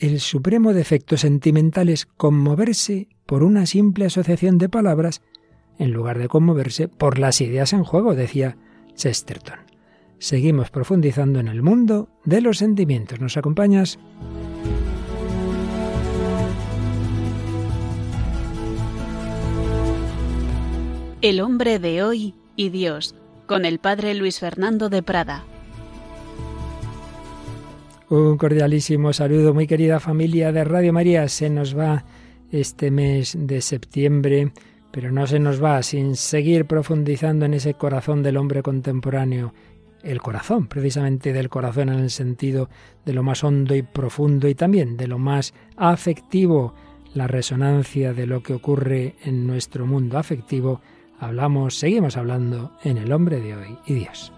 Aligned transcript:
el 0.00 0.18
supremo 0.18 0.72
defecto 0.72 1.18
sentimental 1.18 1.90
es 1.90 2.06
conmoverse 2.06 3.08
por 3.26 3.42
una 3.42 3.66
simple 3.66 4.06
asociación 4.06 4.56
de 4.56 4.70
palabras 4.70 5.20
en 5.78 5.92
lugar 5.92 6.18
de 6.18 6.28
conmoverse 6.28 6.88
por 6.88 7.18
las 7.18 7.40
ideas 7.42 7.74
en 7.74 7.84
juego, 7.84 8.14
decía 8.14 8.56
Chesterton. 8.94 9.58
Seguimos 10.18 10.70
profundizando 10.70 11.38
en 11.38 11.48
el 11.48 11.62
mundo 11.62 12.08
de 12.24 12.40
los 12.40 12.58
sentimientos. 12.58 13.20
¿Nos 13.20 13.36
acompañas? 13.36 13.98
El 21.20 21.40
hombre 21.40 21.78
de 21.78 22.02
hoy 22.02 22.34
y 22.56 22.70
Dios, 22.70 23.14
con 23.46 23.66
el 23.66 23.78
padre 23.78 24.14
Luis 24.14 24.40
Fernando 24.40 24.88
de 24.88 25.02
Prada. 25.02 25.44
Un 28.10 28.36
cordialísimo 28.36 29.14
saludo, 29.14 29.54
muy 29.54 29.66
querida 29.66 30.00
familia 30.00 30.52
de 30.52 30.64
Radio 30.64 30.92
María. 30.92 31.26
Se 31.28 31.48
nos 31.48 31.78
va 31.78 32.04
este 32.50 32.90
mes 32.90 33.36
de 33.38 33.62
septiembre 33.62 34.52
pero 34.90 35.12
no 35.12 35.26
se 35.26 35.38
nos 35.38 35.62
va 35.62 35.82
sin 35.82 36.16
seguir 36.16 36.66
profundizando 36.66 37.44
en 37.44 37.54
ese 37.54 37.74
corazón 37.74 38.22
del 38.22 38.36
hombre 38.36 38.62
contemporáneo, 38.62 39.54
el 40.02 40.20
corazón, 40.20 40.66
precisamente 40.66 41.32
del 41.32 41.48
corazón 41.48 41.90
en 41.90 42.00
el 42.00 42.10
sentido 42.10 42.68
de 43.04 43.12
lo 43.12 43.22
más 43.22 43.44
hondo 43.44 43.74
y 43.74 43.82
profundo 43.82 44.48
y 44.48 44.54
también 44.54 44.96
de 44.96 45.06
lo 45.06 45.18
más 45.18 45.54
afectivo, 45.76 46.74
la 47.14 47.26
resonancia 47.26 48.12
de 48.12 48.26
lo 48.26 48.42
que 48.42 48.54
ocurre 48.54 49.16
en 49.24 49.46
nuestro 49.46 49.86
mundo 49.86 50.18
afectivo. 50.18 50.80
Hablamos, 51.18 51.76
seguimos 51.78 52.16
hablando 52.16 52.72
en 52.82 52.96
el 52.96 53.12
hombre 53.12 53.40
de 53.40 53.56
hoy 53.56 53.78
y 53.86 53.94
Dios. 53.94 54.32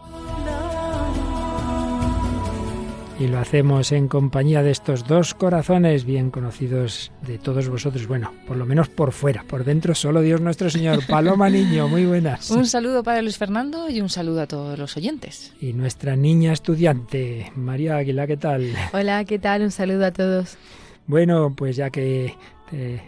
Y 3.22 3.28
lo 3.28 3.38
hacemos 3.38 3.92
en 3.92 4.08
compañía 4.08 4.64
de 4.64 4.72
estos 4.72 5.06
dos 5.06 5.32
corazones 5.34 6.04
bien 6.04 6.32
conocidos 6.32 7.12
de 7.24 7.38
todos 7.38 7.68
vosotros. 7.68 8.08
Bueno, 8.08 8.32
por 8.48 8.56
lo 8.56 8.66
menos 8.66 8.88
por 8.88 9.12
fuera, 9.12 9.44
por 9.44 9.62
dentro 9.62 9.94
solo 9.94 10.22
Dios 10.22 10.40
nuestro 10.40 10.68
Señor. 10.70 11.06
Paloma 11.08 11.48
Niño, 11.48 11.86
muy 11.86 12.04
buenas. 12.04 12.50
Un 12.50 12.66
saludo 12.66 13.04
para 13.04 13.22
Luis 13.22 13.38
Fernando 13.38 13.88
y 13.88 14.00
un 14.00 14.08
saludo 14.08 14.40
a 14.40 14.48
todos 14.48 14.76
los 14.76 14.96
oyentes. 14.96 15.54
Y 15.60 15.72
nuestra 15.72 16.16
niña 16.16 16.52
estudiante, 16.52 17.52
María 17.54 17.94
Águila, 17.98 18.26
¿qué 18.26 18.36
tal? 18.36 18.72
Hola, 18.92 19.24
¿qué 19.24 19.38
tal? 19.38 19.62
Un 19.62 19.70
saludo 19.70 20.06
a 20.06 20.10
todos. 20.10 20.58
Bueno, 21.06 21.54
pues 21.56 21.76
ya 21.76 21.90
que 21.90 22.34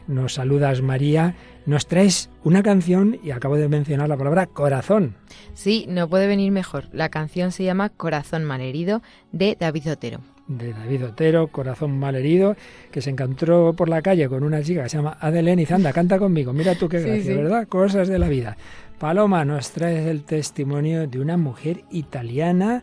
nos 0.07 0.35
saludas 0.35 0.81
María, 0.81 1.35
nos 1.67 1.87
traes 1.87 2.31
una 2.43 2.63
canción 2.63 3.19
y 3.23 3.31
acabo 3.31 3.57
de 3.57 3.69
mencionar 3.69 4.09
la 4.09 4.17
palabra 4.17 4.47
corazón. 4.47 5.15
Sí, 5.55 5.87
no 5.89 6.09
puede 6.09 6.27
venir 6.27 6.53
mejor. 6.53 6.89
La 6.93 7.09
canción 7.09 7.53
se 7.53 7.65
llama 7.65 7.89
Corazón 7.89 8.45
malherido 8.45 9.03
de 9.33 9.57
David 9.59 9.93
Otero. 9.93 10.21
De 10.47 10.73
David 10.75 11.07
Otero, 11.07 11.49
Corazón 11.49 11.99
malherido, 11.99 12.55
que 12.91 13.01
se 13.01 13.11
encontró 13.11 13.73
por 13.73 13.89
la 13.89 14.03
calle 14.03 14.29
con 14.29 14.43
una 14.43 14.63
chica 14.63 14.83
que 14.83 14.91
se 14.91 14.99
llama 14.99 15.17
Adelén 15.21 15.59
y 15.59 15.65
Zanda, 15.65 15.93
canta 15.93 16.19
conmigo, 16.19 16.53
mira 16.53 16.75
tú 16.75 16.89
qué 16.89 17.01
gracia, 17.01 17.37
¿verdad? 17.37 17.67
Cosas 17.67 18.09
de 18.09 18.19
la 18.19 18.29
vida. 18.29 18.59
Paloma, 18.99 19.45
nos 19.45 19.71
traes 19.71 20.07
el 20.07 20.25
testimonio 20.25 21.07
de 21.07 21.19
una 21.19 21.37
mujer 21.39 21.85
italiana 21.91 22.83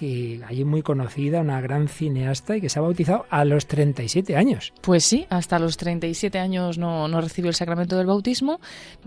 que 0.00 0.40
allí 0.48 0.64
muy 0.64 0.80
conocida, 0.80 1.42
una 1.42 1.60
gran 1.60 1.86
cineasta 1.86 2.56
y 2.56 2.62
que 2.62 2.70
se 2.70 2.78
ha 2.78 2.82
bautizado 2.82 3.26
a 3.28 3.44
los 3.44 3.66
37 3.66 4.34
años. 4.34 4.72
Pues 4.80 5.04
sí, 5.04 5.26
hasta 5.28 5.58
los 5.58 5.76
37 5.76 6.38
años 6.38 6.78
no, 6.78 7.06
no 7.06 7.20
recibió 7.20 7.50
el 7.50 7.54
sacramento 7.54 7.98
del 7.98 8.06
bautismo, 8.06 8.60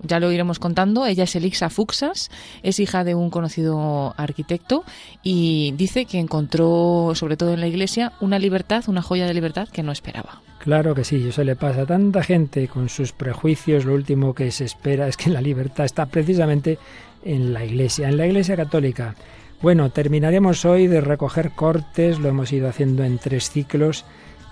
ya 0.04 0.20
lo 0.20 0.32
iremos 0.32 0.60
contando. 0.60 1.08
Ella 1.08 1.24
es 1.24 1.36
Elixa 1.36 1.72
Fuxas, 1.72 2.30
es 2.62 2.80
hija 2.80 3.04
de 3.04 3.16
un 3.16 3.32
conocido 3.32 4.14
arquitecto 4.18 4.84
y 5.24 5.74
dice 5.78 6.06
que 6.06 6.20
encontró, 6.20 7.14
sobre 7.16 7.38
todo 7.38 7.54
en 7.54 7.62
la 7.62 7.68
iglesia, 7.68 8.14
una 8.22 8.38
libertad, 8.38 8.84
una 8.86 9.02
joya 9.02 9.26
de 9.26 9.34
libertad 9.34 9.68
que 9.70 9.82
no 9.82 9.92
esperaba. 9.92 10.44
Claro 10.60 10.94
que 10.94 11.04
sí, 11.04 11.26
eso 11.28 11.44
le 11.44 11.56
pasa 11.56 11.82
a 11.82 11.86
tanta 11.88 12.22
gente 12.22 12.68
con 12.68 12.88
sus 12.88 13.14
prejuicios. 13.14 13.84
Lo 13.84 13.96
último 13.96 14.36
que 14.36 14.52
se 14.52 14.66
espera 14.66 15.08
es 15.08 15.18
que 15.18 15.32
la 15.32 15.42
libertad 15.42 15.86
está 15.86 16.06
precisamente 16.06 16.78
en 17.26 17.52
la 17.52 17.66
Iglesia, 17.66 18.10
en 18.10 18.18
la 18.18 18.28
Iglesia 18.28 18.56
católica. 18.56 19.16
Bueno, 19.64 19.92
terminaremos 19.92 20.66
hoy 20.66 20.88
de 20.88 21.00
recoger 21.00 21.52
cortes, 21.52 22.20
lo 22.20 22.28
hemos 22.28 22.52
ido 22.52 22.68
haciendo 22.68 23.06
en 23.06 23.18
tres 23.18 23.50
ciclos, 23.50 24.04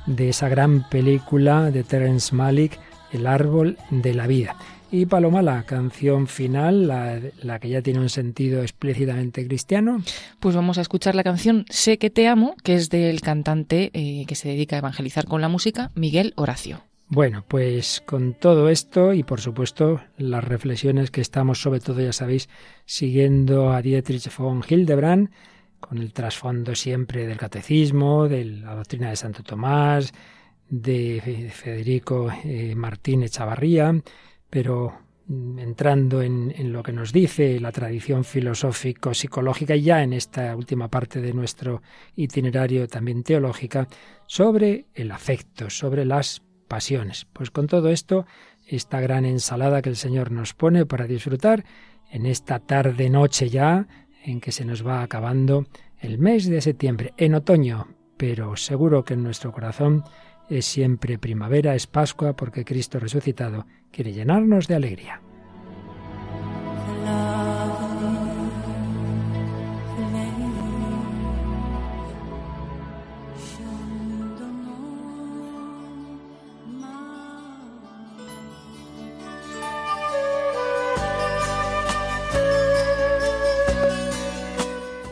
de 0.06 0.30
esa 0.30 0.48
gran 0.48 0.88
película 0.88 1.70
de 1.70 1.84
Terence 1.84 2.34
Malick, 2.34 2.80
El 3.12 3.28
árbol 3.28 3.78
de 3.90 4.14
la 4.14 4.26
vida. 4.26 4.56
Y 4.90 5.08
Paloma, 5.08 5.42
la 5.42 5.64
canción 5.64 6.28
final, 6.28 6.88
la, 6.88 7.60
que 7.60 7.68
ya 7.68 7.82
tiene 7.82 8.00
un 8.00 8.08
sentido 8.08 8.62
explícitamente 8.62 9.46
cristiano. 9.46 10.02
Pues 10.40 10.56
vamos 10.56 10.78
a 10.78 10.82
escuchar 10.82 11.14
la 11.14 11.26
canción 11.26 11.66
Sé 11.70 11.98
que 11.98 12.10
te 12.10 12.30
amo, 12.30 12.56
que 12.64 12.76
es 12.76 12.90
del 12.90 13.20
cantante 13.20 13.92
eh, 13.94 14.24
que 14.26 14.36
se 14.36 14.48
dedica 14.48 14.78
a 14.78 14.80
evangelizar 14.80 15.26
con 15.26 15.42
la 15.42 15.50
música, 15.50 15.92
Miguel 15.94 16.32
Horacio. 16.38 16.86
Bueno, 17.14 17.44
pues 17.46 18.02
con 18.06 18.36
todo 18.36 18.70
esto 18.70 19.14
y 19.14 19.24
por 19.24 19.42
supuesto 19.42 20.00
las 20.16 20.46
reflexiones 20.46 21.12
que 21.12 21.20
estamos 21.20 21.62
sobre 21.62 21.82
todo, 21.82 22.00
ya 22.00 22.14
sabéis, 22.14 22.48
siguiendo 22.86 23.74
a 23.74 23.82
Dietrich 23.82 24.34
von 24.38 24.64
Hildebrand, 24.66 25.30
con 25.82 25.98
el 25.98 26.14
trasfondo 26.14 26.74
siempre 26.74 27.28
del 27.28 27.38
catecismo, 27.38 28.30
de 28.30 28.46
la 28.46 28.76
doctrina 28.76 29.10
de 29.10 29.18
Santo 29.18 29.44
Tomás, 29.44 30.14
de 30.70 31.52
Federico 31.54 32.32
eh, 32.46 32.76
Martínez 32.76 33.32
Chavarría, 33.32 33.94
pero 34.50 34.94
mm, 35.28 35.60
entrando 35.60 36.22
en, 36.22 36.72
lo 36.72 36.82
que 36.82 36.94
nos 36.94 37.12
dice 37.12 37.60
la 37.60 37.74
tradición 37.74 38.24
filosófico-psicológica 38.24 39.76
y 39.76 39.82
ya 39.82 40.02
en 40.02 40.14
esta 40.14 40.56
última 40.56 40.88
parte 40.88 41.20
de 41.20 41.34
nuestro 41.34 41.82
itinerario 42.16 42.88
también 42.88 43.22
teológica, 43.24 43.90
sobre 44.28 44.86
el 44.94 45.12
afecto, 45.12 45.70
sobre 45.70 46.06
las 46.06 46.42
pasiones. 46.72 47.28
Pues 47.34 47.52
con 47.52 47.68
todo 47.68 47.90
esto, 47.90 48.26
esta 48.66 49.02
gran 49.02 49.26
ensalada 49.26 49.82
que 49.82 49.90
el 49.90 49.98
Señor 49.98 50.32
nos 50.32 50.54
pone 50.54 50.86
para 50.86 51.06
disfrutar 51.06 51.66
en 52.10 52.26
esta 52.26 52.60
tarde 52.60 53.10
noche 53.10 53.50
ya 53.50 53.88
en 54.24 54.40
que 54.40 54.54
se 54.54 54.64
nos 54.64 54.88
va 54.88 55.04
acabando 55.04 55.66
el 56.00 56.18
mes 56.18 56.48
de 56.48 56.62
septiembre, 56.62 57.14
en 57.18 57.36
otoño, 57.36 57.90
pero 58.16 58.56
seguro 58.56 59.04
que 59.04 59.16
en 59.16 59.24
nuestro 59.24 59.52
corazón 59.52 60.06
es 60.50 60.64
siempre 60.66 61.18
primavera, 61.18 61.76
es 61.76 61.88
Pascua, 61.88 62.38
porque 62.38 62.64
Cristo 62.64 63.00
resucitado 63.00 63.66
quiere 63.92 64.14
llenarnos 64.14 64.70
de 64.70 64.76
alegría. 64.76 65.22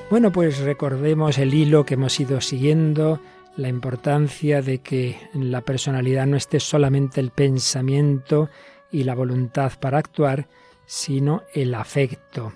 Bueno, 0.09 0.31
pues 0.31 0.58
recordemos 0.62 1.38
el 1.38 1.53
hilo 1.53 1.86
que 1.86 1.94
hemos 1.94 2.20
ido 2.20 2.42
siguiendo, 2.42 3.22
la 3.56 3.70
importancia 3.70 4.64
de 4.64 4.80
que 4.80 5.18
en 5.36 5.52
la 5.52 5.62
personalidad 5.62 6.25
no 6.25 6.36
esté 6.36 6.59
solamente 6.59 7.22
el 7.22 7.30
pensamiento 7.30 8.50
y 8.92 9.03
la 9.03 9.14
voluntad 9.14 9.74
para 9.80 10.00
actuar, 10.00 10.48
sino 10.88 11.44
el 11.53 11.75
afecto. 11.75 12.53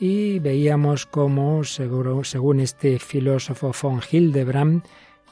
Y 0.00 0.40
veíamos 0.40 1.06
cómo, 1.06 1.62
según 1.62 2.58
este 2.58 2.98
filósofo 2.98 3.72
von 3.80 4.00
Hildebrand, 4.10 4.82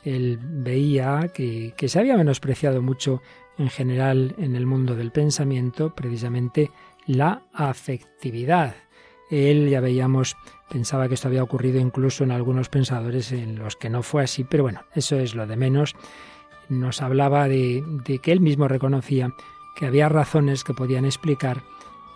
él 0.05 0.39
veía 0.41 1.33
que 1.35 1.89
se 1.89 1.99
había 1.99 2.17
menospreciado 2.17 2.83
mucho 2.83 3.21
en 3.59 3.69
general 3.69 4.37
en 4.39 4.55
el 4.55 4.65
mundo 4.65 4.95
del 4.95 5.11
pensamiento 5.11 5.93
precisamente 5.93 6.71
la 7.07 7.43
afectividad. 7.53 8.77
Él, 9.31 9.69
ya 9.69 9.81
veíamos, 9.81 10.37
pensaba 10.69 11.09
que 11.09 11.15
esto 11.15 11.29
había 11.29 11.43
ocurrido 11.43 11.81
incluso 11.81 12.25
en 12.25 12.31
algunos 12.31 12.69
pensadores 12.69 13.33
en 13.33 13.59
los 13.59 13.77
que 13.77 13.91
no 13.91 14.03
fue 14.03 14.25
así, 14.25 14.45
pero 14.45 14.65
bueno, 14.65 14.83
eso 14.95 15.17
es 15.17 15.35
lo 15.35 15.47
de 15.47 15.57
menos. 15.57 15.95
Nos 16.69 17.03
hablaba 17.03 17.49
de, 17.49 17.85
que 18.23 18.33
él 18.33 18.41
mismo 18.41 18.69
reconocía 18.69 19.35
que 19.77 19.87
había 19.87 20.09
razones 20.09 20.65
que 20.65 20.75
podían 20.75 21.05
explicar 21.05 21.63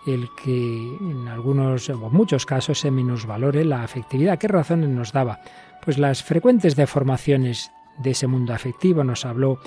el 0.07 0.29
que 0.43 0.97
en 1.01 1.27
algunos 1.27 1.89
o 1.89 2.09
muchos 2.09 2.45
casos 2.45 2.79
se 2.79 2.89
minusvalore 2.89 3.65
la 3.65 3.83
afectividad. 3.83 4.39
¿Qué 4.39 4.47
razones 4.47 4.89
nos 4.89 5.11
daba? 5.11 5.39
Pues 5.83 5.97
las 5.97 6.23
frecuentes 6.23 6.75
deformaciones 6.75 7.71
de 7.99 8.11
ese 8.11 8.27
mundo 8.27 8.53
afectivo. 8.53 9.03
Nos 9.03 9.25
habló, 9.25 9.59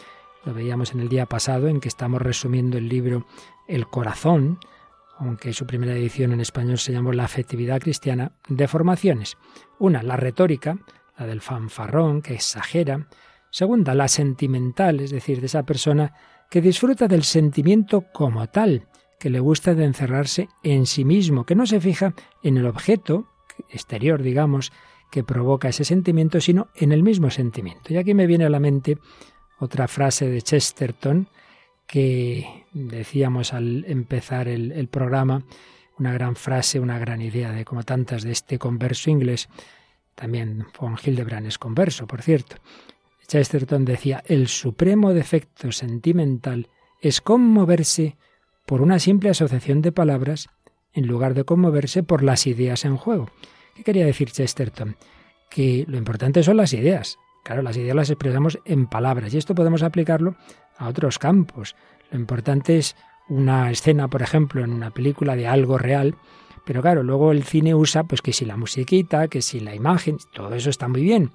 lo 0.44 0.55
veíamos 0.55 0.93
en 0.93 1.00
el 1.00 1.08
día 1.08 1.26
pasado, 1.26 1.69
en 1.69 1.81
que 1.81 1.88
estamos 1.88 2.20
resumiendo 2.20 2.79
el 2.79 2.88
libro 2.88 3.26
El 3.69 3.87
corazón, 3.87 4.58
aunque 5.24 5.52
su 5.52 5.66
primera 5.66 5.94
edición 5.94 6.32
en 6.32 6.40
español 6.40 6.78
se 6.78 6.92
llamó 6.92 7.12
La 7.12 7.24
afectividad 7.24 7.80
cristiana, 7.80 8.32
de 8.48 8.69
formaciones. 8.69 9.36
Una, 9.78 10.02
la 10.02 10.16
retórica, 10.16 10.78
la 11.16 11.26
del 11.26 11.40
fanfarrón, 11.40 12.22
que 12.22 12.34
exagera. 12.34 13.06
Segunda, 13.50 13.94
la 13.94 14.08
sentimental, 14.08 15.00
es 15.00 15.10
decir, 15.10 15.40
de 15.40 15.46
esa 15.46 15.62
persona 15.62 16.14
que 16.50 16.60
disfruta 16.60 17.06
del 17.06 17.22
sentimiento 17.22 18.04
como 18.12 18.46
tal, 18.48 18.88
que 19.19 19.30
le 19.30 19.40
gusta 19.40 19.74
de 19.74 19.84
encerrarse 19.84 20.48
en 20.62 20.86
sí 20.86 21.04
mismo, 21.04 21.46
que 21.46 21.54
no 21.54 21.66
se 21.66 21.80
fija 21.80 22.14
en 22.42 22.56
el 22.56 22.66
objeto 22.66 23.28
exterior, 23.69 24.22
digamos, 24.22 24.72
que 25.10 25.22
provoca 25.22 25.69
ese 25.69 25.84
sentimiento, 25.84 26.40
sino 26.40 26.69
en 26.74 26.90
el 26.90 27.02
mismo 27.02 27.30
sentimiento. 27.30 27.92
Y 27.92 27.96
aquí 27.96 28.14
me 28.14 28.26
viene 28.26 28.46
a 28.46 28.50
la 28.50 28.60
mente 28.60 28.98
otra 29.60 29.86
frase 29.86 30.28
de 30.28 30.42
Chesterton 30.42 31.28
que 31.93 32.65
decíamos 32.73 33.53
al 33.53 33.85
empezar 33.87 34.49
el, 34.49 34.89
programa, 34.89 35.44
una 35.99 36.11
gran 36.15 36.37
frase, 36.37 36.81
una 36.81 36.99
gran 36.99 37.21
idea 37.21 37.53
de 37.53 37.67
como 37.67 37.83
tantas 37.83 38.23
de 38.23 38.33
este 38.33 38.59
converso 38.59 39.11
inglés. 39.11 39.50
También 40.15 40.65
von 40.81 40.97
Hildebrand 40.97 41.47
es 41.47 41.59
converso, 41.59 42.06
por 42.06 42.23
cierto. 42.23 42.56
Chesterton 43.29 43.85
decía, 43.85 44.25
el 44.27 44.49
supremo 44.49 45.12
defecto 45.12 45.71
sentimental 45.71 46.71
es 47.03 47.21
conmoverse 47.21 48.17
por 48.65 48.81
una 48.81 48.99
simple 48.99 49.29
asociación 49.29 49.83
de 49.83 49.93
palabras 49.93 50.49
en 50.94 51.06
lugar 51.06 51.35
de 51.35 51.44
conmoverse 51.44 52.03
por 52.03 52.23
las 52.23 52.47
ideas 52.47 52.87
en 52.87 52.97
juego. 52.97 53.29
¿Qué 53.77 53.85
quería 53.85 54.06
decir 54.06 54.31
Chesterton? 54.31 54.97
Que 55.50 55.85
lo 55.87 55.99
importante 55.99 56.43
son 56.43 56.56
las 56.56 56.73
ideas. 56.73 57.19
Claro, 57.43 57.62
las 57.62 57.77
ideas 57.77 57.97
las 57.97 58.11
expresamos 58.11 58.59
en 58.65 58.87
palabras 58.87 59.35
y 59.35 59.39
esto 59.39 59.55
podemos 59.55 59.83
aplicarlo 59.83 60.37
a 60.77 60.89
otros 60.89 61.19
campos. 61.19 61.75
Lo 62.11 62.19
importante 62.19 62.79
es 62.79 62.97
una 63.29 63.71
escena, 63.71 64.09
por 64.09 64.23
ejemplo, 64.23 64.62
en 64.62 64.73
una 64.73 64.91
película 64.91 65.35
de 65.35 65.49
algo 65.49 65.79
real, 65.79 66.17
pero 66.65 66.83
claro, 66.83 67.03
luego 67.03 67.33
el 67.33 67.43
cine 67.43 67.75
usa 67.75 68.05
pues 68.05 68.23
que 68.23 68.33
si 68.33 68.44
la 68.44 68.56
musiquita, 68.56 69.29
que 69.29 69.43
si 69.43 69.61
la 69.61 69.75
imagen, 69.75 70.19
todo 70.33 70.55
eso 70.55 70.71
está 70.71 70.89
muy 70.89 71.03
bien. 71.03 71.31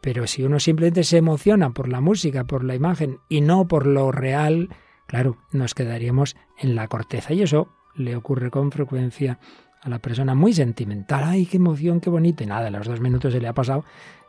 Pero 0.00 0.26
si 0.26 0.42
uno 0.42 0.60
simplemente 0.60 1.02
se 1.02 1.16
emociona 1.16 1.70
por 1.70 1.88
la 1.88 2.00
música, 2.00 2.44
por 2.44 2.62
la 2.62 2.74
imagen 2.74 3.18
y 3.28 3.40
no 3.40 3.66
por 3.66 3.86
lo 3.86 4.12
real, 4.12 4.68
claro, 5.06 5.38
nos 5.50 5.74
quedaríamos 5.74 6.36
en 6.58 6.74
la 6.74 6.86
corteza. 6.88 7.32
Y 7.32 7.42
eso 7.42 7.68
le 7.94 8.14
ocurre 8.14 8.50
con 8.50 8.70
frecuencia 8.70 9.40
a 9.80 9.88
la 9.88 9.98
persona 9.98 10.34
muy 10.34 10.52
sentimental. 10.52 11.24
¡Ay, 11.24 11.46
qué 11.46 11.56
emoción, 11.56 12.00
qué 12.00 12.10
bonito! 12.10 12.44
Y 12.44 12.46
nada, 12.46 12.68
a 12.68 12.70
los 12.70 12.86
dos 12.86 13.00
minutos 13.00 13.32
se 13.32 13.40
le 13.40 13.48
ha 13.48 13.54
pasado, 13.54 13.84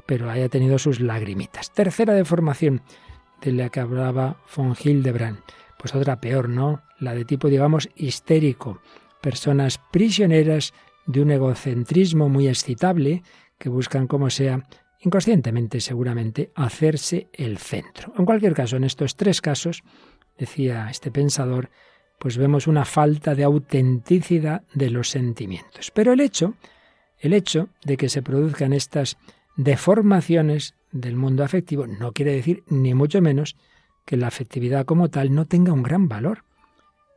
pero 0.10 0.32
haya 0.32 0.50
tenido 0.50 0.80
sus 0.80 1.02
lagrimitas. 1.02 1.72
Tercera 1.72 2.16
deformación 2.16 2.82
de 3.42 3.52
la 3.52 3.70
que 3.70 3.80
hablaba 3.80 4.42
von 4.56 4.76
Hildebrand. 4.76 5.38
Pues 5.78 5.94
otra 5.94 6.20
peor, 6.20 6.50
¿no? 6.50 6.82
La 6.98 7.14
de 7.14 7.26
tipo, 7.26 7.48
digamos, 7.48 7.92
histérico. 7.96 8.82
Personas 9.22 9.80
prisioneras 9.92 10.74
de 11.06 11.22
un 11.22 11.30
egocentrismo 11.30 12.28
muy 12.28 12.48
excitable 12.48 13.22
que 13.60 13.70
buscan 13.70 14.08
como 14.08 14.32
sea 14.32 14.64
inconscientemente 15.02 15.80
seguramente, 15.80 16.52
hacerse 16.56 17.28
el 17.32 17.60
centro. 17.60 18.12
En 18.18 18.26
cualquier 18.26 18.56
caso, 18.56 18.78
en 18.78 18.86
estos 18.86 19.16
tres 19.16 19.42
casos, 19.42 19.84
decía 20.40 20.88
este 20.90 21.12
pensador, 21.12 21.70
pues 22.18 22.36
vemos 22.36 22.66
una 22.66 22.84
falta 22.84 23.36
de 23.36 23.44
autenticidad 23.44 24.64
de 24.74 24.90
los 24.90 25.08
sentimientos. 25.12 25.92
Pero 25.92 26.14
el 26.14 26.20
hecho, 26.20 26.56
el 27.20 27.34
hecho 27.34 27.70
de 27.86 27.96
que 27.96 28.10
se 28.10 28.24
produzcan 28.24 28.74
estas 28.74 29.20
deformaciones 29.60 30.74
del 30.94 31.18
mundo 31.18 31.44
afectivo 31.44 31.86
no 31.86 32.14
quiere 32.14 32.32
decir 32.32 32.64
ni 32.70 32.94
mucho 32.94 33.22
menos 33.22 33.58
que 34.06 34.16
la 34.16 34.28
afectividad 34.28 34.86
como 34.86 35.10
tal 35.10 35.36
no 35.36 35.48
tenga 35.48 35.74
un 35.74 35.84
gran 35.84 36.08
valor. 36.08 36.46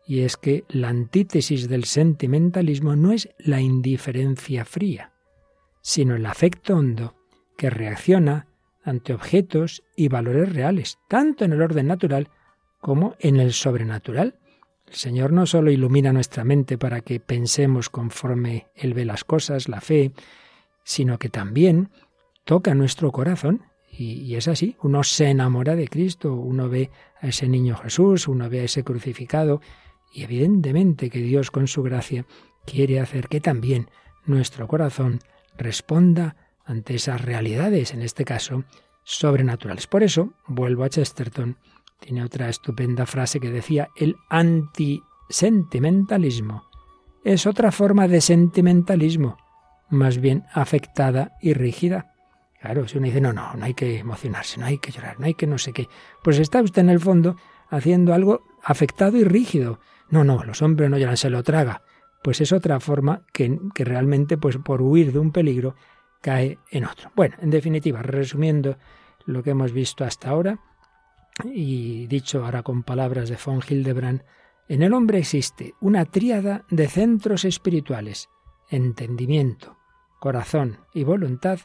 Y 0.09 0.23
es 0.23 0.37
que 0.37 0.65
la 0.69 0.89
antítesis 0.89 1.69
del 1.69 1.85
sentimentalismo 1.85 2.97
no 2.97 3.13
es 3.13 3.29
la 3.39 3.61
indiferencia 3.61 4.65
fría, 4.65 5.13
sino 5.83 6.17
el 6.17 6.27
afecto 6.27 6.77
hondo 6.77 7.15
que 7.57 7.71
reacciona 7.71 8.49
ante 8.83 9.15
objetos 9.15 9.85
y 9.95 10.09
valores 10.09 10.53
reales, 10.53 10.99
tanto 11.09 11.45
en 11.45 11.53
el 11.53 11.63
orden 11.63 11.87
natural 11.87 12.29
como 12.81 13.15
en 13.21 13.39
el 13.39 13.53
sobrenatural. 13.53 14.41
El 14.89 14.95
Señor 14.95 15.33
no 15.33 15.47
solo 15.47 15.71
ilumina 15.71 16.13
nuestra 16.13 16.43
mente 16.43 16.77
para 16.77 17.03
que 17.03 17.21
pensemos 17.21 17.89
conforme 17.89 18.67
Él 18.75 18.95
ve 18.95 19.05
las 19.05 19.23
cosas, 19.23 19.69
la 19.69 19.81
fe, 19.81 20.11
sino 20.83 21.21
que 21.21 21.29
también 21.29 21.91
toca 22.45 22.75
nuestro 22.75 23.13
corazón 23.13 23.63
y, 23.91 24.35
es 24.37 24.49
así, 24.49 24.77
uno 24.83 25.05
se 25.05 25.29
enamora 25.29 25.77
de 25.77 25.87
Cristo, 25.87 26.35
uno 26.35 26.71
ve 26.71 26.91
a 27.21 27.29
ese 27.29 27.47
niño 27.47 27.77
Jesús, 27.77 28.27
uno 28.27 28.49
ve 28.49 28.61
a 28.61 28.65
ese 28.65 28.85
crucificado 28.85 29.61
y 30.15 30.23
evidentemente 30.23 31.11
que 31.11 31.19
Dios 31.19 31.51
con 31.51 31.69
su 31.69 31.83
gracia 31.83 32.25
quiere 32.65 33.01
hacer 33.01 33.29
que 33.29 33.41
también 33.41 33.91
nuestro 34.25 34.67
corazón 34.67 35.21
responda 35.59 36.37
ante 36.65 36.95
esas 36.95 37.21
realidades, 37.21 37.93
en 37.93 38.01
este 38.03 38.25
caso, 38.25 38.65
sobrenaturales. 39.05 39.87
Por 39.87 40.03
eso, 40.03 40.33
vuelvo 40.47 40.85
a 40.85 40.89
Chesterton, 40.89 41.59
tiene 41.99 42.25
otra 42.25 42.49
estupenda 42.49 43.05
frase 43.07 43.41
que 43.41 43.51
decía, 43.51 43.91
el 43.97 44.17
antisentimentalismo 44.31 46.65
es 47.25 47.47
otra 47.47 47.73
forma 47.73 48.09
de 48.09 48.21
sentimentalismo, 48.21 49.39
más 49.91 50.19
bien 50.19 50.45
afectada 50.53 51.33
y 51.41 51.55
rígida. 51.55 52.12
Claro, 52.63 52.87
si 52.87 52.97
uno 52.97 53.07
dice, 53.07 53.21
no, 53.21 53.33
no, 53.33 53.55
no 53.55 53.65
hay 53.65 53.75
que 53.75 53.99
emocionarse, 53.99 54.61
no 54.61 54.67
hay 54.67 54.79
que 54.79 54.93
llorar, 54.93 55.19
no 55.19 55.27
hay 55.27 55.35
que 55.35 55.49
no 55.49 55.59
sé 55.59 55.73
qué, 55.73 55.89
pues 56.23 56.39
está 56.39 56.63
usted 56.63 56.83
en 56.83 56.91
el 56.91 57.01
fondo 57.01 57.35
haciendo 57.69 58.15
algo 58.15 58.45
afectado 58.63 59.17
y 59.17 59.25
rígido. 59.25 59.81
No, 60.11 60.23
no, 60.23 60.45
los 60.45 60.63
hombres 60.63 60.89
no 60.89 60.97
lloran, 60.97 61.17
se 61.17 61.29
lo 61.29 61.43
traga. 61.43 61.83
Pues 62.23 62.41
es 62.41 62.53
otra 62.53 62.79
forma 62.79 63.23
que, 63.33 63.59
que 63.75 63.85
realmente, 63.85 64.39
pues 64.39 64.59
por 64.59 64.81
huir 64.81 65.13
de 65.13 65.19
un 65.19 65.33
peligro, 65.33 65.75
cae 66.21 66.61
en 66.71 66.85
otro. 66.85 67.11
Bueno, 67.17 67.35
en 67.41 67.51
definitiva, 67.51 68.01
resumiendo 68.01 68.79
lo 69.27 69.43
que 69.43 69.51
hemos 69.51 69.73
visto 69.73 70.05
hasta 70.05 70.31
ahora, 70.31 70.61
y 71.45 72.07
dicho 72.07 72.45
ahora 72.45 72.63
con 72.63 72.85
palabras 72.85 73.29
de 73.29 73.39
von 73.45 73.61
Hildebrand, 73.69 74.23
en 74.69 74.83
el 74.83 74.95
hombre 74.95 75.19
existe 75.19 75.75
una 75.81 76.05
tríada 76.05 76.65
de 76.71 76.87
centros 76.87 77.45
espirituales, 77.45 78.29
entendimiento, 78.71 79.77
corazón 80.21 80.79
y 80.95 81.03
voluntad, 81.03 81.59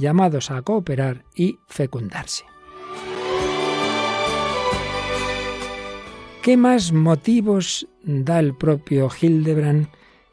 llamados 0.00 0.50
a 0.50 0.62
cooperar 0.62 1.24
y 1.34 1.58
fecundarse. 1.68 2.44
¿Qué 6.42 6.56
más 6.56 6.92
motivos 6.92 7.86
da 8.02 8.40
el 8.40 8.56
propio 8.56 9.10
Hildebrand 9.10 9.88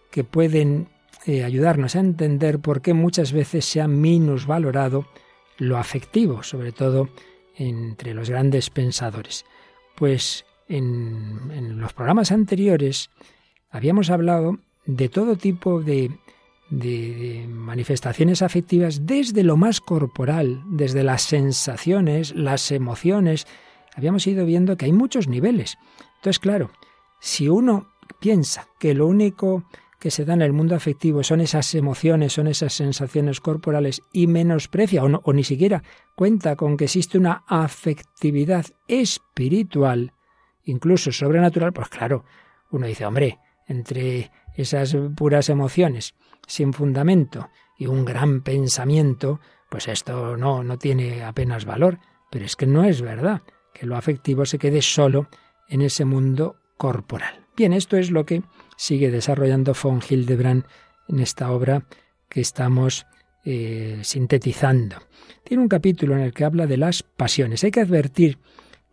que 0.10 0.24
pueden 0.24 0.88
eh, 1.26 1.44
ayudarnos 1.44 1.98
a 1.98 2.00
entender 2.00 2.60
por 2.60 2.82
qué 2.82 2.94
muchas 2.94 3.34
veces 3.34 3.66
se 3.66 3.82
ha 3.82 3.88
minusvalorado 3.90 5.06
lo 5.58 5.78
afectivo, 5.78 6.44
sobre 6.44 6.72
todo 6.72 7.10
entre 7.58 8.14
los 8.14 8.30
grandes 8.30 8.70
pensadores. 8.70 9.44
Pues 9.98 10.46
en, 10.70 11.52
en 11.52 11.82
los 11.82 11.92
programas 11.92 12.32
anteriores 12.32 13.10
habíamos 13.70 14.10
hablado 14.10 14.60
de 14.86 15.10
todo 15.10 15.36
tipo 15.36 15.82
de, 15.82 16.12
de, 16.70 17.46
manifestaciones 17.50 18.42
afectivas 18.42 19.06
desde 19.06 19.44
lo 19.44 19.58
más 19.58 19.82
corporal, 19.82 20.64
desde 20.68 21.04
las 21.04 21.24
sensaciones, 21.24 22.36
las 22.36 22.72
emociones. 22.72 23.48
Habíamos 23.96 24.28
ido 24.28 24.46
viendo 24.46 24.78
que 24.78 24.86
hay 24.86 24.94
muchos 24.94 25.28
niveles. 25.28 25.78
Entonces, 26.18 26.40
claro, 26.40 26.72
si 27.20 27.50
uno 27.50 27.90
piensa 28.20 28.68
que 28.80 28.94
lo 28.94 29.08
único 29.08 29.64
que 30.00 30.12
se 30.12 30.26
da 30.26 30.34
en 30.34 30.44
el 30.44 30.54
mundo 30.54 30.76
afectivo 30.76 31.24
son 31.24 31.42
esas 31.42 31.74
emociones, 31.74 32.34
son 32.34 32.48
esas 32.48 32.74
sensaciones 32.74 33.42
corporales 33.42 34.02
y 34.14 34.28
menosprecia 34.28 35.04
o, 35.04 35.08
o 35.08 35.34
ni 35.34 35.44
siquiera 35.44 35.84
cuenta 36.16 36.56
con 36.56 36.78
que 36.78 36.86
existe 36.86 37.18
una 37.18 37.44
afectividad 37.48 38.66
espiritual, 38.88 40.14
incluso 40.66 41.12
sobrenatural, 41.12 41.74
pues 41.74 41.90
claro, 41.90 42.26
uno 42.70 42.86
dice, 42.86 43.06
hombre, 43.06 43.40
entre 43.68 44.32
esas 44.56 44.96
puras 45.16 45.50
emociones 45.50 46.14
sin 46.48 46.74
fundamento 46.74 47.50
y 47.78 47.86
un 47.86 48.06
gran 48.06 48.42
pensamiento, 48.42 49.40
pues 49.70 49.88
esto 49.88 50.36
no, 50.36 50.64
no 50.64 50.80
tiene 50.80 51.24
apenas 51.24 51.66
valor. 51.66 52.00
Pero 52.32 52.46
es 52.46 52.56
que 52.56 52.66
no 52.66 52.84
es 52.84 53.02
verdad 53.02 53.44
que 53.74 53.86
lo 53.86 53.96
afectivo 53.96 54.46
se 54.46 54.58
quede 54.58 54.82
solo 54.82 55.30
en 55.70 55.82
ese 55.82 56.04
mundo 56.06 56.58
corporal. 56.78 57.46
Bien, 57.56 57.74
esto 57.74 57.98
es 57.98 58.12
lo 58.12 58.26
que 58.26 58.44
sigue 58.76 59.12
desarrollando 59.12 59.74
von 59.82 60.02
Hildebrand 60.08 60.66
en 61.08 61.20
esta 61.20 61.52
obra 61.52 61.86
que 62.30 62.42
estamos 62.42 63.06
eh, 63.46 64.00
sintetizando. 64.04 64.98
Tiene 65.44 65.64
un 65.64 65.70
capítulo 65.70 66.16
en 66.16 66.22
el 66.22 66.34
que 66.34 66.44
habla 66.44 66.68
de 66.68 66.78
las 66.78 67.04
pasiones. 67.04 67.64
Hay 67.64 67.72
que 67.72 67.82
advertir 67.82 68.40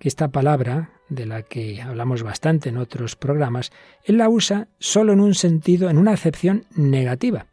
esta 0.09 0.29
palabra, 0.29 0.91
de 1.09 1.27
la 1.27 1.43
que 1.43 1.81
hablamos 1.81 2.23
bastante 2.23 2.69
en 2.69 2.77
otros 2.77 3.17
programas, 3.17 3.73
él 4.05 4.19
la 4.19 4.29
usa 4.29 4.69
solo 4.79 5.13
en 5.13 5.21
un 5.21 5.35
sentido, 5.35 5.91
en 5.91 5.99
una 5.99 6.13
acepción 6.13 6.67
negativa, 6.75 7.47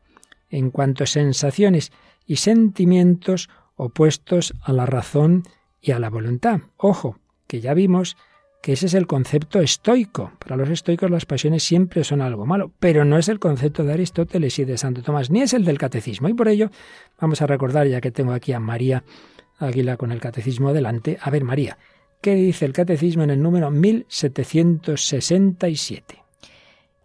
en 0.50 0.70
cuanto 0.70 1.04
a 1.04 1.08
sensaciones 1.08 1.92
y 2.26 2.38
sentimientos 2.38 3.50
opuestos 3.76 4.54
a 4.62 4.74
la 4.74 4.86
razón 4.86 5.44
y 5.82 5.92
a 5.92 6.00
la 6.00 6.10
voluntad. 6.10 6.62
Ojo, 6.78 7.20
que 7.48 7.62
ya 7.62 7.74
vimos 7.74 8.18
que 8.62 8.74
ese 8.74 8.86
es 8.86 8.94
el 8.94 9.08
concepto 9.08 9.60
estoico. 9.60 10.34
Para 10.38 10.56
los 10.56 10.70
estoicos 10.70 11.10
las 11.10 11.26
pasiones 11.26 11.64
siempre 11.64 12.04
son 12.04 12.22
algo 12.22 12.46
malo, 12.46 12.72
pero 12.80 13.06
no 13.06 13.18
es 13.18 13.28
el 13.28 13.40
concepto 13.40 13.84
de 13.84 13.94
Aristóteles 13.94 14.60
y 14.60 14.66
de 14.66 14.78
Santo 14.78 15.02
Tomás, 15.02 15.32
ni 15.32 15.42
es 15.42 15.54
el 15.54 15.66
del 15.66 15.80
catecismo. 15.80 16.30
Y 16.30 16.34
por 16.34 16.48
ello 16.48 16.70
vamos 17.20 17.42
a 17.42 17.48
recordar, 17.48 17.88
ya 17.88 18.02
que 18.02 18.12
tengo 18.12 18.34
aquí 18.34 18.54
a 18.54 18.60
María 18.60 19.04
Águila 19.58 19.98
con 19.98 20.12
el 20.12 20.20
catecismo 20.20 20.74
delante, 20.74 21.18
a 21.22 21.30
ver 21.30 21.44
María, 21.44 21.78
¿qué 22.22 22.36
dice 22.36 22.66
el 22.66 22.74
catecismo 22.74 23.24
en 23.24 23.32
el 23.32 23.42
número 23.42 23.72
1767? 23.72 26.24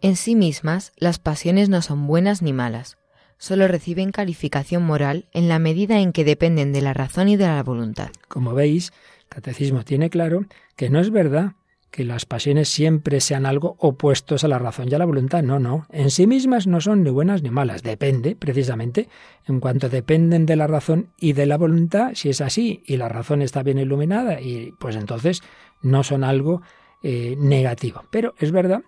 En 0.01 0.15
sí 0.15 0.35
mismas, 0.35 0.93
las 0.95 1.17
pasiones 1.17 1.69
no 1.69 1.81
son 1.81 2.05
buenas 2.05 2.43
ni 2.43 2.53
malas, 2.53 2.99
solo 3.37 3.67
reciben 3.67 4.11
calificación 4.11 4.83
moral 4.83 5.25
en 5.33 5.49
la 5.49 5.59
medida 5.59 5.99
en 5.99 6.13
que 6.13 6.23
dependen 6.23 6.71
de 6.71 6.81
la 6.81 6.93
razón 6.93 7.29
y 7.29 7.35
de 7.35 7.47
la 7.47 7.63
voluntad. 7.63 8.11
Como 8.27 8.53
veis, 8.53 8.93
catecismo 9.27 9.83
tiene 9.83 10.11
claro 10.11 10.45
que 10.75 10.89
no 10.89 10.99
es 10.99 11.09
verdad 11.09 11.53
que 11.91 12.03
las 12.03 12.25
pasiones 12.25 12.69
siempre 12.69 13.21
sean 13.21 13.45
algo 13.45 13.75
opuestos 13.79 14.43
a 14.43 14.47
la 14.47 14.59
razón 14.59 14.87
y 14.89 14.95
a 14.95 14.97
la 14.97 15.05
voluntad. 15.05 15.41
No, 15.43 15.59
no. 15.59 15.85
En 15.89 16.11
sí 16.11 16.27
mismas 16.27 16.67
no 16.67 16.81
son 16.81 17.03
ni 17.03 17.09
buenas 17.09 17.41
ni 17.41 17.49
malas. 17.49 17.83
Depende, 17.83 18.35
precisamente, 18.35 19.09
en 19.45 19.59
cuanto 19.59 19.89
dependen 19.89 20.45
de 20.45 20.55
la 20.55 20.67
razón 20.67 21.13
y 21.17 21.33
de 21.33 21.45
la 21.45 21.57
voluntad, 21.57 22.11
si 22.13 22.29
es 22.29 22.41
así 22.41 22.83
y 22.85 22.97
la 22.97 23.09
razón 23.09 23.41
está 23.41 23.63
bien 23.63 23.79
iluminada, 23.79 24.41
y 24.41 24.73
pues 24.79 24.95
entonces 24.95 25.41
no 25.81 26.03
son 26.03 26.23
algo 26.23 26.61
eh, 27.03 27.35
negativo. 27.37 28.03
Pero 28.11 28.35
es 28.37 28.51
verdad 28.51 28.81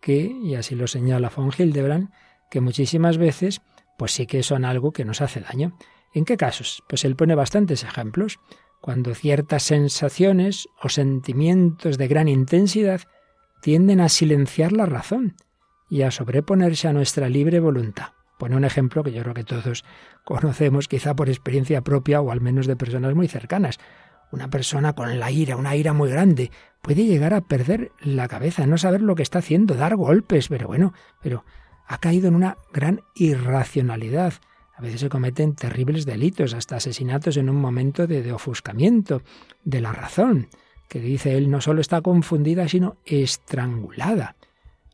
que, 0.00 0.16
y 0.16 0.54
así 0.56 0.74
lo 0.74 0.86
señala 0.86 1.30
von 1.34 1.52
Hildebrand, 1.56 2.10
que 2.50 2.60
muchísimas 2.60 3.18
veces, 3.18 3.62
pues 3.96 4.12
sí 4.12 4.26
que 4.26 4.42
son 4.42 4.64
algo 4.64 4.92
que 4.92 5.04
nos 5.04 5.20
hace 5.20 5.40
daño. 5.40 5.76
¿En 6.12 6.24
qué 6.24 6.36
casos? 6.36 6.82
Pues 6.88 7.04
él 7.04 7.16
pone 7.16 7.34
bastantes 7.34 7.84
ejemplos 7.84 8.38
cuando 8.82 9.14
ciertas 9.14 9.62
sensaciones 9.62 10.68
o 10.82 10.88
sentimientos 10.88 11.98
de 11.98 12.08
gran 12.08 12.26
intensidad 12.26 13.02
tienden 13.62 14.00
a 14.00 14.08
silenciar 14.08 14.72
la 14.72 14.86
razón 14.86 15.36
y 15.88 16.02
a 16.02 16.10
sobreponerse 16.10 16.88
a 16.88 16.92
nuestra 16.92 17.28
libre 17.28 17.60
voluntad. 17.60 18.08
Pone 18.40 18.56
un 18.56 18.64
ejemplo 18.64 19.04
que 19.04 19.12
yo 19.12 19.22
creo 19.22 19.34
que 19.34 19.44
todos 19.44 19.84
conocemos, 20.24 20.88
quizá 20.88 21.14
por 21.14 21.28
experiencia 21.28 21.82
propia 21.82 22.20
o 22.20 22.32
al 22.32 22.40
menos 22.40 22.66
de 22.66 22.74
personas 22.74 23.14
muy 23.14 23.28
cercanas. 23.28 23.78
Una 24.32 24.50
persona 24.50 24.94
con 24.94 25.20
la 25.20 25.30
ira, 25.30 25.56
una 25.56 25.76
ira 25.76 25.92
muy 25.92 26.10
grande, 26.10 26.50
puede 26.82 27.04
llegar 27.04 27.34
a 27.34 27.42
perder 27.42 27.92
la 28.00 28.26
cabeza, 28.26 28.66
no 28.66 28.78
saber 28.78 29.00
lo 29.00 29.14
que 29.14 29.22
está 29.22 29.38
haciendo, 29.38 29.76
dar 29.76 29.94
golpes, 29.94 30.48
pero 30.48 30.66
bueno, 30.66 30.92
pero 31.22 31.44
ha 31.86 31.98
caído 31.98 32.26
en 32.26 32.34
una 32.34 32.56
gran 32.72 33.02
irracionalidad, 33.14 34.34
a 34.74 34.82
veces 34.82 35.00
se 35.00 35.08
cometen 35.08 35.54
terribles 35.54 36.06
delitos, 36.06 36.54
hasta 36.54 36.76
asesinatos 36.76 37.36
en 37.36 37.50
un 37.50 37.56
momento 37.56 38.06
de, 38.06 38.32
ofuscamiento 38.32 39.22
de 39.64 39.80
la 39.80 39.92
razón, 39.92 40.48
que 40.88 41.00
dice 41.00 41.36
él 41.36 41.50
no 41.50 41.60
solo 41.60 41.80
está 41.80 42.00
confundida, 42.00 42.68
sino 42.68 42.96
estrangulada. 43.04 44.36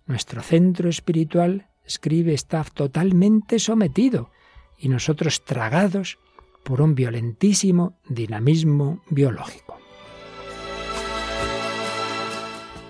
Nuestro 0.06 0.42
centro 0.42 0.88
espiritual, 0.88 1.68
escribe, 1.84 2.34
está 2.34 2.64
totalmente 2.64 3.58
sometido 3.58 4.30
y 4.78 4.88
nosotros 4.88 5.44
tragados 5.44 6.18
por 6.64 6.80
un 6.82 6.94
violentísimo 6.94 7.98
dinamismo 8.08 9.02
biológico. 9.10 9.78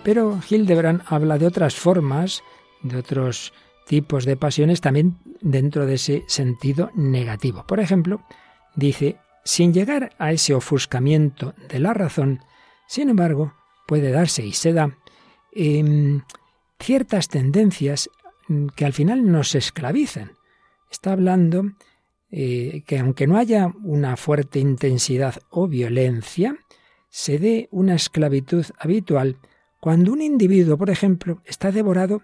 Pero 0.02 0.40
Hildebrand 0.48 1.02
habla 1.06 1.38
de 1.38 1.46
otras 1.46 1.76
formas, 1.76 2.42
de 2.82 2.96
otros 2.96 3.52
tipos 3.88 4.26
de 4.26 4.36
pasiones 4.36 4.80
también 4.80 5.18
dentro 5.40 5.86
de 5.86 5.94
ese 5.94 6.22
sentido 6.28 6.90
negativo. 6.94 7.64
Por 7.66 7.80
ejemplo, 7.80 8.22
dice, 8.76 9.16
sin 9.44 9.72
llegar 9.72 10.12
a 10.18 10.30
ese 10.30 10.54
ofuscamiento 10.54 11.54
de 11.68 11.78
la 11.78 11.94
razón, 11.94 12.40
sin 12.86 13.08
embargo, 13.08 13.54
puede 13.86 14.10
darse 14.10 14.44
y 14.44 14.52
se 14.52 14.74
da 14.74 14.96
em, 15.52 16.20
ciertas 16.78 17.28
tendencias 17.28 18.10
que 18.76 18.84
al 18.84 18.92
final 18.92 19.30
nos 19.30 19.54
esclavizan. 19.54 20.32
Está 20.90 21.12
hablando 21.12 21.72
eh, 22.30 22.82
que 22.86 22.98
aunque 22.98 23.26
no 23.26 23.38
haya 23.38 23.72
una 23.82 24.18
fuerte 24.18 24.58
intensidad 24.58 25.36
o 25.48 25.66
violencia, 25.66 26.56
se 27.08 27.38
dé 27.38 27.68
una 27.70 27.94
esclavitud 27.94 28.66
habitual 28.78 29.38
cuando 29.80 30.12
un 30.12 30.20
individuo, 30.20 30.76
por 30.76 30.90
ejemplo, 30.90 31.40
está 31.46 31.72
devorado 31.72 32.22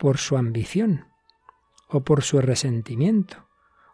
por 0.00 0.16
su 0.16 0.38
ambición, 0.38 1.04
o 1.86 2.00
por 2.00 2.22
su 2.22 2.40
resentimiento, 2.40 3.46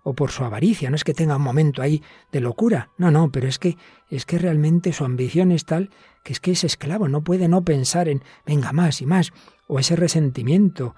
o 0.05 0.15
por 0.15 0.31
su 0.31 0.45
avaricia. 0.45 0.89
No 0.89 0.95
es 0.95 1.03
que 1.03 1.15
tenga 1.15 1.35
un 1.35 1.43
momento 1.43 1.83
ahí 1.83 2.01
de 2.31 2.41
locura, 2.41 2.91
no, 2.97 3.11
no, 3.11 3.33
pero 3.33 3.49
es 3.49 3.59
que 3.59 3.77
es 4.09 4.25
que 4.25 4.39
realmente 4.39 4.93
su 4.93 5.05
ambición 5.05 5.51
es 5.51 5.65
tal 5.67 5.91
que 6.23 6.33
es 6.33 6.39
que 6.39 6.53
es 6.53 6.63
esclavo, 6.63 7.09
no 7.09 7.25
puede 7.25 7.49
no 7.49 7.65
pensar 7.65 8.09
en 8.09 8.23
venga 8.47 8.73
más 8.73 9.03
y 9.03 9.07
más, 9.07 9.33
o 9.67 9.81
ese 9.81 9.97
resentimiento, 9.97 10.95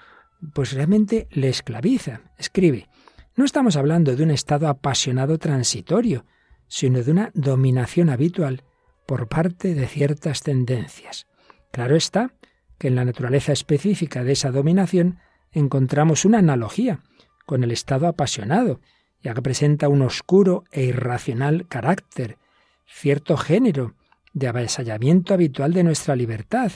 pues 0.52 0.74
realmente 0.74 1.26
le 1.30 1.48
esclaviza. 1.48 2.20
Escribe, 2.36 2.90
no 3.34 3.46
estamos 3.46 3.76
hablando 3.76 4.14
de 4.14 4.22
un 4.22 4.30
estado 4.30 4.68
apasionado 4.68 5.38
transitorio, 5.38 6.26
sino 6.66 7.02
de 7.02 7.10
una 7.10 7.30
dominación 7.32 8.10
habitual 8.10 8.62
por 9.06 9.26
parte 9.28 9.74
de 9.74 9.86
ciertas 9.86 10.42
tendencias. 10.42 11.26
Claro 11.72 11.96
está 11.96 12.34
que 12.78 12.88
en 12.88 12.94
la 12.94 13.04
naturaleza 13.04 13.52
específica 13.52 14.24
de 14.24 14.32
esa 14.32 14.50
dominación 14.50 15.18
encontramos 15.52 16.24
una 16.24 16.38
analogía 16.38 17.00
con 17.46 17.64
el 17.64 17.70
estado 17.70 18.06
apasionado, 18.06 18.80
ya 19.22 19.34
que 19.34 19.42
presenta 19.42 19.88
un 19.88 20.02
oscuro 20.02 20.64
e 20.70 20.84
irracional 20.84 21.66
carácter, 21.66 22.38
cierto 22.86 23.36
género 23.36 23.94
de 24.32 24.48
avasallamiento 24.48 25.34
habitual 25.34 25.72
de 25.72 25.82
nuestra 25.82 26.14
libertad. 26.14 26.72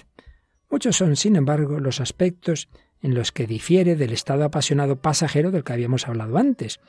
Muchos 0.70 0.96
son, 0.96 1.16
sin 1.16 1.36
embargo, 1.36 1.78
los 1.78 2.00
aspectos 2.00 2.68
en 3.02 3.14
los 3.14 3.32
que 3.32 3.46
difiere 3.46 3.96
del 3.96 4.12
estado 4.12 4.44
apasionado 4.44 4.96
pasajero 4.96 5.50
del 5.50 5.64
que 5.64 5.72
habíamos 5.72 6.08
hablado 6.08 6.38
antes, 6.38 6.80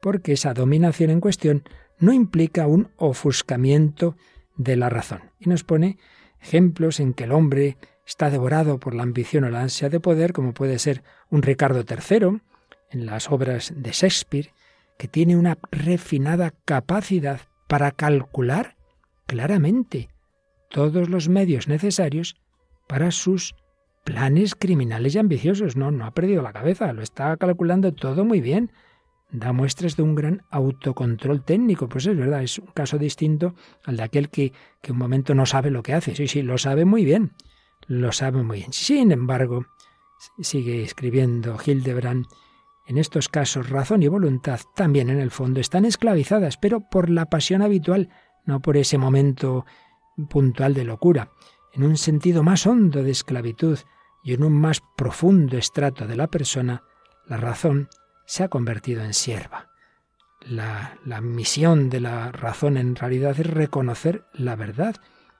porque 0.00 0.32
esa 0.32 0.54
dominación 0.54 1.10
en 1.10 1.20
cuestión 1.20 1.62
no 1.98 2.12
implica 2.12 2.66
un 2.66 2.88
ofuscamiento 2.96 4.16
de 4.56 4.76
la 4.76 4.88
razón. 4.88 5.22
Y 5.38 5.48
nos 5.48 5.64
pone 5.64 5.98
ejemplos 6.40 7.00
en 7.00 7.14
que 7.14 7.24
el 7.24 7.32
hombre 7.32 7.76
está 8.08 8.30
devorado 8.30 8.80
por 8.80 8.94
la 8.94 9.02
ambición 9.02 9.44
o 9.44 9.50
la 9.50 9.60
ansia 9.60 9.90
de 9.90 10.00
poder, 10.00 10.32
como 10.32 10.54
puede 10.54 10.78
ser 10.78 11.04
un 11.28 11.42
Ricardo 11.42 11.84
III, 11.86 12.40
en 12.90 13.06
las 13.06 13.30
obras 13.30 13.74
de 13.76 13.92
Shakespeare, 13.92 14.50
que 14.96 15.08
tiene 15.08 15.36
una 15.36 15.58
refinada 15.70 16.54
capacidad 16.64 17.42
para 17.68 17.90
calcular 17.90 18.76
claramente 19.26 20.08
todos 20.70 21.10
los 21.10 21.28
medios 21.28 21.68
necesarios 21.68 22.36
para 22.88 23.10
sus 23.10 23.54
planes 24.04 24.54
criminales 24.54 25.14
y 25.14 25.18
ambiciosos. 25.18 25.76
No, 25.76 25.90
no 25.90 26.06
ha 26.06 26.12
perdido 26.12 26.40
la 26.40 26.54
cabeza, 26.54 26.94
lo 26.94 27.02
está 27.02 27.36
calculando 27.36 27.92
todo 27.92 28.24
muy 28.24 28.40
bien. 28.40 28.72
Da 29.30 29.52
muestras 29.52 29.96
de 29.96 30.02
un 30.02 30.14
gran 30.14 30.40
autocontrol 30.50 31.44
técnico. 31.44 31.90
Pues 31.90 32.06
es 32.06 32.16
verdad, 32.16 32.42
es 32.42 32.58
un 32.58 32.68
caso 32.68 32.96
distinto 32.96 33.54
al 33.84 33.98
de 33.98 34.04
aquel 34.04 34.30
que, 34.30 34.54
que 34.80 34.92
un 34.92 34.98
momento 34.98 35.34
no 35.34 35.44
sabe 35.44 35.70
lo 35.70 35.82
que 35.82 35.92
hace. 35.92 36.14
Sí, 36.14 36.26
sí, 36.26 36.40
lo 36.40 36.56
sabe 36.56 36.86
muy 36.86 37.04
bien 37.04 37.32
lo 37.88 38.12
sabe 38.12 38.42
muy 38.42 38.58
bien. 38.58 38.72
Sin 38.72 39.10
embargo, 39.10 39.66
sigue 40.40 40.82
escribiendo 40.82 41.58
Hildebrand, 41.64 42.26
en 42.86 42.96
estos 42.96 43.28
casos 43.28 43.68
razón 43.68 44.02
y 44.02 44.08
voluntad 44.08 44.60
también 44.74 45.10
en 45.10 45.20
el 45.20 45.30
fondo 45.30 45.60
están 45.60 45.84
esclavizadas, 45.84 46.56
pero 46.56 46.88
por 46.88 47.10
la 47.10 47.26
pasión 47.26 47.60
habitual, 47.60 48.08
no 48.46 48.60
por 48.60 48.78
ese 48.78 48.96
momento 48.96 49.66
puntual 50.30 50.72
de 50.72 50.84
locura, 50.84 51.32
en 51.74 51.84
un 51.84 51.96
sentido 51.96 52.42
más 52.42 52.66
hondo 52.66 53.02
de 53.02 53.10
esclavitud 53.10 53.78
y 54.24 54.32
en 54.32 54.42
un 54.42 54.54
más 54.54 54.82
profundo 54.96 55.58
estrato 55.58 56.06
de 56.06 56.16
la 56.16 56.28
persona, 56.28 56.82
la 57.26 57.36
razón 57.36 57.88
se 58.26 58.44
ha 58.44 58.48
convertido 58.48 59.02
en 59.02 59.12
sierva. 59.14 59.68
La, 60.40 60.98
la 61.04 61.20
misión 61.20 61.90
de 61.90 62.00
la 62.00 62.32
razón 62.32 62.76
en 62.78 62.96
realidad 62.96 63.38
es 63.38 63.46
reconocer 63.46 64.24
la 64.32 64.56
verdad 64.56 64.96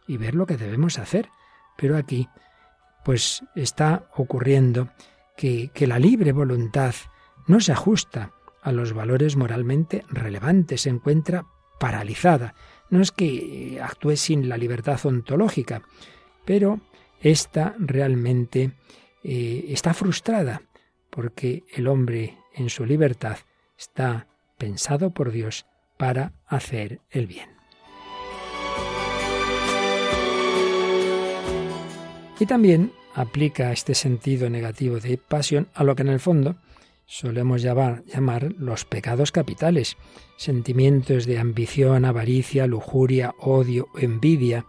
y 0.07 0.19
ver 0.19 0.35
lo 0.35 0.47
que 0.47 0.57
debemos 0.57 0.99
hacer. 0.99 1.31
Pero 1.78 1.97
aquí, 1.97 2.28
pues 3.04 3.42
está 3.54 4.08
ocurriendo 4.16 4.90
que, 5.37 5.70
que 5.73 5.87
la 5.87 5.99
libre 5.99 6.32
voluntad 6.32 6.94
no 7.47 7.61
se 7.61 7.73
ajusta 7.73 8.32
a 8.62 8.73
los 8.73 8.92
valores 8.92 9.37
moralmente 9.37 10.04
relevantes, 10.11 10.82
se 10.82 10.90
encuentra 10.90 11.47
paralizada. 11.80 12.54
No 12.90 13.00
es 13.00 13.12
que 13.12 13.80
actúe 13.82 14.16
sin 14.16 14.49
la 14.49 14.58
libertad 14.58 15.00
ontológica, 15.04 15.82
pero 16.44 16.80
esta 17.20 17.75
realmente 17.78 18.73
eh, 19.23 19.66
está 19.68 19.94
frustrada 19.94 20.62
porque 21.11 21.64
el 21.75 21.88
hombre 21.88 22.38
en 22.54 22.70
su 22.70 22.85
libertad 22.85 23.38
está 23.76 24.26
pensado 24.56 25.11
por 25.11 25.30
Dios 25.30 25.66
para 25.97 26.32
hacer 26.47 27.00
el 27.11 27.26
bien. 27.26 27.58
Y 32.38 32.47
también 32.47 32.92
aplica 33.14 33.73
este 33.73 33.95
sentido 33.95 34.49
negativo 34.49 35.00
de 35.00 35.18
pasión 35.18 35.68
a 35.75 35.83
lo 35.83 35.97
que 35.97 36.02
en 36.02 36.09
el 36.09 36.21
fondo 36.21 36.57
solemos 37.04 37.62
llamar, 37.62 38.04
llamar 38.04 38.52
los 38.59 38.85
pecados 38.85 39.33
capitales, 39.33 39.97
sentimientos 40.37 41.26
de 41.26 41.38
ambición, 41.38 42.04
avaricia, 42.04 42.66
lujuria, 42.66 43.35
odio 43.40 43.88
envidia, 43.97 44.66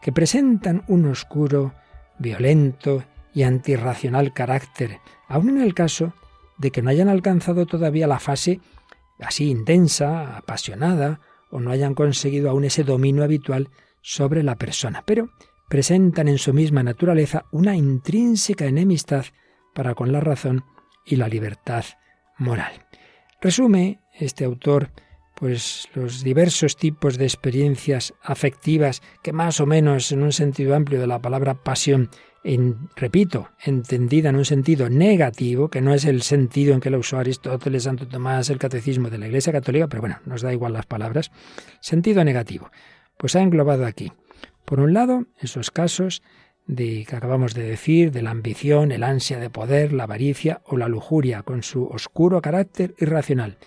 que 0.00 0.10
presentan 0.10 0.82
un 0.88 1.06
oscuro, 1.06 1.74
violento 2.18 3.04
y 3.34 3.44
antirracional 3.44 4.32
carácter, 4.32 4.98
aun 5.28 5.50
en 5.50 5.60
el 5.60 5.74
caso 5.74 6.14
de 6.58 6.70
que 6.70 6.82
no 6.82 6.90
hayan 6.90 7.08
alcanzado 7.08 7.66
todavía 7.66 8.06
la 8.06 8.18
fase 8.18 8.60
así 9.20 9.48
intensa, 9.48 10.36
apasionada, 10.36 11.20
o 11.50 11.60
no 11.60 11.70
hayan 11.70 11.94
conseguido 11.94 12.50
aún 12.50 12.64
ese 12.64 12.82
dominio 12.82 13.22
habitual 13.22 13.68
sobre 14.00 14.42
la 14.42 14.56
persona. 14.56 15.02
Pero 15.06 15.30
presentan 15.72 16.28
en 16.28 16.36
su 16.36 16.52
misma 16.52 16.82
naturaleza 16.82 17.46
una 17.50 17.74
intrínseca 17.74 18.66
enemistad 18.66 19.24
para 19.74 19.94
con 19.94 20.12
la 20.12 20.20
razón 20.20 20.66
y 21.06 21.16
la 21.16 21.28
libertad 21.28 21.82
moral. 22.36 22.84
Resume 23.40 24.02
este 24.12 24.44
autor 24.44 24.90
pues 25.34 25.88
los 25.94 26.22
diversos 26.22 26.76
tipos 26.76 27.16
de 27.16 27.24
experiencias 27.24 28.12
afectivas 28.22 29.00
que 29.22 29.32
más 29.32 29.60
o 29.60 29.66
menos 29.66 30.12
en 30.12 30.22
un 30.22 30.32
sentido 30.32 30.74
amplio 30.74 31.00
de 31.00 31.06
la 31.06 31.22
palabra 31.22 31.54
pasión 31.54 32.10
repito, 32.94 33.48
entendida 33.64 34.28
en 34.28 34.36
un 34.36 34.44
sentido 34.44 34.90
negativo, 34.90 35.70
que 35.70 35.80
no 35.80 35.94
es 35.94 36.04
el 36.04 36.20
sentido 36.20 36.74
en 36.74 36.80
que 36.80 36.90
lo 36.90 36.98
usó 36.98 37.16
Aristóteles, 37.16 37.84
Santo 37.84 38.06
Tomás, 38.06 38.50
el 38.50 38.58
catecismo 38.58 39.08
de 39.08 39.16
la 39.16 39.26
Iglesia 39.26 39.54
Católica, 39.54 39.86
pero 39.86 40.02
bueno, 40.02 40.18
nos 40.26 40.42
da 40.42 40.52
igual 40.52 40.74
las 40.74 40.84
palabras, 40.84 41.30
sentido 41.80 42.22
negativo. 42.24 42.70
Pues 43.16 43.36
ha 43.36 43.40
englobado 43.40 43.86
aquí, 43.86 44.12
por 44.64 44.80
un 44.80 44.92
lado, 44.92 45.26
esos 45.38 45.70
casos 45.70 46.22
de 46.66 47.04
que 47.08 47.16
acabamos 47.16 47.54
de 47.54 47.64
decir, 47.64 48.12
de 48.12 48.22
la 48.22 48.30
ambición, 48.30 48.92
el 48.92 49.02
ansia 49.02 49.38
de 49.38 49.50
poder, 49.50 49.92
la 49.92 50.04
avaricia 50.04 50.62
o 50.64 50.76
la 50.76 50.88
lujuria, 50.88 51.42
con 51.42 51.62
su 51.62 51.86
oscuro 51.86 52.40
carácter 52.40 52.94
irracional. 52.98 53.58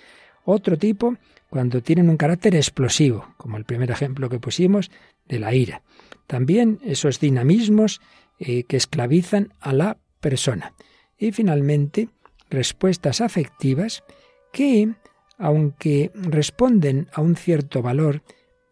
Otro 0.45 0.77
tipo, 0.77 1.15
cuando 1.49 1.81
tienen 1.81 2.09
un 2.09 2.17
carácter 2.17 2.55
explosivo, 2.55 3.33
como 3.37 3.57
el 3.57 3.65
primer 3.65 3.91
ejemplo 3.91 4.29
que 4.29 4.39
pusimos, 4.39 4.91
de 5.27 5.39
la 5.39 5.53
ira. 5.53 5.81
También 6.27 6.79
esos 6.83 7.19
dinamismos 7.19 8.01
eh, 8.39 8.63
que 8.63 8.77
esclavizan 8.77 9.53
a 9.59 9.73
la 9.73 9.97
persona. 10.19 10.73
Y 11.17 11.31
finalmente, 11.31 12.09
respuestas 12.49 13.21
afectivas 13.21 14.03
que, 14.51 14.93
aunque 15.37 16.11
responden 16.13 17.07
a 17.13 17.21
un 17.21 17.35
cierto 17.35 17.81
valor, 17.81 18.21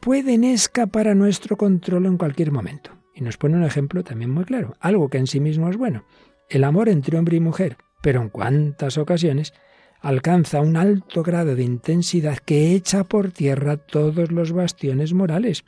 pueden 0.04 0.44
escapar 0.44 1.08
a 1.08 1.16
nuestro 1.16 1.56
control 1.56 2.06
en 2.06 2.18
cualquier 2.18 2.52
momento. 2.52 2.92
Y 3.16 3.22
nos 3.22 3.38
pone 3.38 3.56
un 3.56 3.64
ejemplo 3.64 4.04
también 4.04 4.32
muy 4.32 4.44
claro, 4.44 4.76
algo 4.82 5.10
que 5.10 5.18
en 5.18 5.28
sí 5.28 5.40
mismo 5.40 5.70
es 5.70 5.78
bueno, 5.78 6.04
el 6.50 6.66
amor 6.66 6.90
entre 6.90 7.18
hombre 7.18 7.38
y 7.38 7.40
mujer, 7.40 7.78
pero 8.02 8.22
en 8.22 8.28
cuántas 8.28 8.98
ocasiones 8.98 9.54
alcanza 10.02 10.60
un 10.60 10.76
alto 10.76 11.24
grado 11.24 11.56
de 11.56 11.64
intensidad 11.64 12.38
que 12.40 12.74
echa 12.74 13.06
por 13.06 13.32
tierra 13.32 13.78
todos 13.78 14.30
los 14.30 14.52
bastiones 14.52 15.14
morales. 15.14 15.64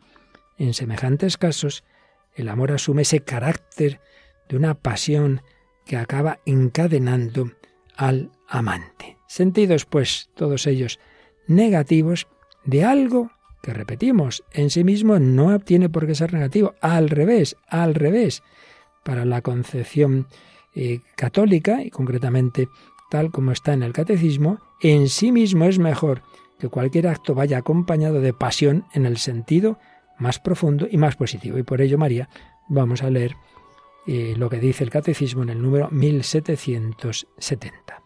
En 0.58 0.74
semejantes 0.74 1.38
casos, 1.38 1.86
el 2.36 2.50
amor 2.50 2.74
asume 2.74 3.04
ese 3.04 3.22
carácter 3.22 4.01
de 4.50 4.58
una 4.58 4.74
pasión 4.74 5.42
que 5.86 5.96
acaba 5.96 6.39
encadenando 6.46 7.51
al 7.96 8.32
amante. 8.50 9.18
Sentidos, 9.27 9.86
pues, 9.86 10.30
todos 10.36 10.68
ellos 10.68 11.00
negativos 11.48 12.27
de 12.65 12.84
algo 12.84 13.32
que 13.65 13.74
repetimos, 13.74 14.45
en 14.51 14.69
sí 14.69 14.84
mismo 14.84 15.17
no 15.17 15.57
tiene 15.60 15.89
por 15.89 16.05
qué 16.05 16.13
ser 16.13 16.31
negativo, 16.34 16.75
al 16.81 17.10
revés, 17.10 17.57
al 17.67 17.95
revés. 17.95 18.43
Para 19.03 19.25
la 19.25 19.41
concepción 19.41 20.27
eh, 20.75 21.00
católica, 21.15 21.81
y 21.81 21.89
concretamente 21.89 22.69
tal 23.10 23.31
como 23.31 23.51
está 23.51 23.74
en 23.74 23.81
el 23.81 23.91
catecismo, 23.91 24.60
en 24.81 25.10
sí 25.10 25.31
mismo 25.31 25.65
es 25.65 25.79
mejor 25.79 26.22
que 26.60 26.69
cualquier 26.69 27.07
acto 27.07 27.34
vaya 27.34 27.57
acompañado 27.57 28.22
de 28.22 28.34
pasión 28.34 28.86
en 28.93 29.07
el 29.07 29.17
sentido 29.17 29.79
más 30.19 30.39
profundo 30.39 30.88
y 30.89 30.98
más 30.98 31.15
positivo. 31.15 31.57
Y 31.57 31.63
por 31.63 31.81
ello, 31.81 31.98
María, 31.98 32.29
vamos 32.69 33.01
a 33.01 33.10
leer 33.10 33.36
eh, 34.05 34.36
lo 34.38 34.48
que 34.48 34.60
dice 34.60 34.84
el 34.84 34.91
catecismo 34.91 35.41
en 35.41 35.50
el 35.50 35.60
número 35.60 35.89
1770. 35.89 38.04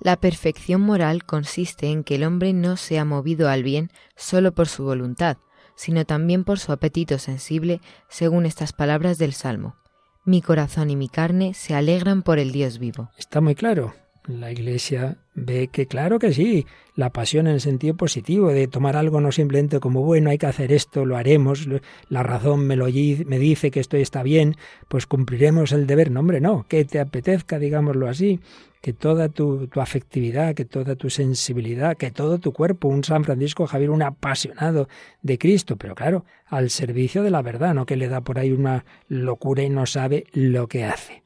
La 0.00 0.16
perfección 0.16 0.80
moral 0.80 1.24
consiste 1.24 1.88
en 1.88 2.04
que 2.04 2.16
el 2.16 2.24
hombre 2.24 2.52
no 2.52 2.76
sea 2.76 3.04
movido 3.04 3.48
al 3.48 3.62
bien 3.62 3.90
solo 4.16 4.52
por 4.52 4.68
su 4.68 4.84
voluntad, 4.84 5.38
sino 5.74 6.04
también 6.04 6.44
por 6.44 6.58
su 6.58 6.72
apetito 6.72 7.18
sensible, 7.18 7.80
según 8.08 8.46
estas 8.46 8.72
palabras 8.72 9.18
del 9.18 9.32
Salmo. 9.32 9.76
Mi 10.24 10.42
corazón 10.42 10.90
y 10.90 10.96
mi 10.96 11.08
carne 11.08 11.54
se 11.54 11.74
alegran 11.74 12.22
por 12.22 12.38
el 12.38 12.52
Dios 12.52 12.78
vivo. 12.78 13.10
Está 13.16 13.40
muy 13.40 13.54
claro. 13.54 13.94
La 14.28 14.52
Iglesia 14.52 15.16
ve 15.34 15.68
que 15.68 15.86
claro 15.86 16.18
que 16.18 16.34
sí, 16.34 16.66
la 16.94 17.10
pasión 17.10 17.46
en 17.46 17.54
el 17.54 17.60
sentido 17.62 17.96
positivo, 17.96 18.48
de 18.48 18.68
tomar 18.68 18.94
algo 18.94 19.22
no 19.22 19.32
simplemente 19.32 19.80
como 19.80 20.02
bueno, 20.02 20.28
hay 20.28 20.36
que 20.36 20.44
hacer 20.44 20.70
esto, 20.70 21.06
lo 21.06 21.16
haremos, 21.16 21.66
la 22.10 22.22
razón 22.22 22.66
me, 22.66 22.76
lo, 22.76 22.84
me 22.84 23.38
dice 23.38 23.70
que 23.70 23.80
esto 23.80 23.96
está 23.96 24.22
bien, 24.22 24.56
pues 24.88 25.06
cumpliremos 25.06 25.72
el 25.72 25.86
deber. 25.86 26.10
No, 26.10 26.20
hombre, 26.20 26.42
no, 26.42 26.66
que 26.68 26.84
te 26.84 27.00
apetezca, 27.00 27.58
digámoslo 27.58 28.06
así, 28.06 28.38
que 28.82 28.92
toda 28.92 29.30
tu, 29.30 29.70
afectividad, 29.76 30.54
que 30.54 30.66
toda 30.66 30.94
tu 30.94 31.08
sensibilidad, 31.08 31.96
que 31.96 32.10
todo 32.10 32.38
tu 32.38 32.52
cuerpo, 32.52 32.88
un 32.88 33.04
San 33.04 33.24
Francisco 33.24 33.66
Javier, 33.66 33.88
un 33.88 34.02
apasionado 34.02 34.90
de 35.22 35.38
Cristo, 35.38 35.76
pero 35.76 35.94
claro, 35.94 36.26
al 36.44 36.68
servicio 36.68 37.22
de 37.22 37.30
la 37.30 37.40
verdad, 37.40 37.72
no 37.72 37.86
que 37.86 37.96
le 37.96 38.08
da 38.08 38.20
por 38.20 38.38
ahí 38.38 38.52
una 38.52 38.84
locura 39.08 39.62
y 39.62 39.70
no 39.70 39.86
sabe 39.86 40.26
lo 40.34 40.68
que 40.68 40.84
hace. 40.84 41.22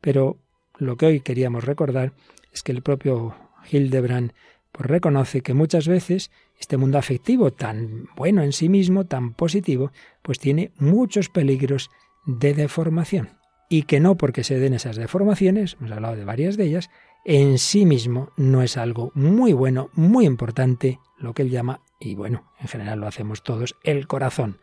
Pero 0.00 0.38
lo 0.78 0.96
que 0.96 1.06
hoy 1.06 1.20
queríamos 1.20 1.64
recordar 1.64 2.12
es 2.54 2.62
que 2.62 2.72
el 2.72 2.82
propio 2.82 3.34
Hildebrand 3.70 4.32
pues 4.72 4.88
reconoce 4.88 5.42
que 5.42 5.54
muchas 5.54 5.86
veces 5.86 6.30
este 6.58 6.76
mundo 6.76 6.98
afectivo 6.98 7.52
tan 7.52 8.08
bueno 8.16 8.42
en 8.42 8.52
sí 8.52 8.68
mismo, 8.68 9.04
tan 9.04 9.34
positivo, 9.34 9.92
pues 10.22 10.38
tiene 10.38 10.72
muchos 10.78 11.28
peligros 11.28 11.90
de 12.24 12.54
deformación. 12.54 13.30
Y 13.68 13.82
que 13.82 14.00
no 14.00 14.16
porque 14.16 14.44
se 14.44 14.58
den 14.58 14.74
esas 14.74 14.96
deformaciones, 14.96 15.76
hemos 15.78 15.92
hablado 15.92 16.16
de 16.16 16.24
varias 16.24 16.56
de 16.56 16.64
ellas, 16.64 16.90
en 17.24 17.58
sí 17.58 17.86
mismo 17.86 18.30
no 18.36 18.62
es 18.62 18.76
algo 18.76 19.10
muy 19.14 19.52
bueno, 19.52 19.90
muy 19.94 20.26
importante, 20.26 21.00
lo 21.18 21.34
que 21.34 21.42
él 21.42 21.50
llama, 21.50 21.80
y 21.98 22.14
bueno, 22.14 22.52
en 22.60 22.68
general 22.68 23.00
lo 23.00 23.06
hacemos 23.06 23.42
todos, 23.42 23.76
el 23.82 24.06
corazón, 24.06 24.58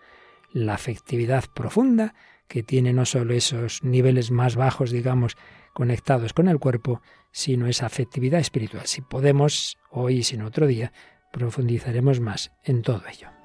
la 0.54 0.75
afectividad 0.75 1.45
profunda 1.54 2.13
que 2.47 2.63
tiene 2.63 2.93
no 2.93 3.06
solo 3.06 3.34
esos 3.34 3.84
niveles 3.84 4.30
más 4.30 4.56
bajos, 4.56 4.91
digamos, 4.91 5.38
conectados 5.73 6.34
con 6.34 6.47
el 6.47 6.60
cuerpo, 6.60 7.01
sino 7.31 7.67
esa 7.67 7.86
afectividad 7.86 8.39
espiritual. 8.39 8.86
Si 8.86 9.01
podemos, 9.01 9.77
hoy, 9.89 10.23
sin 10.23 10.41
otro 10.41 10.67
día, 10.67 10.91
profundizaremos 11.31 12.19
más 12.19 12.51
en 12.63 12.81
todo 12.81 13.03
ello. 13.07 13.40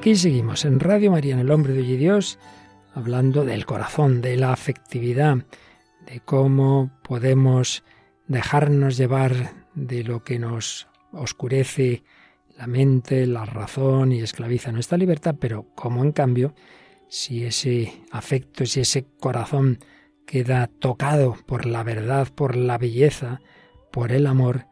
Aquí 0.00 0.16
seguimos 0.16 0.64
en 0.64 0.80
Radio 0.80 1.10
María, 1.10 1.34
en 1.34 1.40
el 1.40 1.50
Hombre 1.50 1.74
de 1.74 1.80
hoy 1.80 1.92
y 1.92 1.96
Dios, 1.98 2.38
hablando 2.94 3.44
del 3.44 3.66
corazón, 3.66 4.22
de 4.22 4.38
la 4.38 4.50
afectividad, 4.50 5.44
de 6.06 6.20
cómo 6.20 6.90
podemos 7.02 7.84
dejarnos 8.26 8.96
llevar 8.96 9.52
de 9.74 10.02
lo 10.02 10.24
que 10.24 10.38
nos 10.38 10.88
oscurece 11.12 12.02
la 12.56 12.66
mente, 12.66 13.26
la 13.26 13.44
razón 13.44 14.12
y 14.12 14.20
esclaviza 14.20 14.72
nuestra 14.72 14.96
libertad, 14.96 15.36
pero 15.38 15.66
cómo 15.74 16.02
en 16.02 16.12
cambio, 16.12 16.54
si 17.08 17.44
ese 17.44 17.92
afecto, 18.10 18.64
si 18.64 18.80
ese 18.80 19.04
corazón 19.04 19.80
queda 20.26 20.66
tocado 20.66 21.36
por 21.44 21.66
la 21.66 21.82
verdad, 21.82 22.26
por 22.34 22.56
la 22.56 22.78
belleza, 22.78 23.42
por 23.92 24.12
el 24.12 24.26
amor, 24.26 24.64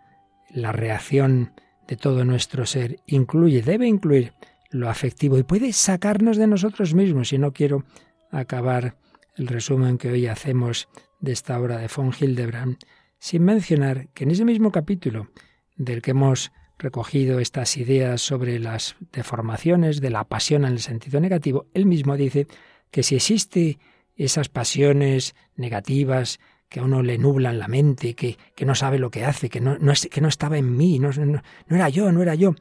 la 0.49 0.73
reacción 0.73 1.53
de 1.87 1.97
todo 1.97 2.25
nuestro 2.25 2.65
ser 2.65 3.01
incluye, 3.07 3.61
debe 3.61 3.87
incluir 3.87 4.33
lo 4.71 4.89
afectivo 4.89 5.39
y 5.39 5.43
puede 5.43 5.73
sacarnos 5.73 6.37
de 6.37 6.47
nosotros 6.47 6.95
mismos. 6.95 7.33
Y 7.33 7.39
no 7.39 7.53
quiero 7.53 7.85
acabar 8.31 8.97
el 9.37 9.47
resumen 9.47 9.99
que 9.99 10.11
hoy 10.11 10.27
hacemos 10.27 10.89
de 11.21 11.33
esta 11.33 11.59
obra 11.59 11.79
de 11.79 11.89
von 11.95 12.13
Hildebrand 12.19 12.79
sin 13.19 13.45
mencionar 13.45 14.09
que 14.11 14.25
en 14.25 14.31
ese 14.31 14.45
mismo 14.45 14.71
capítulo 14.71 15.29
del 15.77 16.03
que 16.03 16.13
hemos 16.13 16.53
recogido 16.79 17.41
estas 17.41 17.77
ideas 17.77 18.23
sobre 18.23 18.59
las 18.59 18.97
deformaciones 19.13 20.01
de 20.01 20.11
la 20.11 20.25
pasión 20.25 20.65
en 20.65 20.73
el 20.73 20.81
sentido 20.81 21.21
negativo, 21.21 21.67
él 21.75 21.87
mismo 21.87 22.17
dice 22.17 22.47
que 22.91 23.03
si 23.03 23.17
existe 23.17 23.79
esas 24.15 24.49
pasiones 24.49 25.35
negativas 25.57 26.39
que 26.69 26.81
a 26.81 26.85
uno 26.85 27.03
le 27.03 27.19
nublan 27.19 27.59
la 27.59 27.67
mente, 27.67 28.15
que, 28.15 28.37
que 28.55 28.67
no 28.67 28.75
sabe 28.75 28.99
lo 28.99 29.11
que 29.11 29.25
hace, 29.25 29.49
que 29.49 29.61
no, 29.61 29.79
no, 29.79 29.93
que 30.11 30.21
no 30.21 30.29
estaba 30.29 30.59
en 30.59 30.77
mí, 30.77 30.99
no, 30.99 31.11
no, 31.13 31.43
no 31.67 31.77
era 31.77 31.89
yo, 31.89 32.13
no 32.13 32.23
era 32.23 32.35
yo, 32.35 32.55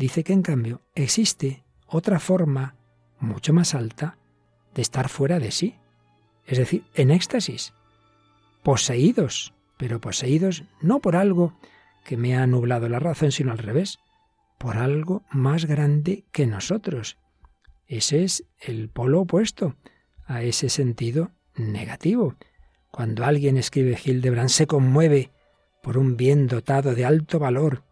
dice 0.00 0.24
que 0.24 0.32
en 0.32 0.40
cambio 0.40 0.80
existe 0.94 1.62
otra 1.86 2.18
forma 2.20 2.74
mucho 3.18 3.52
más 3.52 3.74
alta 3.74 4.16
de 4.74 4.80
estar 4.80 5.10
fuera 5.10 5.38
de 5.38 5.50
sí, 5.50 5.74
es 6.46 6.56
decir, 6.56 6.84
en 6.94 7.10
éxtasis, 7.10 7.74
poseídos, 8.62 9.52
pero 9.76 10.00
poseídos 10.00 10.64
no 10.80 11.00
por 11.00 11.16
algo 11.16 11.52
que 12.02 12.16
me 12.16 12.34
ha 12.34 12.46
nublado 12.46 12.88
la 12.88 12.98
razón, 12.98 13.30
sino 13.30 13.52
al 13.52 13.58
revés, 13.58 13.98
por 14.56 14.78
algo 14.78 15.22
más 15.30 15.66
grande 15.66 16.24
que 16.32 16.46
nosotros. 16.46 17.18
Ese 17.86 18.24
es 18.24 18.46
el 18.58 18.88
polo 18.88 19.20
opuesto 19.20 19.76
a 20.24 20.42
ese 20.42 20.70
sentido 20.70 21.32
negativo. 21.56 22.36
Cuando 22.90 23.26
alguien 23.26 23.58
escribe 23.58 23.98
Hildebrand 24.02 24.48
se 24.48 24.66
conmueve 24.66 25.30
por 25.82 25.98
un 25.98 26.16
bien 26.16 26.46
dotado 26.46 26.94
de 26.94 27.04
alto 27.04 27.38
valor, 27.38 27.84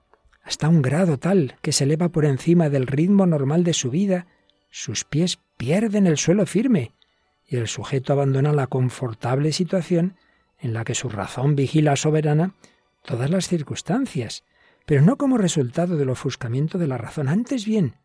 hasta 0.49 0.71
un 0.71 0.81
grado 0.81 1.19
tal 1.19 1.59
que 1.61 1.73
se 1.73 1.85
eleva 1.85 2.09
por 2.09 2.25
encima 2.25 2.71
del 2.71 2.87
ritmo 2.87 3.27
normal 3.27 3.65
de 3.65 3.75
su 3.75 3.91
vida, 3.91 4.27
sus 4.71 5.05
pies 5.05 5.41
pierden 5.59 6.07
el 6.07 6.17
suelo 6.17 6.47
firme 6.47 6.93
y 7.47 7.57
el 7.57 7.69
sujeto 7.69 8.15
abandona 8.15 8.55
la 8.55 8.67
confortable 8.67 9.53
situación 9.53 10.17
en 10.59 10.73
la 10.73 10.85
que 10.85 10.95
su 10.95 11.11
razón 11.11 11.55
vigila 11.55 11.97
soberana 11.97 12.55
todas 13.05 13.29
las 13.29 13.47
circunstancias, 13.47 14.43
pero 14.87 15.03
no 15.03 15.19
como 15.19 15.37
resultado 15.37 15.99
del 15.99 16.09
ofuscamiento 16.09 16.79
de 16.79 16.87
la 16.87 16.97
razón, 16.97 17.29
antes 17.29 17.67
bien, 17.67 17.97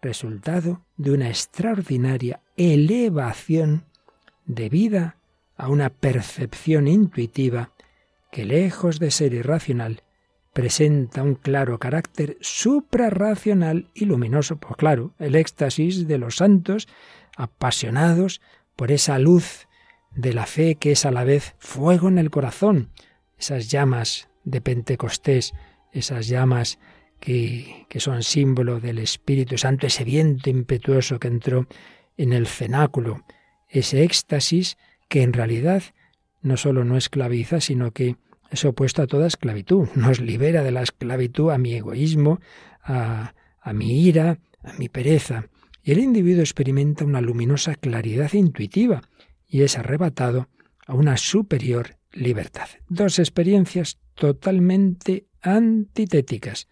resultado 0.00 0.86
de 0.96 1.10
una 1.10 1.28
extraordinaria 1.28 2.40
elevación 2.56 3.84
debida 4.46 5.16
a 5.56 5.68
una 5.68 5.90
percepción 5.90 6.86
intuitiva 6.86 7.72
que, 8.30 8.44
lejos 8.44 9.00
de 9.00 9.10
ser 9.10 9.34
irracional, 9.34 10.04
presenta 10.54 11.22
un 11.22 11.34
claro 11.34 11.78
carácter 11.78 12.38
suprarracional 12.40 13.90
y 13.92 14.06
luminoso. 14.06 14.56
Pues 14.56 14.76
claro, 14.76 15.12
el 15.18 15.34
éxtasis 15.34 16.08
de 16.08 16.16
los 16.16 16.36
santos 16.36 16.88
apasionados 17.36 18.40
por 18.76 18.92
esa 18.92 19.18
luz 19.18 19.68
de 20.14 20.32
la 20.32 20.46
fe 20.46 20.76
que 20.76 20.92
es 20.92 21.04
a 21.04 21.10
la 21.10 21.24
vez 21.24 21.56
fuego 21.58 22.08
en 22.08 22.18
el 22.18 22.30
corazón, 22.30 22.90
esas 23.36 23.68
llamas 23.68 24.28
de 24.44 24.60
Pentecostés, 24.60 25.54
esas 25.92 26.28
llamas 26.28 26.78
que, 27.18 27.86
que 27.88 27.98
son 27.98 28.22
símbolo 28.22 28.78
del 28.78 29.00
Espíritu 29.00 29.58
Santo, 29.58 29.88
ese 29.88 30.04
viento 30.04 30.50
impetuoso 30.50 31.18
que 31.18 31.28
entró 31.28 31.66
en 32.16 32.32
el 32.32 32.46
cenáculo, 32.46 33.24
ese 33.68 34.04
éxtasis 34.04 34.78
que 35.08 35.22
en 35.22 35.32
realidad 35.32 35.82
no 36.42 36.56
solo 36.56 36.84
no 36.84 36.96
esclaviza, 36.96 37.60
sino 37.60 37.90
que 37.90 38.16
es 38.50 38.64
opuesto 38.64 39.02
a 39.02 39.06
toda 39.06 39.26
esclavitud, 39.26 39.88
nos 39.94 40.20
libera 40.20 40.62
de 40.62 40.70
la 40.70 40.82
esclavitud 40.82 41.50
a 41.50 41.58
mi 41.58 41.74
egoísmo, 41.74 42.40
a, 42.82 43.32
mi 43.72 44.06
ira, 44.06 44.38
a 44.62 44.72
mi 44.74 44.88
pereza, 44.88 45.48
y 45.82 45.92
el 45.92 45.98
individuo 45.98 46.42
experimenta 46.42 47.04
una 47.04 47.20
luminosa 47.20 47.74
claridad 47.74 48.32
intuitiva 48.32 49.02
y 49.46 49.62
es 49.62 49.78
arrebatado 49.78 50.48
a 50.86 50.94
una 50.94 51.16
superior 51.16 51.96
libertad. 52.12 52.68
Dos 52.88 53.18
experiencias 53.18 53.98
totalmente 54.14 55.26
antitéticas. 55.42 56.68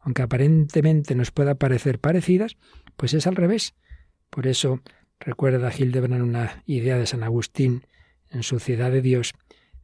Aunque 0.00 0.22
aparentemente 0.22 1.14
nos 1.14 1.30
pueda 1.30 1.56
parecer 1.56 1.98
parecidas, 1.98 2.56
pues 2.96 3.14
es 3.14 3.26
al 3.26 3.36
revés. 3.36 3.74
Por 4.30 4.46
eso 4.46 4.80
recuerda 5.20 5.72
Hildebrand 5.76 6.22
una 6.22 6.62
idea 6.66 6.98
de 6.98 7.06
San 7.06 7.22
Agustín 7.22 7.84
en 8.30 8.42
su 8.42 8.58
Ciudad 8.58 8.90
de 8.90 9.02
Dios, 9.02 9.34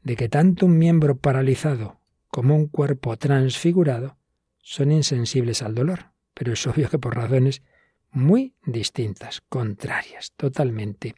de 0.03 0.17
que 0.17 0.29
tanto 0.29 0.67
un 0.67 0.79
miembro 0.79 1.17
paralizado 1.17 2.01
como 2.29 2.57
un 2.57 2.67
cuerpo 2.67 3.17
transfigurado 3.17 4.17
son 4.59 4.93
insensibles 4.93 5.63
al 5.63 5.75
dolor, 5.75 6.13
pero 6.35 6.53
es 6.53 6.67
obvio 6.67 6.89
que 6.89 6.99
por 6.99 7.17
razones 7.17 7.63
muy 8.11 8.55
distintas, 8.65 9.43
contrarias, 9.49 10.33
totalmente 10.37 11.15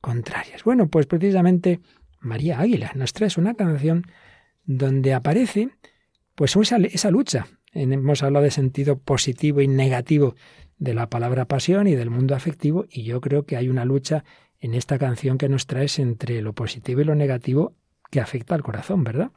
contrarias. 0.00 0.64
Bueno, 0.64 0.88
pues 0.88 1.06
precisamente 1.06 1.80
María 2.20 2.60
Águila 2.60 2.92
nos 2.94 3.12
trae 3.12 3.30
una 3.36 3.54
canción 3.54 4.04
donde 4.64 5.14
aparece 5.14 5.70
pues 6.34 6.56
esa, 6.56 6.76
esa 6.76 7.10
lucha. 7.10 7.46
Hemos 7.72 8.22
hablado 8.22 8.44
de 8.44 8.50
sentido 8.50 8.98
positivo 8.98 9.60
y 9.60 9.68
negativo 9.68 10.34
de 10.78 10.94
la 10.94 11.08
palabra 11.08 11.46
pasión 11.46 11.86
y 11.86 11.94
del 11.94 12.10
mundo 12.10 12.34
afectivo 12.34 12.86
y 12.88 13.04
yo 13.04 13.20
creo 13.20 13.44
que 13.44 13.56
hay 13.56 13.68
una 13.68 13.84
lucha 13.84 14.24
en 14.60 14.74
esta 14.74 14.98
canción 14.98 15.38
que 15.38 15.48
nos 15.48 15.66
traes 15.66 15.98
entre 15.98 16.40
lo 16.42 16.52
positivo 16.52 17.00
y 17.00 17.04
lo 17.04 17.14
negativo 17.14 17.74
que 18.16 18.22
afecta 18.22 18.54
al 18.54 18.62
corazón, 18.62 19.04
¿verdad? 19.04 19.30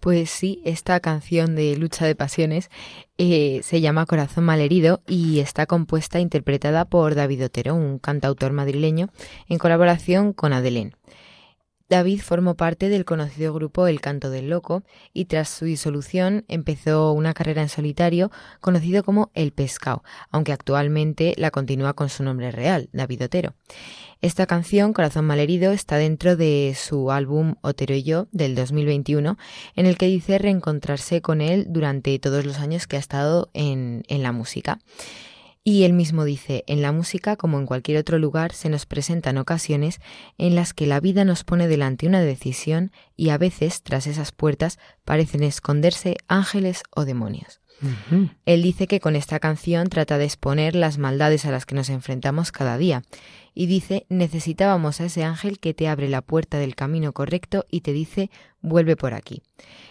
Pues 0.00 0.30
sí, 0.30 0.62
esta 0.64 0.98
canción 1.00 1.54
de 1.54 1.76
lucha 1.76 2.06
de 2.06 2.14
pasiones 2.14 2.70
eh, 3.18 3.60
se 3.62 3.82
llama 3.82 4.06
Corazón 4.06 4.44
malherido 4.44 5.02
y 5.06 5.40
está 5.40 5.66
compuesta 5.66 6.16
e 6.16 6.22
interpretada 6.22 6.86
por 6.86 7.14
David 7.14 7.44
Otero, 7.44 7.74
un 7.74 7.98
cantautor 7.98 8.52
madrileño, 8.52 9.10
en 9.46 9.58
colaboración 9.58 10.32
con 10.32 10.54
Adelén. 10.54 10.94
David 11.88 12.20
formó 12.20 12.54
parte 12.54 12.90
del 12.90 13.06
conocido 13.06 13.54
grupo 13.54 13.86
El 13.86 14.02
Canto 14.02 14.28
del 14.28 14.50
Loco 14.50 14.82
y 15.14 15.24
tras 15.24 15.48
su 15.48 15.64
disolución 15.64 16.44
empezó 16.46 17.12
una 17.12 17.32
carrera 17.32 17.62
en 17.62 17.70
solitario 17.70 18.30
conocido 18.60 19.02
como 19.02 19.30
El 19.32 19.52
Pescao, 19.52 20.02
aunque 20.30 20.52
actualmente 20.52 21.32
la 21.38 21.50
continúa 21.50 21.94
con 21.94 22.10
su 22.10 22.22
nombre 22.22 22.50
real, 22.50 22.90
David 22.92 23.24
Otero. 23.24 23.54
Esta 24.20 24.46
canción, 24.46 24.92
Corazón 24.92 25.24
Malherido, 25.24 25.72
está 25.72 25.96
dentro 25.96 26.36
de 26.36 26.76
su 26.76 27.10
álbum 27.10 27.54
Otero 27.62 27.94
y 27.94 28.02
yo 28.02 28.28
del 28.32 28.54
2021, 28.54 29.38
en 29.74 29.86
el 29.86 29.96
que 29.96 30.08
dice 30.08 30.36
reencontrarse 30.36 31.22
con 31.22 31.40
él 31.40 31.68
durante 31.70 32.18
todos 32.18 32.44
los 32.44 32.58
años 32.58 32.86
que 32.86 32.96
ha 32.96 33.00
estado 33.00 33.48
en, 33.54 34.02
en 34.08 34.22
la 34.22 34.32
música. 34.32 34.78
Y 35.64 35.84
él 35.84 35.92
mismo 35.92 36.24
dice, 36.24 36.64
en 36.66 36.82
la 36.82 36.92
música, 36.92 37.36
como 37.36 37.58
en 37.58 37.66
cualquier 37.66 37.98
otro 37.98 38.18
lugar, 38.18 38.52
se 38.52 38.68
nos 38.68 38.86
presentan 38.86 39.38
ocasiones 39.38 40.00
en 40.38 40.54
las 40.54 40.72
que 40.72 40.86
la 40.86 41.00
vida 41.00 41.24
nos 41.24 41.44
pone 41.44 41.68
delante 41.68 42.06
una 42.06 42.20
decisión 42.20 42.90
y 43.16 43.30
a 43.30 43.38
veces, 43.38 43.82
tras 43.82 44.06
esas 44.06 44.32
puertas, 44.32 44.78
parecen 45.04 45.42
esconderse 45.42 46.16
ángeles 46.26 46.82
o 46.90 47.04
demonios. 47.04 47.60
Él 48.44 48.62
dice 48.62 48.88
que 48.88 48.98
con 48.98 49.14
esta 49.14 49.38
canción 49.38 49.88
trata 49.88 50.18
de 50.18 50.24
exponer 50.24 50.74
las 50.74 50.98
maldades 50.98 51.44
a 51.44 51.52
las 51.52 51.64
que 51.64 51.76
nos 51.76 51.90
enfrentamos 51.90 52.50
cada 52.50 52.76
día 52.76 53.02
y 53.54 53.66
dice 53.66 54.04
necesitábamos 54.08 55.00
a 55.00 55.04
ese 55.04 55.22
ángel 55.22 55.60
que 55.60 55.74
te 55.74 55.86
abre 55.86 56.08
la 56.08 56.22
puerta 56.22 56.58
del 56.58 56.74
camino 56.74 57.12
correcto 57.12 57.66
y 57.70 57.82
te 57.82 57.92
dice 57.92 58.30
vuelve 58.60 58.96
por 58.96 59.14
aquí. 59.14 59.42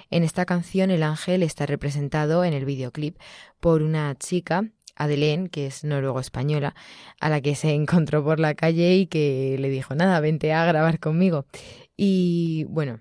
En 0.10 0.24
esta 0.24 0.46
canción 0.46 0.92
el 0.92 1.02
ángel 1.02 1.44
está 1.44 1.66
representado 1.66 2.44
en 2.44 2.54
el 2.54 2.66
videoclip 2.66 3.18
por 3.62 3.82
una 3.82 4.14
chica 4.16 4.66
Adelén, 4.98 5.48
que 5.48 5.68
es 5.68 5.84
noruego-española, 5.84 6.76
a 7.20 7.30
la 7.30 7.42
que 7.42 7.56
se 7.56 7.72
encontró 7.72 8.24
por 8.24 8.40
la 8.40 8.56
calle 8.56 8.96
y 8.96 9.08
que 9.08 9.56
le 9.60 9.70
dijo, 9.70 9.96
nada, 9.96 10.20
vente 10.20 10.52
a 10.54 10.66
grabar 10.66 11.00
conmigo. 11.00 11.46
Y 11.96 12.66
bueno, 12.66 13.00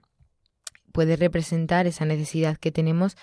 puede 0.92 1.16
representar 1.16 1.86
esa 1.86 2.04
necesidad 2.04 2.56
que 2.56 2.72
tenemos 2.72 3.16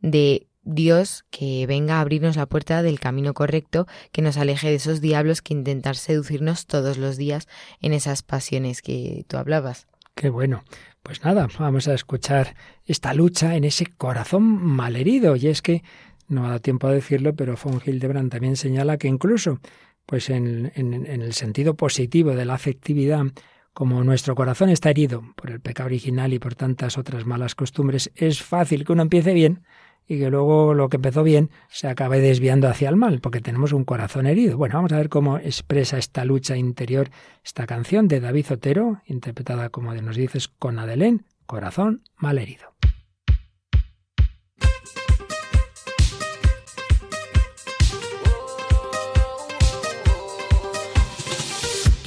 de 0.00 0.46
Dios 0.62 1.24
que 1.30 1.66
venga 1.66 1.96
a 1.96 2.00
abrirnos 2.00 2.36
la 2.36 2.46
puerta 2.46 2.82
del 2.82 3.00
camino 3.00 3.34
correcto, 3.34 3.86
que 4.12 4.22
nos 4.22 4.36
aleje 4.36 4.68
de 4.68 4.74
esos 4.76 5.00
diablos 5.00 5.42
que 5.42 5.54
intentar 5.54 5.96
seducirnos 5.96 6.66
todos 6.66 6.98
los 6.98 7.16
días 7.16 7.48
en 7.80 7.92
esas 7.92 8.22
pasiones 8.22 8.82
que 8.82 9.24
tú 9.28 9.36
hablabas. 9.36 9.86
Qué 10.14 10.28
bueno. 10.28 10.64
Pues 11.02 11.24
nada, 11.24 11.48
vamos 11.58 11.88
a 11.88 11.94
escuchar 11.94 12.54
esta 12.84 13.14
lucha 13.14 13.56
en 13.56 13.64
ese 13.64 13.86
corazón 13.86 14.42
malherido. 14.42 15.34
Y 15.34 15.46
es 15.46 15.62
que, 15.62 15.82
no 16.30 16.44
ha 16.44 16.48
dado 16.48 16.60
tiempo 16.60 16.86
a 16.86 16.92
decirlo, 16.92 17.34
pero 17.34 17.56
von 17.62 17.80
Hildebrand 17.84 18.30
también 18.30 18.56
señala 18.56 18.96
que 18.96 19.08
incluso, 19.08 19.60
pues 20.06 20.30
en, 20.30 20.72
el 20.74 21.32
sentido 21.32 21.74
positivo 21.74 22.34
de 22.34 22.44
la 22.44 22.54
afectividad, 22.54 23.24
como 23.72 24.02
nuestro 24.04 24.34
corazón 24.34 24.70
está 24.70 24.90
herido 24.90 25.22
por 25.36 25.50
el 25.50 25.60
pecado 25.60 25.88
original 25.88 26.32
y 26.32 26.38
por 26.38 26.54
tantas 26.54 26.98
otras 26.98 27.26
malas 27.26 27.54
costumbres, 27.54 28.10
es 28.14 28.42
fácil 28.42 28.84
que 28.84 28.92
uno 28.92 29.02
empiece 29.02 29.34
bien 29.34 29.62
y 30.06 30.18
que 30.18 30.30
luego 30.30 30.74
lo 30.74 30.88
que 30.88 30.96
empezó 30.96 31.22
bien 31.22 31.50
se 31.68 31.86
acabe 31.86 32.20
desviando 32.20 32.68
hacia 32.68 32.88
el 32.88 32.96
mal, 32.96 33.20
porque 33.20 33.40
tenemos 33.40 33.72
un 33.72 33.84
corazón 33.84 34.26
herido. 34.26 34.56
Bueno, 34.56 34.74
vamos 34.74 34.92
a 34.92 34.96
ver 34.96 35.08
cómo 35.08 35.38
expresa 35.38 35.98
esta 35.98 36.24
lucha 36.24 36.56
interior 36.56 37.10
esta 37.44 37.66
canción 37.66 38.08
de 38.08 38.20
David 38.20 38.46
Otero, 38.50 39.02
interpretada, 39.06 39.68
como 39.68 39.94
nos 39.94 40.16
dices, 40.16 40.48
con 40.48 40.78
Adelén, 40.78 41.24
Corazón 41.46 42.02
mal 42.16 42.38
herido. 42.38 42.79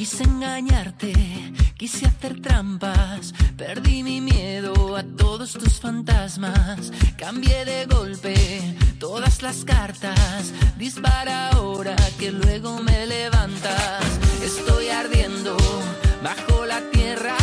Quise 0.04 0.26
engañarte, 0.26 1.14
quise 1.78 2.06
hacer 2.06 2.42
trampas, 2.42 3.34
perdí 3.56 4.04
mi 4.04 4.20
miedo 4.20 4.98
a 4.98 5.04
todos 5.04 5.54
tus 5.54 5.80
fantasmas, 5.80 6.92
cambié 7.18 7.64
de 7.64 7.86
golpe 7.86 8.36
todas 9.00 9.42
las 9.42 9.64
cartas, 9.64 10.52
dispara 10.78 11.52
ahora 11.52 11.96
que 12.20 12.34
luego 12.34 12.80
me 12.80 13.08
levantas, 13.08 14.04
estoy 14.44 14.90
ardiendo 14.90 15.56
bajo 16.22 16.66
la 16.66 16.82
tierra, 16.92 17.38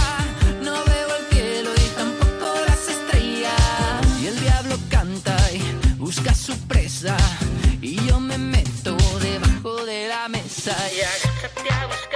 no 0.63 0.75
veo 0.85 1.17
el 1.17 1.27
cielo 1.35 1.71
y 1.75 1.89
tampoco 1.97 2.61
las 2.67 2.89
estrellas, 2.91 4.21
y 4.23 4.27
el 4.27 4.39
diablo 4.39 4.77
canta 4.91 5.35
y 5.55 5.97
busca 5.97 6.35
su 6.35 6.55
presa, 6.69 7.17
y 7.81 7.97
yo 8.07 8.21
me 8.21 8.37
meto 8.37 8.99
debajo 9.19 9.87
de 9.87 10.09
la 10.09 10.29
mesa. 10.29 10.77
Y 10.95 11.01
agáchate 11.01 11.71
a. 11.73 12.10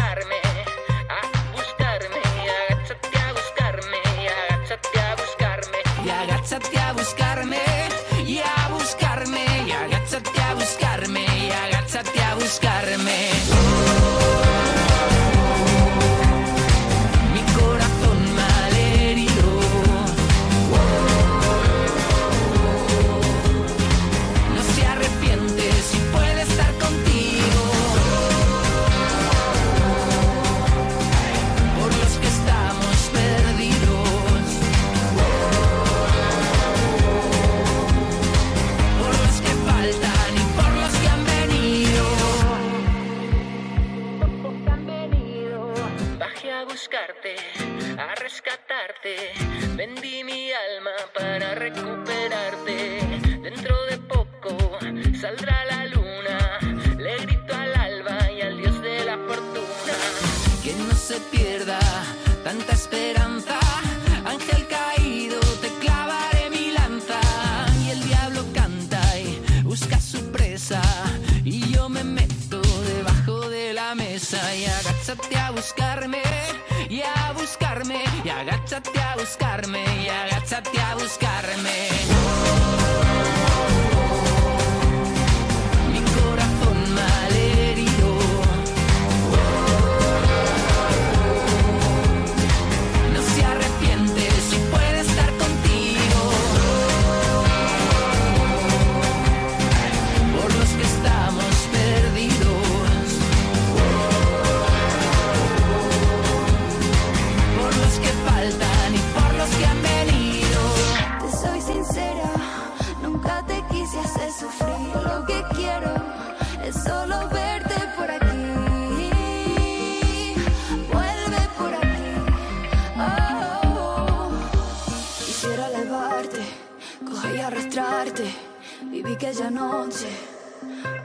parte. 49.04 49.43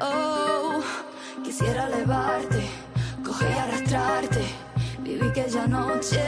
Oh, 0.02 0.82
quisiera 1.42 1.88
elevarte, 1.88 2.70
coger 3.24 3.50
y 3.50 3.58
arrastrarte. 3.58 4.44
Viví 5.04 5.26
aquella 5.26 5.66
noche 5.68 6.22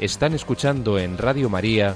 Están 0.00 0.32
escuchando 0.32 0.98
en 0.98 1.18
Radio 1.18 1.50
María 1.50 1.94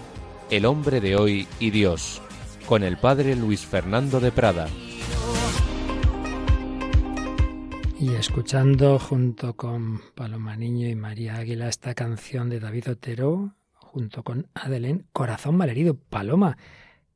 El 0.51 0.67
hombre 0.67 1.01
de 1.01 1.17
hoy 1.17 1.49
y 1.59 1.71
Dios, 1.71 2.21
con 2.67 2.83
el 2.83 2.99
padre 2.99 3.35
Luis 3.35 3.65
Fernando 3.65 4.21
de 4.21 4.31
Prada. 4.31 4.69
Y 7.99 8.13
escuchando 8.13 8.99
junto 8.99 9.57
con 9.57 10.03
Paloma 10.15 10.55
Niño 10.55 10.87
y 10.87 10.95
María 10.95 11.37
Águila 11.37 11.69
esta 11.69 11.95
canción 11.95 12.51
de 12.51 12.61
David 12.61 12.91
Otero, 12.91 13.55
junto 13.73 14.23
con 14.23 14.49
Adelén, 14.53 15.07
Corazón 15.15 15.57
malherido. 15.57 15.95
Paloma, 15.95 16.59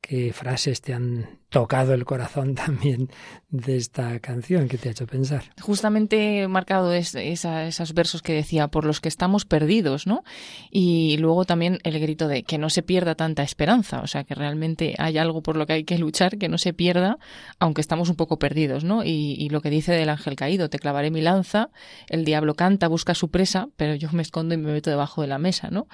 ¿qué 0.00 0.32
frases 0.32 0.80
te 0.80 0.94
han 0.94 1.38
tocado 1.50 1.94
el 1.94 2.04
corazón 2.04 2.54
también 2.54 3.08
de 3.50 3.76
esta 3.76 4.18
canción? 4.20 4.68
¿Qué 4.68 4.76
te 4.78 4.88
ha 4.88 4.92
hecho 4.92 5.06
pensar? 5.06 5.44
Justamente 5.60 6.42
he 6.42 6.48
marcado 6.48 6.92
es- 6.92 7.14
esa- 7.14 7.66
esos 7.66 7.94
versos 7.94 8.22
que 8.22 8.32
decía, 8.34 8.68
por 8.68 8.84
los 8.84 9.00
que 9.00 9.08
estamos 9.08 9.44
perdidos, 9.44 10.06
¿no? 10.06 10.22
Y 10.70 11.16
luego 11.18 11.44
también 11.44 11.78
el 11.84 11.98
grito 12.00 12.28
de 12.28 12.42
que 12.42 12.58
no 12.58 12.70
se 12.70 12.82
pierda 12.82 13.14
tanta 13.14 13.42
esperanza, 13.42 14.00
o 14.00 14.06
sea, 14.06 14.24
que 14.24 14.34
realmente 14.34 14.94
hay 14.98 15.18
algo 15.18 15.42
por 15.42 15.56
lo 15.56 15.66
que 15.66 15.72
hay 15.74 15.84
que 15.84 15.98
luchar, 15.98 16.38
que 16.38 16.48
no 16.48 16.58
se 16.58 16.72
pierda, 16.72 17.18
aunque 17.58 17.80
estamos 17.80 18.08
un 18.10 18.16
poco 18.16 18.38
perdidos, 18.38 18.84
¿no? 18.84 19.04
Y, 19.04 19.36
y 19.38 19.48
lo 19.50 19.60
que 19.60 19.70
dice 19.70 19.92
del 19.92 20.08
ángel 20.10 20.36
caído, 20.36 20.68
te 20.68 20.78
clavaré 20.78 21.10
mi 21.10 21.20
lanza, 21.22 21.70
el 22.08 22.24
diablo 22.24 22.54
canta, 22.54 22.88
busca 22.88 23.14
su 23.14 23.30
presa, 23.30 23.68
pero 23.76 23.94
yo 23.94 24.08
me 24.12 24.22
escondo 24.22 24.54
y 24.54 24.58
me 24.58 24.72
meto 24.72 24.90
debajo 24.90 25.22
de 25.22 25.28
la 25.28 25.38
mesa, 25.38 25.68
¿no? 25.70 25.86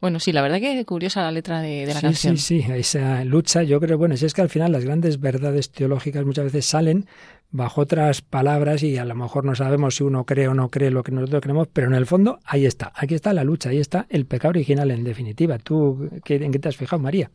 Bueno, 0.00 0.18
sí, 0.18 0.32
la 0.32 0.42
verdad 0.42 0.58
que 0.60 0.84
curiosa 0.84 1.22
la 1.22 1.30
letra 1.30 1.60
de, 1.60 1.86
de 1.86 1.94
la 1.94 2.00
sí, 2.00 2.06
canción. 2.06 2.36
sí, 2.36 2.62
sí, 2.62 2.72
esa 2.72 3.24
lucha, 3.24 3.62
yo 3.62 3.78
creo, 3.80 3.98
bueno, 3.98 4.16
si 4.16 4.26
es 4.26 4.34
que 4.34 4.40
al 4.42 4.48
final 4.48 4.72
las 4.72 4.84
grandes 4.84 5.01
verdades 5.20 5.70
teológicas 5.70 6.24
muchas 6.24 6.44
veces 6.46 6.66
salen 6.66 7.06
bajo 7.54 7.82
otras 7.82 8.22
palabras 8.22 8.82
y 8.82 8.96
a 8.96 9.04
lo 9.04 9.14
mejor 9.14 9.44
no 9.44 9.54
sabemos 9.54 9.96
si 9.96 10.04
uno 10.04 10.24
cree 10.24 10.48
o 10.48 10.54
no 10.54 10.70
cree 10.70 10.90
lo 10.90 11.02
que 11.02 11.12
nosotros 11.12 11.42
creemos, 11.42 11.68
pero 11.70 11.86
en 11.86 11.92
el 11.94 12.06
fondo 12.06 12.38
ahí 12.46 12.64
está, 12.64 12.92
aquí 12.96 13.14
está 13.14 13.34
la 13.34 13.44
lucha, 13.44 13.68
ahí 13.68 13.76
está 13.78 14.06
el 14.08 14.24
pecado 14.24 14.50
original 14.50 14.90
en 14.90 15.04
definitiva. 15.04 15.58
¿Tú 15.58 16.08
qué- 16.24 16.36
en 16.36 16.50
qué 16.50 16.58
te 16.58 16.70
has 16.70 16.78
fijado, 16.78 17.02
María? 17.02 17.30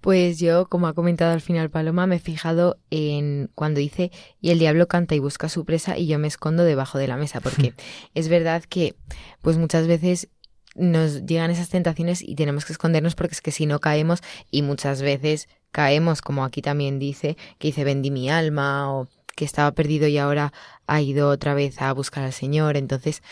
Pues 0.00 0.40
yo, 0.40 0.66
como 0.66 0.88
ha 0.88 0.92
comentado 0.94 1.32
al 1.32 1.40
final 1.40 1.70
Paloma, 1.70 2.08
me 2.08 2.16
he 2.16 2.18
fijado 2.18 2.78
en 2.90 3.48
cuando 3.54 3.78
dice 3.78 4.10
y 4.40 4.50
el 4.50 4.58
diablo 4.58 4.88
canta 4.88 5.14
y 5.14 5.20
busca 5.20 5.48
su 5.48 5.64
presa 5.64 5.96
y 5.96 6.08
yo 6.08 6.18
me 6.18 6.26
escondo 6.26 6.64
debajo 6.64 6.98
de 6.98 7.06
la 7.06 7.16
mesa, 7.16 7.40
porque 7.40 7.72
es 8.14 8.28
verdad 8.28 8.64
que 8.68 8.96
pues 9.40 9.56
muchas 9.56 9.86
veces 9.86 10.28
nos 10.74 11.26
llegan 11.26 11.50
esas 11.50 11.68
tentaciones 11.68 12.22
y 12.22 12.34
tenemos 12.34 12.64
que 12.64 12.72
escondernos 12.72 13.14
porque 13.14 13.34
es 13.34 13.40
que 13.40 13.50
si 13.50 13.66
no 13.66 13.80
caemos 13.80 14.20
y 14.50 14.62
muchas 14.62 15.02
veces 15.02 15.48
caemos, 15.72 16.22
como 16.22 16.44
aquí 16.44 16.62
también 16.62 16.98
dice, 16.98 17.36
que 17.58 17.68
dice 17.68 17.84
vendí 17.84 18.10
mi 18.10 18.30
alma 18.30 18.92
o 18.92 19.08
que 19.36 19.44
estaba 19.44 19.72
perdido 19.72 20.06
y 20.06 20.18
ahora 20.18 20.52
ha 20.86 21.00
ido 21.00 21.28
otra 21.28 21.54
vez 21.54 21.80
a 21.80 21.92
buscar 21.92 22.24
al 22.24 22.32
Señor, 22.32 22.76
entonces 22.76 23.22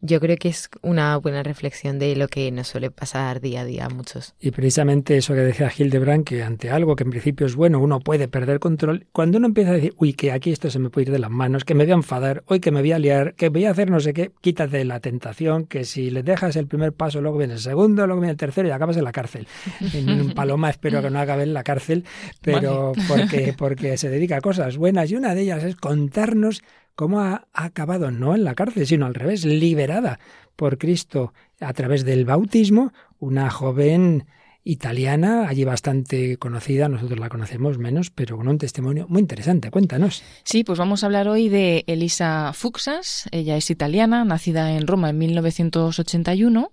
yo 0.00 0.20
creo 0.20 0.36
que 0.36 0.48
es 0.48 0.68
una 0.82 1.16
buena 1.16 1.42
reflexión 1.42 1.98
de 1.98 2.14
lo 2.16 2.28
que 2.28 2.50
nos 2.52 2.68
suele 2.68 2.90
pasar 2.90 3.40
día 3.40 3.62
a 3.62 3.64
día 3.64 3.86
a 3.86 3.88
muchos. 3.88 4.34
Y 4.40 4.50
precisamente 4.50 5.16
eso 5.16 5.34
que 5.34 5.40
decía 5.40 5.72
Hildebrand, 5.76 6.24
que 6.24 6.42
ante 6.42 6.70
algo 6.70 6.96
que 6.96 7.04
en 7.04 7.10
principio 7.10 7.46
es 7.46 7.56
bueno, 7.56 7.80
uno 7.80 8.00
puede 8.00 8.28
perder 8.28 8.60
control, 8.60 9.06
cuando 9.12 9.38
uno 9.38 9.46
empieza 9.46 9.70
a 9.70 9.74
decir, 9.74 9.94
uy, 9.96 10.12
que 10.12 10.32
aquí 10.32 10.52
esto 10.52 10.70
se 10.70 10.78
me 10.78 10.90
puede 10.90 11.06
ir 11.06 11.12
de 11.12 11.18
las 11.18 11.30
manos, 11.30 11.64
que 11.64 11.74
me 11.74 11.84
voy 11.84 11.92
a 11.92 11.96
enfadar, 11.96 12.44
hoy 12.46 12.60
que 12.60 12.70
me 12.70 12.80
voy 12.80 12.92
a 12.92 12.98
liar, 12.98 13.34
que 13.34 13.48
voy 13.48 13.64
a 13.64 13.70
hacer 13.70 13.90
no 13.90 14.00
sé 14.00 14.12
qué, 14.12 14.32
quítate 14.40 14.84
la 14.84 15.00
tentación, 15.00 15.66
que 15.66 15.84
si 15.84 16.10
le 16.10 16.22
dejas 16.22 16.56
el 16.56 16.66
primer 16.66 16.92
paso, 16.92 17.20
luego 17.20 17.38
viene 17.38 17.54
el 17.54 17.60
segundo, 17.60 18.06
luego 18.06 18.20
viene 18.20 18.32
el 18.32 18.38
tercero 18.38 18.68
y 18.68 18.70
acabas 18.70 18.96
en 18.96 19.04
la 19.04 19.12
cárcel. 19.12 19.46
En 19.96 20.32
Paloma 20.32 20.70
espero 20.70 21.00
que 21.00 21.10
no 21.10 21.18
acabe 21.20 21.44
en 21.44 21.54
la 21.54 21.62
cárcel, 21.62 22.04
pero 22.42 22.92
porque, 23.08 23.54
porque 23.56 23.96
se 23.96 24.10
dedica 24.10 24.36
a 24.36 24.40
cosas 24.40 24.76
buenas 24.76 25.10
y 25.10 25.16
una 25.16 25.34
de 25.34 25.42
ellas 25.42 25.64
es 25.64 25.76
contarnos 25.76 26.62
cómo 26.96 27.20
ha 27.20 27.46
acabado 27.52 28.10
no 28.10 28.34
en 28.34 28.42
la 28.42 28.54
cárcel, 28.54 28.86
sino 28.86 29.06
al 29.06 29.14
revés, 29.14 29.44
liberada 29.44 30.18
por 30.56 30.78
Cristo 30.78 31.32
a 31.60 31.72
través 31.74 32.04
del 32.04 32.24
bautismo, 32.24 32.92
una 33.18 33.50
joven 33.50 34.26
italiana, 34.66 35.48
allí 35.48 35.64
bastante 35.64 36.38
conocida, 36.38 36.88
nosotros 36.88 37.20
la 37.20 37.28
conocemos 37.28 37.78
menos, 37.78 38.10
pero 38.10 38.36
con 38.36 38.48
un 38.48 38.58
testimonio 38.58 39.06
muy 39.08 39.20
interesante. 39.20 39.70
Cuéntanos. 39.70 40.24
Sí, 40.42 40.64
pues 40.64 40.76
vamos 40.76 41.02
a 41.02 41.06
hablar 41.06 41.28
hoy 41.28 41.48
de 41.48 41.84
Elisa 41.86 42.50
Fuxas. 42.52 43.28
Ella 43.30 43.56
es 43.56 43.70
italiana, 43.70 44.24
nacida 44.24 44.72
en 44.72 44.88
Roma 44.88 45.10
en 45.10 45.18
1981, 45.18 46.68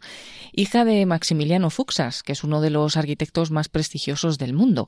hija 0.54 0.86
de 0.86 1.06
Maximiliano 1.06 1.70
Fuxas, 1.70 2.24
que 2.24 2.32
es 2.32 2.44
uno 2.44 2.62
de 2.62 2.72
los 2.72 2.98
arquitectos 2.98 3.52
más 3.52 3.70
prestigiosos 3.70 4.40
del 4.40 4.54
mundo. 4.54 4.88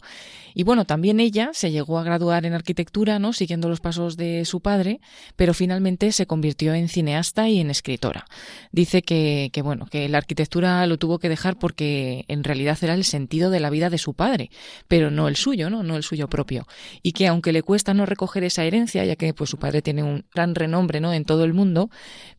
Y 0.55 0.63
bueno, 0.63 0.85
también 0.85 1.19
ella 1.19 1.51
se 1.53 1.69
llegó 1.69 1.99
a 1.99 2.03
graduar 2.03 2.45
en 2.47 2.53
arquitectura, 2.53 3.19
¿no? 3.19 3.33
Siguiendo 3.33 3.69
los 3.69 3.81
pasos 3.81 4.17
de 4.17 4.45
su 4.45 4.61
padre, 4.61 4.99
pero 5.35 5.53
finalmente 5.53 6.11
se 6.11 6.25
convirtió 6.25 6.73
en 6.73 6.89
cineasta 6.89 7.49
y 7.49 7.59
en 7.59 7.69
escritora. 7.69 8.25
Dice 8.71 9.03
que, 9.03 9.51
que 9.53 9.61
bueno, 9.61 9.85
que 9.85 10.09
la 10.09 10.17
arquitectura 10.17 10.87
lo 10.87 10.97
tuvo 10.97 11.19
que 11.19 11.29
dejar 11.29 11.59
porque 11.59 12.25
en 12.29 12.43
realidad 12.43 12.79
era 12.81 12.94
el 12.95 13.03
sentido 13.03 13.49
de 13.51 13.59
la 13.59 13.69
vida 13.69 13.89
de 13.89 13.97
su 13.97 14.13
padre, 14.13 14.49
pero 14.87 15.11
no 15.11 15.27
el 15.27 15.35
suyo, 15.35 15.69
¿no? 15.69 15.83
No 15.83 15.95
el 15.95 16.03
suyo 16.03 16.27
propio. 16.27 16.65
Y 17.03 17.11
que 17.11 17.27
aunque 17.27 17.53
le 17.53 17.61
cuesta 17.61 17.93
no 17.93 18.05
recoger 18.05 18.43
esa 18.43 18.63
herencia, 18.63 19.05
ya 19.05 19.15
que 19.15 19.33
pues 19.33 19.49
su 19.49 19.57
padre 19.57 19.81
tiene 19.81 20.01
un 20.01 20.25
gran 20.33 20.55
renombre, 20.55 20.99
¿no? 20.99 21.13
En 21.13 21.25
todo 21.25 21.43
el 21.43 21.53
mundo, 21.53 21.89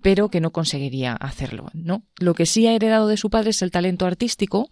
pero 0.02 0.28
que 0.28 0.40
no 0.40 0.50
conseguiría 0.50 1.12
hacerlo, 1.12 1.70
¿no? 1.72 2.02
Lo 2.18 2.34
que 2.34 2.46
sí 2.46 2.66
ha 2.66 2.72
heredado 2.72 3.06
de 3.08 3.16
su 3.16 3.30
padre 3.30 3.50
es 3.50 3.62
el 3.62 3.70
talento 3.70 4.06
artístico, 4.06 4.68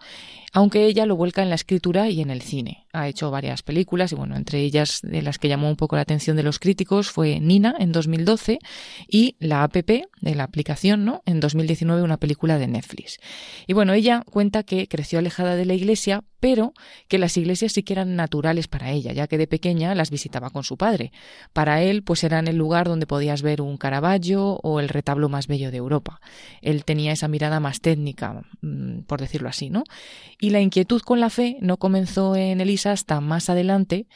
aunque 0.53 0.87
ella 0.87 1.07
lo 1.07 1.17
vuelca 1.17 1.43
en 1.43 1.51
la 1.51 1.55
escritura 1.55 2.09
y 2.09 2.21
en 2.21 2.31
el 2.31 2.43
cine. 2.43 2.84
Ha 2.95 3.09
hecho 3.09 3.31
varias 3.31 3.63
películas 3.63 4.13
y 4.13 4.15
bueno, 4.15 4.37
entre 4.37 4.61
ellas 4.61 5.01
de 5.03 5.21
las 5.21 5.39
que 5.39 5.49
llamó 5.49 5.69
un 5.69 5.77
poco 5.77 5.97
la 5.97 6.03
atención 6.03 6.37
de 6.37 6.43
los 6.45 6.59
críticos 6.59 7.11
fue 7.11 7.41
Nina 7.41 7.75
en 7.79 7.93
2012 7.93 8.61
y 9.09 9.37
la 9.41 9.65
app 9.65 9.75
de 9.75 10.07
la 10.23 10.45
aplicación, 10.45 11.05
¿no? 11.05 11.23
En 11.27 11.41
2019 11.41 12.03
una 12.03 12.19
película 12.19 12.59
de 12.59 12.69
Netflix. 12.69 13.19
Y 13.67 13.73
bueno, 13.73 13.93
ella 13.93 14.23
cuenta 14.31 14.63
que 14.63 14.87
creció 14.87 15.19
alejada 15.19 15.57
de 15.57 15.65
la 15.65 15.75
iglesia, 15.75 16.23
pero 16.45 16.75
que 17.09 17.17
las 17.17 17.39
iglesias 17.39 17.73
sí 17.73 17.83
que 17.83 17.95
eran 17.95 18.17
naturales 18.17 18.69
para 18.69 18.91
ella, 18.91 19.15
ya 19.15 19.27
que 19.29 19.39
de 19.39 19.47
pequeña 19.47 19.95
las 19.95 20.11
visitaba 20.11 20.51
con 20.51 20.63
su 20.63 20.77
padre. 20.77 21.11
Para 21.55 21.81
él, 21.81 22.03
pues 22.03 22.23
eran 22.23 22.49
el 22.49 22.57
lugar 22.57 22.87
donde 22.87 23.07
podías 23.07 23.41
ver 23.41 23.63
un 23.63 23.79
Caravaggio 23.79 24.61
o 24.63 24.79
el 24.79 24.91
retablo 24.91 25.31
más 25.31 25.47
bello 25.47 25.71
de 25.71 25.79
Europa. 25.79 26.21
Él 26.61 26.85
tenía 26.85 27.13
esa 27.13 27.29
mirada 27.29 27.61
más 27.61 27.81
técnica, 27.81 28.43
mm, 28.61 29.05
por 29.07 29.23
decirlo 29.23 29.49
así, 29.49 29.71
¿no? 29.71 29.85
Y 30.39 30.51
la 30.51 30.61
inquietud 30.61 31.01
con 31.01 31.19
la 31.19 31.31
fe 31.31 31.57
no 31.63 31.79
comenzó 31.79 32.37
en 32.37 32.61
Elisa 32.61 32.93
hasta 32.93 33.23
más 33.23 33.49
adelante, 33.49 34.07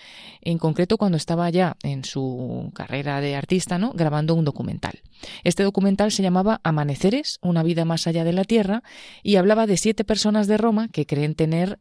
en 0.43 0.59
concreto 0.59 0.99
cuando 0.99 1.17
estaba 1.17 1.49
ya 1.49 1.79
en 1.83 2.05
su 2.05 2.71
carrera 2.75 3.23
de 3.23 3.37
artista, 3.37 3.79
¿no? 3.79 3.93
Grabando 3.95 4.35
un 4.35 4.45
documental. 4.45 5.01
Este 5.45 5.63
documental 5.63 6.13
se 6.13 6.23
llamaba 6.23 6.61
Amaneceres, 6.63 7.39
una 7.41 7.63
vida 7.63 7.87
más 7.87 8.07
allá 8.07 8.25
de 8.25 8.35
la 8.35 8.45
Tierra, 8.45 8.83
y 9.23 9.37
hablaba 9.37 9.67
de 9.67 9.79
siete 9.79 10.05
personas 10.05 10.47
de 10.47 10.59
Roma 10.59 10.89
que 10.89 11.07
creen 11.07 11.35
tener 11.35 11.79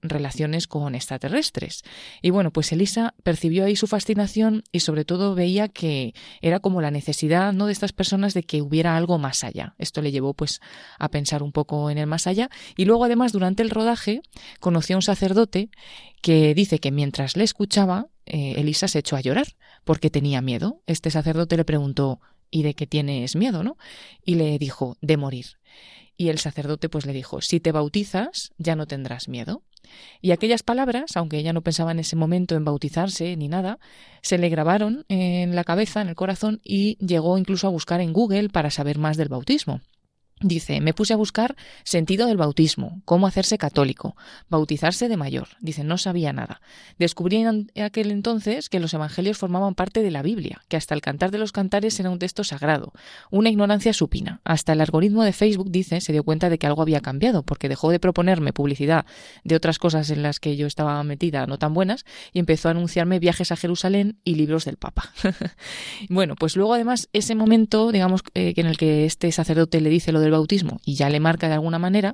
con 0.68 0.96
extraterrestres. 0.96 1.84
Y 2.22 2.30
bueno, 2.30 2.52
pues 2.52 2.72
Elisa 2.72 3.14
percibió 3.24 3.66
ahí 3.66 3.76
su 3.76 3.88
fascinación 3.88 4.64
y 4.72 4.82
sobre 4.82 5.06
todo 5.06 5.36
veía 5.36 5.68
que 5.68 6.14
era 6.42 6.60
como 6.60 6.82
la 6.82 6.92
necesidad 6.92 7.54
¿no? 7.54 7.66
de 7.66 7.74
estas 7.74 7.94
personas 7.94 8.34
de 8.34 8.44
que 8.44 8.62
hubiera 8.62 8.96
algo 8.96 9.18
más 9.18 9.44
allá. 9.44 9.76
Esto 9.78 10.02
le 10.02 10.12
llevó 10.12 10.34
pues 10.34 10.60
a 11.00 11.10
pensar 11.10 11.44
un 11.44 11.52
poco 11.52 11.90
en 11.90 11.98
el 11.98 12.08
más 12.08 12.28
allá. 12.28 12.50
Y 12.76 12.86
luego 12.86 13.06
además 13.06 13.32
durante 13.32 13.64
el 13.64 13.70
rodaje 13.70 14.22
conoció 14.60 14.96
a 14.96 15.00
un 15.00 15.04
sacerdote 15.04 15.70
que 16.22 16.54
dice 16.54 16.80
que 16.80 16.92
mientras 16.92 17.36
le 17.38 17.44
escuchaba, 17.44 18.08
eh, 18.26 18.56
Elisa 18.58 18.88
se 18.88 19.00
echó 19.00 19.16
a 19.16 19.22
llorar 19.22 19.48
porque 19.84 20.10
tenía 20.10 20.42
miedo. 20.42 20.82
Este 20.86 21.12
sacerdote 21.12 21.58
le 21.58 21.66
preguntó 21.66 22.20
¿Y 22.50 22.64
de 22.64 22.76
qué 22.76 22.88
tienes 22.88 23.36
miedo, 23.36 23.64
no? 23.64 23.78
Y 24.24 24.36
le 24.36 24.58
dijo 24.58 24.98
de 25.02 25.18
morir. 25.18 25.58
Y 26.16 26.30
el 26.30 26.40
sacerdote 26.40 26.90
pues 26.90 27.06
le 27.06 27.14
dijo 27.14 27.42
Si 27.42 27.60
te 27.60 27.72
bautizas, 27.72 28.52
ya 28.58 28.76
no 28.76 28.88
tendrás 28.88 29.28
miedo. 29.28 29.64
Y 30.22 30.32
aquellas 30.32 30.64
palabras, 30.64 31.16
aunque 31.16 31.38
ella 31.38 31.54
no 31.54 31.62
pensaba 31.62 31.92
en 31.92 32.00
ese 32.00 32.16
momento 32.16 32.56
en 32.56 32.66
bautizarse 32.66 33.36
ni 33.38 33.48
nada, 33.48 33.80
se 34.22 34.38
le 34.38 34.50
grabaron 34.50 35.06
en 35.10 35.56
la 35.56 35.64
cabeza, 35.64 36.02
en 36.02 36.10
el 36.10 36.16
corazón, 36.16 36.60
y 36.64 36.98
llegó 37.06 37.38
incluso 37.38 37.68
a 37.68 37.72
buscar 37.72 38.02
en 38.02 38.14
Google 38.14 38.50
para 38.50 38.72
saber 38.72 38.98
más 38.98 39.18
del 39.18 39.30
bautismo. 39.30 39.82
Dice, 40.40 40.82
me 40.82 40.94
puse 40.94 41.14
a 41.14 41.18
buscar 41.18 41.56
sentido 41.84 42.28
del 42.28 42.38
bautismo, 42.38 43.02
cómo 43.06 43.26
hacerse 43.26 43.58
católico, 43.58 44.16
bautizarse 44.50 45.10
de 45.10 45.18
mayor. 45.18 45.48
Dice, 45.62 45.84
no 45.84 45.98
sabía 45.98 46.32
nada. 46.32 46.62
Descubrí 47.00 47.38
en 47.38 47.72
aquel 47.82 48.12
entonces 48.12 48.70
que 48.70 48.80
los 48.80 48.94
evangelios 48.94 49.40
formaban 49.40 49.74
parte 49.74 50.04
de 50.04 50.12
la 50.12 50.22
Biblia, 50.22 50.62
que 50.68 50.78
hasta 50.78 50.94
el 50.94 51.02
cantar 51.02 51.32
de 51.32 51.40
los 51.40 51.52
cantares 51.52 52.00
era 52.00 52.12
un 52.12 52.20
texto 52.20 52.44
sagrado. 52.44 52.94
Una 53.32 53.50
ignorancia 53.50 53.94
supina. 53.94 54.42
Hasta 54.44 54.74
el 54.74 54.82
algoritmo 54.82 55.24
de 55.24 55.34
Facebook, 55.34 55.72
dice, 55.72 56.02
se 56.02 56.12
dio 56.12 56.24
cuenta 56.24 56.52
de 56.52 56.60
que 56.60 56.68
algo 56.68 56.84
había 56.84 57.02
cambiado, 57.02 57.42
porque 57.42 57.68
dejó 57.68 57.90
de 57.90 58.00
proponerme 58.00 58.54
publicidad 58.54 59.08
de 59.44 59.56
otras 59.56 59.80
cosas 59.80 60.12
en 60.12 60.22
las 60.22 60.40
que 60.40 60.56
yo 60.56 60.68
estaba 60.68 61.04
metida 61.04 61.48
no 61.48 61.58
tan 61.58 61.74
buenas 61.74 62.06
y 62.32 62.38
empezó 62.38 62.68
a 62.68 62.72
anunciarme 62.72 63.18
viajes 63.18 63.52
a 63.52 63.56
Jerusalén 63.56 64.20
y 64.24 64.36
libros 64.36 64.66
del 64.66 64.78
Papa. 64.78 65.12
bueno, 66.10 66.36
pues 66.36 66.56
luego 66.56 66.76
además 66.76 67.10
ese 67.14 67.34
momento, 67.34 67.92
digamos, 67.92 68.22
eh, 68.36 68.54
en 68.56 68.68
el 68.68 68.78
que 68.78 69.06
este 69.06 69.32
sacerdote 69.32 69.82
le 69.82 69.90
dice 69.90 70.12
lo 70.12 70.20
de 70.20 70.27
bautismo 70.32 70.80
y 70.86 70.96
ya 70.96 71.10
le 71.10 71.20
marca 71.20 71.48
de 71.48 71.54
alguna 71.54 71.80
manera, 71.80 72.14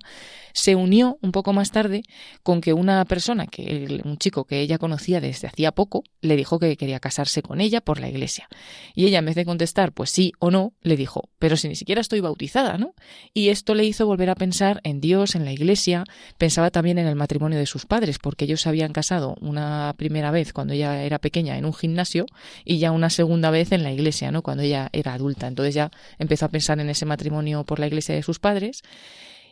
se 0.54 0.76
unió 0.76 1.18
un 1.22 1.32
poco 1.32 1.52
más 1.52 1.72
tarde 1.72 2.04
con 2.44 2.62
que 2.62 2.74
una 2.74 3.04
persona, 3.06 3.48
que 3.48 4.02
un 4.04 4.18
chico 4.18 4.46
que 4.46 4.62
ella 4.62 4.78
conocía 4.78 5.20
desde 5.20 5.48
hacía 5.48 5.72
poco, 5.72 6.04
le 6.22 6.36
dijo 6.36 6.60
que 6.60 6.78
quería 6.78 7.00
casarse 7.00 7.42
con 7.42 7.60
ella 7.60 7.82
por 7.82 8.00
la 8.00 8.08
iglesia. 8.08 8.48
Y 8.96 9.06
ella, 9.06 9.20
en 9.20 9.26
vez 9.26 9.36
de 9.36 9.46
contestar 9.46 9.92
pues 9.92 10.12
sí 10.12 10.32
o 10.39 10.52
no, 10.52 10.74
le 10.82 10.96
dijo, 10.96 11.30
pero 11.39 11.58
si 11.58 11.68
ni 11.68 11.76
siquiera 11.76 12.02
estoy 12.02 12.20
bautizada, 12.20 12.78
¿no? 12.78 12.94
Y 13.34 13.50
esto 13.50 13.74
le 13.74 13.84
hizo 13.84 14.06
volver 14.06 14.30
a 14.30 14.36
pensar 14.36 14.80
en 14.84 15.02
Dios, 15.02 15.36
en 15.36 15.44
la 15.44 15.52
iglesia, 15.52 16.04
pensaba 16.38 16.70
también 16.72 17.00
en 17.00 17.08
el 17.08 17.16
matrimonio 17.16 17.58
de 17.58 17.66
sus 17.66 17.86
padres, 17.86 18.20
porque 18.20 18.46
ellos 18.46 18.62
se 18.62 18.70
habían 18.70 18.94
casado 18.94 19.36
una 19.42 19.94
primera 19.98 20.32
vez 20.32 20.54
cuando 20.54 20.74
ella 20.74 21.04
era 21.04 21.20
pequeña 21.20 21.58
en 21.58 21.66
un 21.66 21.74
gimnasio 21.74 22.26
y 22.63 22.78
ya 22.78 22.92
una 22.92 23.10
segunda 23.10 23.50
vez 23.50 23.72
en 23.72 23.84
la 23.84 23.92
iglesia, 23.92 24.32
¿no? 24.32 24.44
Cuando 24.44 24.63
ella 24.63 24.89
era 24.94 25.13
adulta. 25.13 25.48
Entonces 25.48 25.74
ya 25.74 25.92
empezó 26.20 26.46
a 26.46 26.50
pensar 26.50 26.80
en 26.80 26.89
ese 26.89 27.06
matrimonio 27.06 27.63
por 27.63 27.80
la 27.80 27.88
iglesia 27.88 28.13
de 28.13 28.24
sus 28.24 28.39
padres 28.39 28.84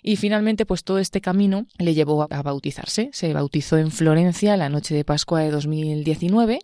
y 0.04 0.16
finalmente, 0.16 0.66
pues 0.66 0.84
todo 0.84 1.00
este 1.00 1.22
camino 1.22 1.66
le 1.78 1.94
llevó 1.94 2.24
a 2.24 2.42
bautizarse. 2.42 3.10
Se 3.14 3.34
bautizó 3.34 3.78
en 3.78 3.92
Florencia 3.92 4.58
la 4.58 4.70
noche 4.70 4.96
de 4.96 5.06
Pascua 5.06 5.42
de 5.42 5.52
2019 5.52 6.60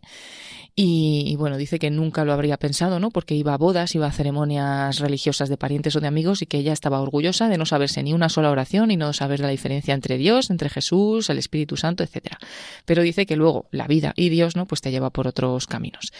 y, 0.79 1.35
bueno, 1.37 1.57
dice 1.57 1.79
que 1.79 1.89
nunca 1.89 2.23
lo 2.23 2.33
habría 2.33 2.57
pensado, 2.57 2.99
¿no? 2.99 3.09
Porque 3.09 3.33
iba 3.33 3.53
a 3.53 3.57
bodas, 3.57 3.95
iba 3.95 4.05
a 4.05 4.11
ceremonias 4.11 4.99
religiosas 4.99 5.49
de 5.49 5.57
parientes 5.57 5.95
o 5.95 5.99
de 5.99 6.07
amigos 6.07 6.43
y 6.43 6.45
que 6.45 6.59
ella 6.59 6.71
estaba 6.71 7.01
orgullosa 7.01 7.49
de 7.49 7.57
no 7.57 7.65
saberse 7.65 8.03
ni 8.03 8.13
una 8.13 8.29
sola 8.29 8.51
oración 8.51 8.91
y 8.91 8.95
no 8.95 9.11
saber 9.11 9.39
la 9.39 9.49
diferencia 9.49 9.95
entre 9.95 10.19
Dios, 10.19 10.51
entre 10.51 10.69
Jesús, 10.69 11.31
el 11.31 11.39
Espíritu 11.39 11.77
Santo, 11.77 12.03
etcétera. 12.03 12.37
Pero 12.85 13.01
dice 13.01 13.25
que 13.25 13.35
luego 13.35 13.65
la 13.71 13.87
vida 13.87 14.13
y 14.15 14.29
Dios, 14.29 14.55
¿no? 14.55 14.67
Pues 14.67 14.81
te 14.81 14.91
lleva 14.91 15.09
por 15.09 15.27
otros 15.27 15.65
caminos. 15.65 16.11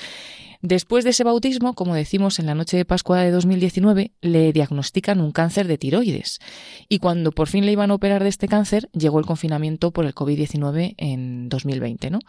Después 0.61 1.03
de 1.03 1.11
ese 1.11 1.23
bautismo, 1.23 1.73
como 1.73 1.95
decimos 1.95 2.39
en 2.39 2.47
la 2.47 2.55
noche 2.55 2.77
de 2.77 2.85
Pascua 2.85 3.21
de 3.21 3.31
2019, 3.31 4.11
le 4.21 4.53
diagnostican 4.53 5.21
un 5.21 5.31
cáncer 5.31 5.67
de 5.67 5.77
tiroides. 5.77 6.39
Y 6.89 6.99
cuando 6.99 7.31
por 7.31 7.47
fin 7.47 7.65
le 7.65 7.71
iban 7.71 7.91
a 7.91 7.95
operar 7.95 8.23
de 8.23 8.29
este 8.29 8.47
cáncer, 8.47 8.89
llegó 8.93 9.19
el 9.19 9.25
confinamiento 9.25 9.91
por 9.91 10.05
el 10.05 10.15
COVID-19 10.15 10.95
en 10.97 11.49
2020. 11.49 12.09
¿no? 12.09 12.19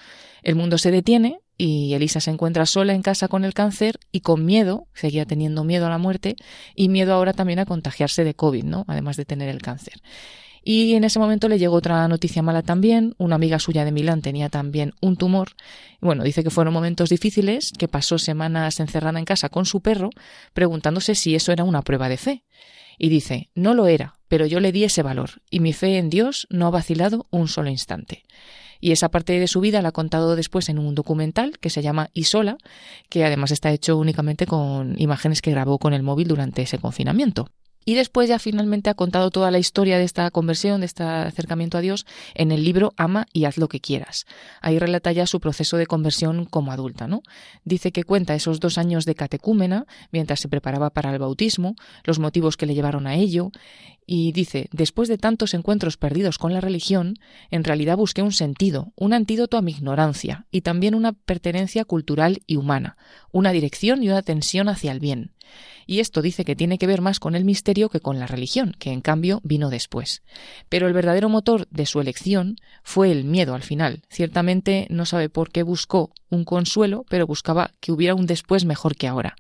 El 0.43 0.57
mundo 0.57 0.79
se 0.79 0.91
detiene 0.91 1.41
y 1.57 1.93
Elisa 1.95 2.21
se 2.21 2.31
encuentra 2.31 2.67
sola 2.67 2.95
en 2.95 3.03
casa 3.03 3.29
con 3.29 3.45
el 3.45 3.55
cáncer 3.55 3.99
y 4.13 4.21
con 4.21 4.45
miedo, 4.45 4.87
seguía 4.95 5.27
teniendo 5.27 5.65
miedo 5.65 5.87
a 5.87 5.91
la 5.91 5.99
muerte 5.99 6.37
y 6.75 6.89
miedo 6.89 7.15
ahora 7.15 7.33
también 7.33 7.59
a 7.59 7.67
contagiarse 7.67 8.25
de 8.25 8.35
COVID, 8.35 8.65
¿no? 8.65 8.85
además 8.87 9.17
de 9.17 9.25
tener 9.25 9.49
el 9.49 9.61
cáncer. 9.61 10.01
Y 10.71 10.97
en 10.97 11.05
ese 11.05 11.19
momento 11.19 11.49
le 11.49 11.59
llegó 11.59 11.77
otra 11.77 12.07
noticia 12.09 12.43
mala 12.43 12.61
también. 12.61 13.15
Una 13.17 13.37
amiga 13.37 13.59
suya 13.59 13.87
de 13.87 13.91
Milán 13.91 14.21
tenía 14.21 14.51
también 14.51 14.93
un 15.01 15.17
tumor. 15.17 15.53
Bueno, 15.99 16.25
dice 16.25 16.45
que 16.45 16.51
fueron 16.51 16.75
momentos 16.75 17.09
difíciles, 17.09 17.73
que 17.73 17.89
pasó 17.89 18.19
semanas 18.19 18.79
encerrada 18.79 19.19
en 19.19 19.25
casa 19.25 19.49
con 19.49 19.65
su 19.65 19.81
perro, 19.81 20.11
preguntándose 20.53 21.15
si 21.15 21.35
eso 21.35 21.53
era 21.53 21.65
una 21.65 21.81
prueba 21.81 22.11
de 22.11 22.19
fe. 22.19 22.45
Y 22.99 23.09
dice, 23.09 23.49
no 23.55 23.73
lo 23.73 23.87
era, 23.87 24.19
pero 24.29 24.45
yo 24.45 24.61
le 24.61 24.71
di 24.71 24.85
ese 24.85 25.03
valor, 25.03 25.41
y 25.49 25.61
mi 25.61 25.73
fe 25.73 25.97
en 25.97 26.11
Dios 26.11 26.47
no 26.51 26.67
ha 26.67 26.71
vacilado 26.71 27.29
un 27.31 27.49
solo 27.49 27.71
instante. 27.71 28.25
Y 28.79 28.93
esa 28.93 29.09
parte 29.09 29.41
de 29.41 29.49
su 29.49 29.61
vida 29.61 29.81
la 29.81 29.89
ha 29.89 29.93
contado 29.93 30.37
después 30.37 30.69
en 30.69 30.79
un 30.79 30.95
documental 30.95 31.59
que 31.61 31.71
se 31.71 31.81
llama 31.81 32.11
Isola, 32.13 32.59
que 33.09 33.25
además 33.25 33.53
está 33.53 33.73
hecho 33.73 33.97
únicamente 33.97 34.45
con 34.45 35.01
imágenes 35.01 35.41
que 35.41 35.51
grabó 35.51 35.79
con 35.79 35.95
el 35.95 36.03
móvil 36.03 36.29
durante 36.29 36.61
ese 36.61 36.77
confinamiento. 36.77 37.49
Y 37.89 37.95
después 37.95 38.29
ya 38.29 38.39
finalmente 38.39 38.91
ha 38.91 38.95
contado 38.95 39.31
toda 39.31 39.51
la 39.51 39.59
historia 39.59 39.97
de 39.97 40.05
esta 40.05 40.31
conversión, 40.31 40.81
de 40.81 40.85
este 40.85 41.05
acercamiento 41.05 41.79
a 41.79 41.81
Dios, 41.81 42.05
en 42.35 42.53
el 42.53 42.63
libro 42.63 42.93
Ama 42.99 43.29
y 43.33 43.47
haz 43.47 43.57
lo 43.57 43.69
que 43.69 43.81
quieras. 43.81 44.27
Ahí 44.61 44.79
relata 44.79 45.11
ya 45.11 45.27
su 45.27 45.41
proceso 45.41 45.79
de 45.79 45.87
conversión 45.87 46.45
como 46.45 46.71
adulta, 46.71 47.09
¿no? 47.09 47.23
Dice 47.65 47.91
que 47.91 48.05
cuenta 48.05 48.35
esos 48.35 48.61
dos 48.61 48.77
años 48.77 49.07
de 49.07 49.15
catecúmena 49.15 49.87
mientras 50.13 50.41
se 50.41 50.51
preparaba 50.51 50.91
para 50.91 51.11
el 51.15 51.19
bautismo, 51.19 51.77
los 52.05 52.19
motivos 52.19 52.59
que 52.59 52.67
le 52.67 52.75
llevaron 52.75 53.07
a 53.07 53.15
ello, 53.15 53.53
y 54.05 54.33
dice, 54.33 54.69
después 54.71 55.09
de 55.09 55.17
tantos 55.17 55.55
encuentros 55.55 55.97
perdidos 55.97 56.37
con 56.37 56.53
la 56.53 56.61
religión, 56.61 57.15
en 57.51 57.65
realidad 57.65 57.97
busqué 57.97 58.21
un 58.21 58.33
sentido, 58.33 58.93
un 58.97 59.15
antídoto 59.15 59.57
a 59.57 59.63
mi 59.63 59.73
ignorancia, 59.73 60.45
y 60.51 60.61
también 60.61 60.95
una 60.95 61.15
pertenencia 61.15 61.87
cultural 61.87 62.43
y 62.47 62.57
humana, 62.57 62.99
una 63.33 63.51
dirección 63.53 64.03
y 64.03 64.11
una 64.11 64.21
tensión 64.21 64.69
hacia 64.69 64.93
el 64.93 65.01
bien 65.01 65.33
y 65.89 66.01
esto 66.01 66.21
dice 66.21 66.45
que 66.45 66.55
tiene 66.55 66.77
que 66.77 66.87
ver 66.87 67.01
más 67.01 67.19
con 67.19 67.35
el 67.35 67.47
misterio 67.47 67.89
que 67.89 68.01
con 68.01 68.21
la 68.21 68.27
religión, 68.27 68.77
que 68.79 68.93
en 68.93 69.01
cambio 69.01 69.41
vino 69.43 69.71
después. 69.71 70.23
Pero 70.69 70.87
el 70.87 70.93
verdadero 70.93 71.31
motor 71.31 71.67
de 71.71 71.87
su 71.87 71.99
elección 71.99 72.57
fue 72.83 73.11
el 73.11 73.25
miedo 73.25 73.55
al 73.55 73.63
final. 73.63 74.03
Ciertamente 74.11 74.87
no 74.91 75.07
sabe 75.07 75.31
por 75.31 75.51
qué 75.51 75.63
buscó 75.63 76.13
un 76.31 76.45
consuelo, 76.45 77.05
pero 77.09 77.27
buscaba 77.27 77.73
que 77.81 77.93
hubiera 77.93 78.15
un 78.15 78.27
después 78.27 78.65
mejor 78.65 78.97
que 78.97 79.09
ahora 79.09 79.37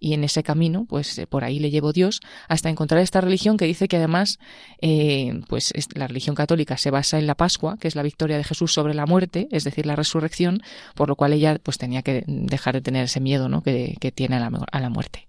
y 0.00 0.14
en 0.14 0.24
ese 0.24 0.42
camino, 0.42 0.86
pues 0.88 1.18
eh, 1.18 1.26
por 1.26 1.44
ahí 1.44 1.58
le 1.58 1.70
llevó 1.70 1.92
Dios 1.92 2.20
hasta 2.48 2.68
encontrar 2.68 3.00
esta 3.00 3.20
religión 3.20 3.56
que 3.56 3.64
dice 3.64 3.88
que 3.88 3.96
además, 3.96 4.38
eh, 4.80 5.40
pues 5.48 5.72
la 5.94 6.06
religión 6.06 6.36
católica 6.36 6.76
se 6.76 6.90
basa 6.90 7.18
en 7.18 7.26
la 7.26 7.34
Pascua, 7.34 7.76
que 7.78 7.88
es 7.88 7.96
la 7.96 8.02
victoria 8.02 8.36
de 8.36 8.44
Jesús 8.44 8.72
sobre 8.72 8.94
la 8.94 9.06
muerte, 9.06 9.48
es 9.50 9.64
decir, 9.64 9.86
la 9.86 9.96
resurrección, 9.96 10.62
por 10.94 11.08
lo 11.08 11.16
cual 11.16 11.32
ella 11.32 11.58
pues 11.62 11.78
tenía 11.78 12.02
que 12.02 12.24
dejar 12.26 12.74
de 12.74 12.80
tener 12.80 13.04
ese 13.04 13.20
miedo 13.20 13.48
¿no? 13.48 13.62
que, 13.62 13.96
tiene 14.14 14.36
a 14.36 14.80
la, 14.80 14.90
muerte. 14.90 15.28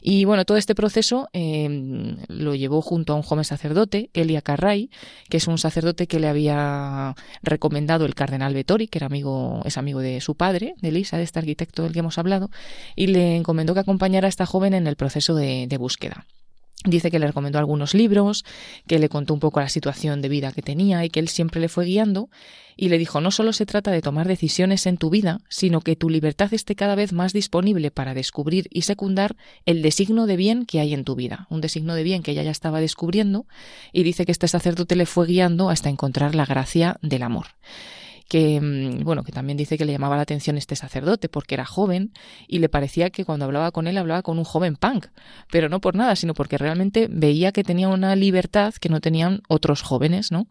Y 0.00 0.24
bueno, 0.24 0.44
todo 0.44 0.56
este 0.56 0.74
proceso 0.74 1.28
eh, 1.34 2.16
lo 2.28 2.54
llevó 2.54 2.80
junto 2.80 3.12
a 3.12 3.16
un 3.16 3.22
joven 3.22 3.44
sacerdote, 3.44 4.10
Elia 4.14 4.40
Carray, 4.40 4.90
que 5.28 5.36
es 5.36 5.46
un 5.46 5.58
sacerdote 5.58 6.06
que 6.06 6.20
le 6.20 6.28
había 6.28 7.14
recomendado 7.42 8.06
el 8.06 8.14
cardenal 8.14 8.54
Vettori, 8.54 8.88
que 8.88 8.98
era 8.98 9.06
amigo, 9.06 9.60
es 9.64 9.76
amigo 9.76 10.00
de 10.00 10.20
su 10.20 10.36
padre, 10.36 10.43
de 10.52 10.74
Elisa, 10.82 11.16
de 11.16 11.24
este 11.24 11.38
arquitecto 11.38 11.82
del 11.82 11.92
que 11.92 12.00
hemos 12.00 12.18
hablado, 12.18 12.50
y 12.94 13.08
le 13.08 13.36
encomendó 13.36 13.74
que 13.74 13.80
acompañara 13.80 13.94
acompañar 13.94 14.24
a 14.24 14.28
esta 14.28 14.44
joven 14.44 14.74
en 14.74 14.86
el 14.86 14.96
proceso 14.96 15.34
de, 15.34 15.76
búsqueda. 15.78 16.26
Dice 16.84 17.10
que 17.10 17.18
le 17.18 17.26
recomendó 17.28 17.58
algunos 17.58 17.94
libros, 17.94 18.44
que 18.86 18.98
le 18.98 19.08
contó 19.08 19.32
un 19.32 19.40
poco 19.40 19.60
la 19.60 19.70
situación 19.70 20.20
de 20.20 20.28
vida 20.28 20.52
que 20.52 20.60
tenía 20.60 21.02
y 21.04 21.08
que 21.08 21.20
él 21.20 21.28
siempre 21.28 21.60
le 21.60 21.70
fue 21.70 21.86
guiando 21.86 22.28
y 22.76 22.90
le 22.90 22.98
dijo 22.98 23.22
no 23.22 23.30
solo 23.30 23.54
se 23.54 23.64
trata 23.64 23.90
de 23.90 24.02
tomar 24.02 24.28
decisiones 24.28 24.84
en 24.86 24.98
tu 24.98 25.08
vida, 25.08 25.40
sino 25.48 25.80
que 25.80 25.96
tu 25.96 26.10
libertad 26.10 26.52
esté 26.52 26.74
cada 26.74 26.94
vez 26.94 27.14
más 27.14 27.32
disponible 27.32 27.90
para 27.90 28.12
descubrir 28.12 28.66
y 28.70 28.82
secundar 28.82 29.36
el 29.64 29.80
designo 29.80 30.26
de 30.26 30.36
bien 30.36 30.66
que 30.66 30.80
hay 30.80 30.92
en 30.92 31.04
tu 31.04 31.14
vida, 31.14 31.46
un 31.48 31.62
designo 31.62 31.94
de 31.94 32.02
bien 32.02 32.22
que 32.22 32.32
ella 32.32 32.42
ya 32.42 32.50
estaba 32.50 32.80
descubriendo 32.80 33.46
y 33.92 34.02
dice 34.02 34.26
que 34.26 34.32
este 34.32 34.48
sacerdote 34.48 34.96
le 34.96 35.06
fue 35.06 35.26
guiando 35.26 35.70
hasta 35.70 35.88
encontrar 35.88 36.34
la 36.34 36.44
gracia 36.44 36.98
del 37.00 37.22
amor 37.22 37.46
que, 38.34 38.60
mm, 38.60 39.04
bueno, 39.04 39.22
que 39.22 39.30
también 39.30 39.56
dice 39.56 39.78
que 39.78 39.84
le 39.84 39.92
llamaba 39.92 40.16
la 40.16 40.22
atención 40.22 40.58
este 40.58 40.74
sacerdote 40.74 41.28
porque 41.28 41.54
era 41.54 41.64
joven 41.64 42.10
y 42.48 42.58
le 42.58 42.68
parecía 42.68 43.10
que 43.10 43.24
cuando 43.24 43.44
hablaba 43.44 43.70
con 43.70 43.86
él 43.86 43.96
hablaba 43.96 44.22
con 44.22 44.38
un 44.38 44.44
joven 44.44 44.74
punk, 44.74 45.06
pero 45.52 45.68
no 45.68 45.80
por 45.80 45.94
nada, 45.94 46.16
sino 46.16 46.34
porque 46.34 46.58
realmente 46.58 47.06
veía 47.08 47.52
que 47.52 47.62
tenía 47.62 47.86
una 47.86 48.16
libertad 48.16 48.74
que 48.74 48.88
no 48.88 49.00
tenían 49.00 49.42
otros 49.46 49.82
jóvenes, 49.82 50.32
¿no? 50.32 50.48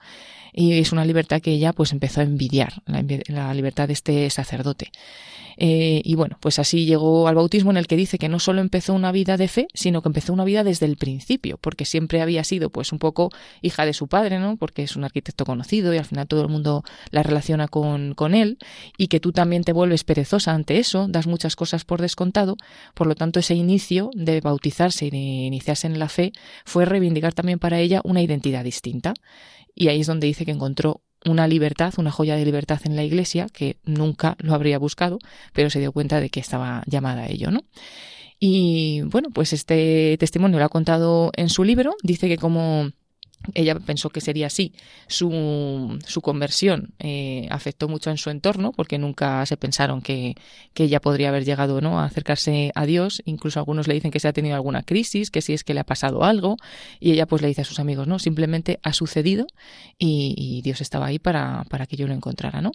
Y 0.54 0.80
es 0.80 0.94
una 0.94 1.04
libertad 1.04 1.42
que 1.42 1.52
ella 1.52 1.74
pues 1.74 1.92
empezó 1.92 2.22
a 2.22 2.24
envidiar, 2.24 2.84
la, 2.86 3.54
libertad 3.54 3.88
de 3.88 3.94
este 3.94 4.30
sacerdote. 4.30 4.92
Eh, 5.58 6.02
y 6.04 6.16
bueno, 6.16 6.38
pues 6.40 6.60
así 6.60 6.86
llegó 6.86 7.28
al 7.28 7.36
bautismo 7.36 7.72
en 7.72 7.78
el 7.78 7.88
que 7.88 7.96
dice 7.96 8.18
que 8.18 8.30
no 8.30 8.40
solo 8.40 8.62
empezó 8.62 8.94
una 8.94 9.12
vida 9.12 9.38
de 9.38 9.48
fe, 9.48 9.68
sino 9.74 10.02
que 10.02 10.10
empezó 10.10 10.34
una 10.34 10.46
vida 10.46 10.64
desde 10.64 10.86
el 10.86 10.98
principio, 10.98 11.58
porque 11.60 11.86
siempre 11.86 12.22
había 12.22 12.44
sido 12.44 12.70
pues 12.70 12.92
un 12.92 13.00
poco 13.00 13.30
hija 13.62 13.86
de 13.86 13.94
su 13.94 14.08
padre, 14.08 14.40
¿no? 14.40 14.58
Porque 14.58 14.84
es 14.84 14.96
un 14.96 15.04
arquitecto 15.04 15.46
conocido 15.46 15.94
y 15.94 15.98
al 15.98 16.06
final 16.06 16.28
todo 16.28 16.42
el 16.42 16.50
mundo 16.50 16.84
la 17.12 17.24
relaciona 17.24 17.68
con, 17.74 18.36
él, 18.36 18.60
y 19.00 19.08
que 19.08 19.20
tú 19.20 19.32
también 19.32 19.64
te 19.64 19.74
vuelves 19.74 20.04
perezosa 20.04 20.52
ante 20.52 20.78
eso, 20.78 21.08
das 21.08 21.26
muchas 21.26 21.56
cosas 21.56 21.86
por 21.86 22.02
descontado, 22.02 22.56
por 22.94 23.08
lo 23.08 23.16
tanto 23.16 23.40
ese 23.40 23.56
inicio 23.56 24.12
de 24.14 24.42
bautizarse 24.42 25.08
y 25.08 25.10
de 25.10 25.18
iniciarse 25.18 25.88
en 25.88 25.98
la 25.98 26.08
fe 26.08 26.34
fue 26.66 26.86
reivindicar 26.86 27.34
también 27.34 27.58
para 27.58 27.80
ella 27.80 28.02
una 28.04 28.22
identidad 28.22 28.64
distinta. 28.64 29.16
Y 29.74 29.88
ahí 29.88 30.02
es 30.02 30.08
donde 30.08 30.28
dice 30.28 30.46
que 30.46 30.52
encontró 30.52 31.02
una 31.26 31.48
libertad, 31.48 31.96
una 31.98 32.12
joya 32.12 32.36
de 32.36 32.46
libertad 32.46 32.80
en 32.84 32.96
la 32.96 33.04
iglesia, 33.04 33.48
que 33.52 33.78
nunca 33.86 34.36
lo 34.38 34.54
habría 34.54 34.78
buscado, 34.78 35.18
pero 35.52 35.72
se 35.72 35.80
dio 35.80 35.92
cuenta 35.92 36.20
de 36.20 36.30
que 36.30 36.40
estaba 36.40 36.84
llamada 36.86 37.24
a 37.24 37.28
ello, 37.28 37.50
¿no? 37.50 37.62
Y 38.40 39.02
bueno, 39.06 39.30
pues 39.34 39.52
este 39.52 40.16
testimonio 40.20 40.60
lo 40.60 40.66
ha 40.66 40.70
contado 40.70 41.32
en 41.36 41.50
su 41.50 41.64
libro, 41.64 41.96
dice 42.04 42.28
que 42.28 42.38
como 42.38 42.92
ella 43.54 43.76
pensó 43.76 44.10
que 44.10 44.22
sería 44.22 44.48
así. 44.48 44.74
Su, 45.08 46.00
su 46.06 46.22
conversión 46.22 46.94
eh, 47.00 47.48
afectó 47.50 47.88
mucho 47.88 48.10
en 48.10 48.18
su 48.18 48.30
entorno 48.30 48.72
porque 48.72 48.98
nunca 48.98 49.46
se 49.46 49.58
pensaron 49.58 50.02
que, 50.02 50.36
que, 50.74 50.86
ella 50.86 51.00
podría 51.00 51.30
haber 51.30 51.46
llegado 51.46 51.82
¿no? 51.82 52.00
a 52.00 52.06
acercarse 52.06 52.72
a 52.76 52.86
Dios. 52.86 53.22
Incluso 53.26 53.60
algunos 53.60 53.88
le 53.88 53.96
dicen 53.96 54.12
que 54.12 54.20
se 54.20 54.28
ha 54.28 54.34
tenido 54.34 54.56
alguna 54.56 54.84
crisis, 54.84 55.30
que 55.30 55.42
si 55.42 55.54
es 55.54 55.64
que 55.64 55.74
le 55.74 55.82
ha 55.82 55.86
pasado 55.86 56.24
algo. 56.24 56.58
Y 57.00 57.12
ella 57.12 57.26
pues 57.26 57.42
le 57.42 57.48
dice 57.48 57.62
a 57.62 57.66
sus 57.66 57.80
amigos, 57.80 58.08
no, 58.08 58.20
simplemente 58.20 58.80
ha 58.84 58.94
sucedido 58.94 59.46
y, 59.98 60.36
y 60.38 60.62
Dios 60.62 60.82
estaba 60.82 61.08
ahí 61.08 61.20
para, 61.20 61.66
para, 61.70 61.86
que 61.86 61.98
yo 61.98 62.08
lo 62.08 62.14
encontrara. 62.14 62.62
¿no? 62.62 62.72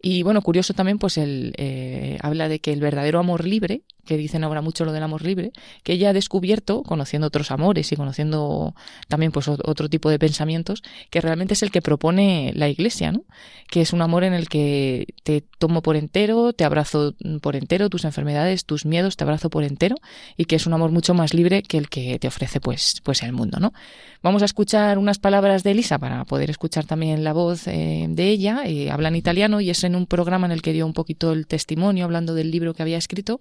Y 0.00 0.22
bueno, 0.22 0.42
curioso 0.42 0.74
también, 0.74 0.98
pues 0.98 1.18
él 1.18 1.54
eh, 1.56 2.18
habla 2.22 2.48
de 2.48 2.60
que 2.60 2.72
el 2.72 2.80
verdadero 2.80 3.18
amor 3.18 3.44
libre, 3.44 3.82
que 4.04 4.16
dicen 4.16 4.42
ahora 4.42 4.62
mucho 4.62 4.84
lo 4.84 4.92
del 4.92 5.02
amor 5.02 5.22
libre, 5.22 5.52
que 5.82 5.92
ella 5.92 6.10
ha 6.10 6.12
descubierto, 6.12 6.82
conociendo 6.82 7.26
otros 7.26 7.50
amores 7.50 7.92
y 7.92 7.96
conociendo 7.96 8.74
también 9.08 9.32
pues 9.32 9.48
otro 9.48 9.88
tipo 9.90 10.08
de 10.08 10.18
pensamientos, 10.18 10.82
que 11.10 11.20
realmente 11.20 11.54
es 11.54 11.62
el 11.62 11.70
que 11.70 11.82
propone 11.82 12.52
la 12.54 12.68
Iglesia, 12.68 13.12
¿no? 13.12 13.24
Que 13.68 13.82
es 13.82 13.92
un 13.92 14.00
amor 14.00 14.24
en 14.24 14.32
el 14.32 14.48
que 14.48 15.14
te 15.24 15.42
tomo 15.58 15.82
por 15.82 15.96
entero, 15.96 16.52
te 16.52 16.64
abrazo 16.64 17.14
por 17.42 17.54
entero, 17.54 17.90
tus 17.90 18.04
enfermedades, 18.04 18.64
tus 18.64 18.86
miedos, 18.86 19.16
te 19.16 19.24
abrazo 19.24 19.50
por 19.50 19.64
entero, 19.64 19.96
y 20.36 20.46
que 20.46 20.56
es 20.56 20.66
un 20.66 20.72
amor 20.72 20.90
mucho 20.90 21.12
más 21.12 21.34
libre 21.34 21.62
que 21.62 21.76
el 21.76 21.90
que 21.90 22.18
te 22.18 22.28
ofrece 22.28 22.60
pues, 22.60 23.02
pues 23.02 23.22
el 23.22 23.32
mundo, 23.32 23.58
¿no? 23.60 23.74
Vamos 24.22 24.42
a 24.42 24.46
escuchar 24.46 24.98
unas 24.98 25.18
palabras 25.18 25.64
de 25.64 25.72
Elisa 25.72 25.98
para 25.98 26.24
poder 26.24 26.50
escuchar 26.50 26.86
también 26.86 27.24
la 27.24 27.32
voz 27.32 27.66
eh, 27.66 28.06
de 28.08 28.28
ella, 28.28 28.62
eh, 28.64 28.90
habla 28.90 29.08
en 29.08 29.16
italiano 29.16 29.60
y 29.60 29.70
es 29.70 29.84
en 29.88 29.96
un 29.96 30.06
programa 30.06 30.46
en 30.46 30.52
el 30.52 30.62
que 30.62 30.72
dio 30.72 30.86
un 30.86 30.92
poquito 30.92 31.32
el 31.32 31.46
testimonio 31.46 32.04
hablando 32.04 32.34
del 32.34 32.50
libro 32.50 32.74
que 32.74 32.82
había 32.82 32.96
escrito 32.96 33.40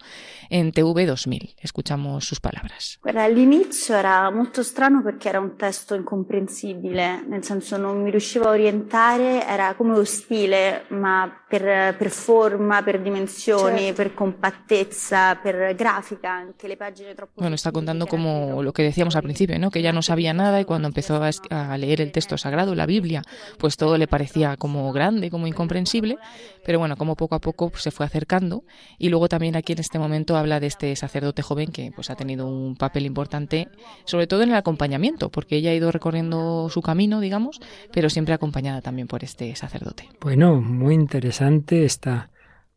en 0.49 0.71
TV 0.71 1.05
2000. 1.05 1.55
Escuchamos 1.61 2.25
sus 2.25 2.39
palabras. 2.39 2.99
all'inizio 3.03 3.95
era 3.95 4.31
molto 4.31 4.63
strano 4.63 5.03
perché 5.03 5.29
era 5.29 5.39
un 5.39 5.55
testo 5.55 5.93
incomprensibile, 5.95 7.23
nel 7.27 7.43
senso 7.43 7.77
non 7.77 8.01
mi 8.01 8.09
riuscivo 8.09 8.45
a 8.45 8.51
orientare, 8.51 9.45
era 9.45 9.75
come 9.75 9.97
ostile, 9.97 10.85
ma 10.89 11.43
per, 11.47 11.95
per 11.95 12.09
forma, 12.09 12.81
per 12.83 13.01
dimensioni, 13.01 13.79
certo. 13.79 13.95
per 13.95 14.13
compattezza, 14.13 15.35
per 15.35 15.75
grafica, 15.75 16.31
anche 16.31 16.67
le 16.67 16.77
pagine 16.77 17.13
troppo... 17.13 17.39
Bueno, 17.41 17.55
está 17.55 17.71
contando 17.71 18.07
como 18.07 18.63
lo 18.63 18.73
que 18.73 18.83
decíamos 18.83 19.15
al 19.15 19.23
principio, 19.23 19.57
¿no? 19.59 19.69
que 19.69 19.79
ella 19.79 19.91
no 19.91 20.01
sabía 20.01 20.33
nada 20.33 20.59
y 20.59 20.65
cuando 20.65 20.87
empezó 20.87 21.21
a, 21.21 21.29
a 21.49 21.77
leer 21.77 22.01
el 22.01 22.11
texto 22.11 22.37
sagrado, 22.37 22.75
la 22.75 22.85
Biblia, 22.85 23.21
pues 23.57 23.77
todo 23.77 23.97
le 23.97 24.07
parecía 24.07 24.57
como 24.57 24.91
grande, 24.93 25.29
como 25.29 25.47
incomprensible, 25.47 26.17
pero 26.65 26.79
bueno, 26.79 26.95
como 26.97 27.15
poco 27.15 27.35
a 27.35 27.39
poco 27.39 27.71
se 27.75 27.91
fue 27.91 28.05
acercando 28.05 28.63
y 28.97 29.09
luego 29.09 29.27
también 29.27 29.55
aquí 29.55 29.73
en 29.73 29.79
este 29.79 29.99
momento 29.99 30.37
habla 30.37 30.59
de 30.59 30.67
este 30.67 30.95
sacerdote 30.95 31.41
joven 31.41 31.71
que 31.71 31.91
pues 31.95 32.09
ha 32.09 32.15
tenido 32.15 32.47
un 32.47 32.75
papel 32.75 33.05
importante, 33.05 33.67
sobre 34.05 34.27
todo 34.27 34.43
en 34.43 34.49
el 34.49 34.55
acompañamiento, 34.55 35.29
porque 35.29 35.57
ella 35.57 35.71
ha 35.71 35.75
ido 35.75 35.91
recorriendo 35.91 36.69
su 36.69 36.81
camino, 36.81 37.19
digamos, 37.19 37.59
pero 37.91 38.09
siempre 38.09 38.33
acompañada 38.33 38.81
también 38.81 39.07
por 39.07 39.23
este 39.23 39.55
sacerdote. 39.55 40.09
Bueno, 40.21 40.61
muy 40.61 40.93
interesante 40.93 41.85
esta 41.85 42.29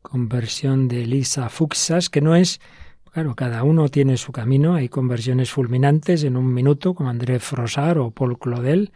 conversión 0.02 0.88
de 0.88 1.02
Elisa 1.02 1.48
Fuxas, 1.48 2.08
que 2.08 2.20
no 2.20 2.34
es 2.34 2.60
Claro, 3.12 3.34
cada 3.34 3.64
uno 3.64 3.88
tiene 3.88 4.16
su 4.16 4.30
camino. 4.30 4.74
Hay 4.74 4.88
conversiones 4.88 5.50
fulminantes 5.50 6.22
en 6.22 6.36
un 6.36 6.54
minuto, 6.54 6.94
como 6.94 7.10
André 7.10 7.40
Frosar 7.40 7.98
o 7.98 8.12
Paul 8.12 8.38
Claudel 8.38 8.92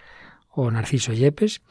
o 0.51 0.71
Narciso 0.71 1.12
Yepes, 1.12 1.62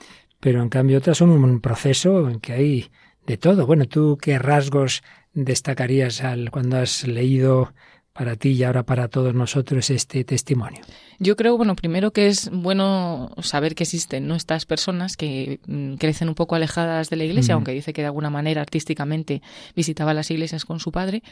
pero 0.44 0.62
en 0.62 0.68
cambio 0.68 0.98
otras 0.98 1.20
son 1.20 1.30
un 1.30 1.62
proceso 1.62 2.30
en 2.30 2.42
que 2.42 2.52
hay 2.52 2.92
de 3.26 3.38
todo. 3.38 3.66
Bueno, 3.66 3.86
¿tú 3.88 4.18
qué 4.22 4.38
rasgos 4.38 5.02
destacarías 5.34 6.22
al, 6.22 6.52
cuando 6.52 6.80
has 6.80 7.08
leído 7.08 7.74
para 8.14 8.36
ti 8.36 8.50
y 8.50 8.64
ahora 8.64 8.84
para 8.84 9.08
todos 9.08 9.34
nosotros 9.34 9.90
este 9.90 10.24
testimonio? 10.24 10.82
Yo 11.20 11.36
creo, 11.36 11.58
bueno, 11.58 11.76
primero 11.76 12.12
que 12.12 12.28
es 12.28 12.50
bueno 12.52 13.32
saber 13.42 13.76
que 13.76 13.84
existen 13.84 14.28
¿no? 14.28 14.36
estas 14.36 14.66
personas 14.66 15.18
que 15.18 15.60
mm, 15.68 15.96
crecen 15.96 16.30
un 16.30 16.36
poco 16.36 16.56
alejadas 16.56 17.10
de 17.10 17.16
la 17.16 17.24
iglesia, 17.24 17.56
aunque 17.56 17.72
dice 17.72 17.94
que 17.94 18.02
de 18.02 18.08
alguna 18.08 18.30
manera 18.30 18.62
artísticamente 18.62 19.42
visitaba 19.76 20.14
las 20.14 20.30
iglesias 20.32 20.66
con 20.66 20.80
su 20.80 20.92
padre, 20.92 21.24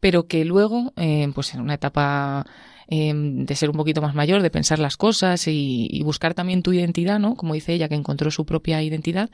pero 0.00 0.26
que 0.26 0.44
luego, 0.44 0.92
eh, 0.96 1.28
pues 1.34 1.54
en 1.54 1.60
una 1.60 1.74
etapa 1.74 2.46
Em, 2.90 3.44
de 3.44 3.54
ser 3.54 3.68
un 3.68 3.76
poquito 3.76 4.00
más 4.00 4.14
mayor, 4.14 4.40
de 4.40 4.48
pensar 4.48 4.78
las 4.78 4.96
cosas 4.96 5.46
y, 5.46 6.00
buscar 6.04 6.32
también 6.32 6.62
tu 6.62 6.72
identidad, 6.72 7.18
¿no? 7.18 7.34
Como 7.34 7.52
dice 7.52 7.74
ella, 7.74 7.86
que 7.86 7.94
encontró 7.94 8.30
su 8.30 8.46
propia 8.46 8.82
identidad, 8.82 9.28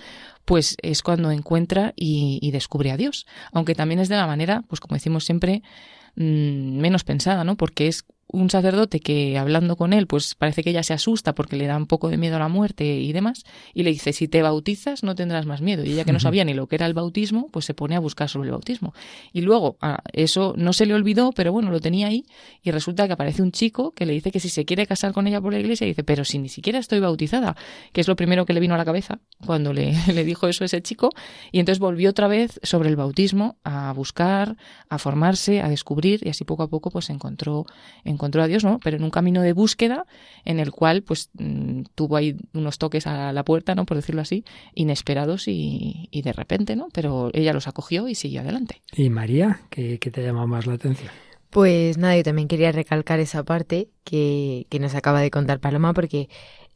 pues 0.44 0.76
es 0.82 1.02
cuando 1.02 1.30
encuentra 1.30 1.92
y, 1.94 2.50
descubre 2.50 2.90
a 2.90 2.96
Dios. 2.96 3.26
Aunque 3.52 3.76
también 3.76 4.00
es 4.00 4.08
de 4.08 4.16
la 4.16 4.26
manera, 4.26 4.64
pues 4.66 4.80
como 4.80 4.96
decimos 4.96 5.24
siempre, 5.24 5.62
mm, 6.16 6.78
menos 6.80 7.04
pensada, 7.04 7.44
¿no? 7.44 7.56
Porque 7.56 7.88
es 7.88 8.04
un 8.34 8.50
sacerdote 8.50 9.00
que 9.00 9.38
hablando 9.38 9.76
con 9.76 9.92
él, 9.92 10.06
pues 10.06 10.34
parece 10.34 10.62
que 10.62 10.70
ella 10.70 10.82
se 10.82 10.92
asusta 10.92 11.34
porque 11.34 11.56
le 11.56 11.66
da 11.66 11.76
un 11.76 11.86
poco 11.86 12.08
de 12.08 12.16
miedo 12.16 12.36
a 12.36 12.38
la 12.38 12.48
muerte 12.48 12.84
y 12.84 13.12
demás, 13.12 13.44
y 13.72 13.82
le 13.84 13.90
dice, 13.90 14.12
si 14.12 14.28
te 14.28 14.42
bautizas 14.42 15.02
no 15.02 15.14
tendrás 15.14 15.46
más 15.46 15.60
miedo. 15.60 15.84
Y 15.84 15.92
ella 15.92 16.04
que 16.04 16.12
no 16.12 16.20
sabía 16.20 16.44
ni 16.44 16.54
lo 16.54 16.66
que 16.66 16.76
era 16.76 16.86
el 16.86 16.94
bautismo, 16.94 17.48
pues 17.50 17.64
se 17.64 17.74
pone 17.74 17.96
a 17.96 18.00
buscar 18.00 18.28
sobre 18.28 18.46
el 18.46 18.52
bautismo. 18.52 18.92
Y 19.32 19.42
luego, 19.42 19.76
ah, 19.80 20.02
eso 20.12 20.54
no 20.56 20.72
se 20.72 20.86
le 20.86 20.94
olvidó, 20.94 21.32
pero 21.32 21.52
bueno, 21.52 21.70
lo 21.70 21.80
tenía 21.80 22.08
ahí, 22.08 22.24
y 22.62 22.70
resulta 22.70 23.06
que 23.06 23.12
aparece 23.12 23.42
un 23.42 23.52
chico 23.52 23.92
que 23.92 24.06
le 24.06 24.12
dice 24.12 24.30
que 24.30 24.40
si 24.40 24.48
se 24.48 24.64
quiere 24.64 24.86
casar 24.86 25.12
con 25.12 25.26
ella 25.26 25.40
por 25.40 25.52
la 25.52 25.60
iglesia, 25.60 25.86
dice, 25.86 26.04
pero 26.04 26.24
si 26.24 26.38
ni 26.38 26.48
siquiera 26.48 26.78
estoy 26.78 27.00
bautizada, 27.00 27.56
que 27.92 28.00
es 28.00 28.08
lo 28.08 28.16
primero 28.16 28.46
que 28.46 28.52
le 28.52 28.60
vino 28.60 28.74
a 28.74 28.78
la 28.78 28.84
cabeza 28.84 29.20
cuando 29.46 29.72
le, 29.72 29.94
le 30.12 30.24
dijo 30.24 30.48
eso 30.48 30.64
a 30.64 30.66
ese 30.66 30.82
chico, 30.82 31.10
y 31.52 31.60
entonces 31.60 31.78
volvió 31.78 32.10
otra 32.10 32.28
vez 32.28 32.58
sobre 32.62 32.88
el 32.88 32.96
bautismo 32.96 33.56
a 33.64 33.92
buscar, 33.92 34.56
a 34.88 34.98
formarse, 34.98 35.60
a 35.60 35.68
descubrir, 35.68 36.20
y 36.26 36.30
así 36.30 36.44
poco 36.44 36.64
a 36.64 36.68
poco 36.68 36.90
pues 36.90 37.10
encontró 37.10 37.44
encontró 37.44 38.23
a 38.42 38.46
Dios, 38.46 38.64
¿no? 38.64 38.78
Pero 38.82 38.96
en 38.96 39.04
un 39.04 39.10
camino 39.10 39.42
de 39.42 39.52
búsqueda 39.52 40.06
en 40.44 40.60
el 40.60 40.70
cual, 40.70 41.02
pues, 41.02 41.30
mm, 41.34 41.82
tuvo 41.94 42.16
ahí 42.16 42.36
unos 42.52 42.78
toques 42.78 43.06
a 43.06 43.32
la 43.32 43.44
puerta, 43.44 43.74
¿no? 43.74 43.86
Por 43.86 43.96
decirlo 43.96 44.22
así, 44.22 44.44
inesperados 44.74 45.44
y, 45.48 46.08
de 46.12 46.32
repente, 46.32 46.76
¿no? 46.76 46.88
Pero 46.92 47.30
ella 47.32 47.52
los 47.52 47.68
acogió 47.68 48.08
y 48.08 48.14
siguió 48.14 48.40
adelante. 48.40 48.80
¿Y 48.92 49.10
María? 49.10 49.60
¿Qué, 49.70 49.98
te 49.98 50.20
ha 50.20 50.24
llamado 50.24 50.46
más 50.46 50.66
la 50.66 50.74
atención? 50.74 51.10
Pues 51.50 51.98
nada, 51.98 52.16
yo 52.16 52.22
también 52.22 52.48
quería 52.48 52.72
recalcar 52.72 53.20
esa 53.20 53.44
parte 53.44 53.88
que, 54.02 54.66
que 54.70 54.80
nos 54.80 54.94
acaba 54.94 55.20
de 55.20 55.30
contar 55.30 55.60
Paloma, 55.60 55.94
porque 55.94 56.28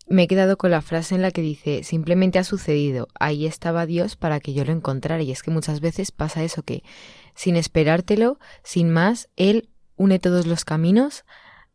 me 0.08 0.24
he 0.24 0.26
quedado 0.26 0.56
con 0.56 0.70
la 0.70 0.80
frase 0.80 1.14
en 1.14 1.22
la 1.22 1.30
que 1.30 1.42
dice, 1.42 1.82
simplemente 1.82 2.38
ha 2.38 2.44
sucedido, 2.44 3.08
ahí 3.18 3.46
estaba 3.46 3.86
Dios 3.86 4.16
para 4.16 4.40
que 4.40 4.54
yo 4.54 4.64
lo 4.64 4.72
encontrara. 4.72 5.22
Y 5.22 5.30
es 5.30 5.42
que 5.42 5.50
muchas 5.50 5.80
veces 5.80 6.12
pasa 6.12 6.42
eso, 6.42 6.62
que 6.62 6.82
sin 7.34 7.56
esperártelo, 7.56 8.38
sin 8.62 8.90
más, 8.90 9.28
Él 9.36 9.68
une 9.98 10.18
todos 10.18 10.46
los 10.46 10.64
caminos 10.64 11.24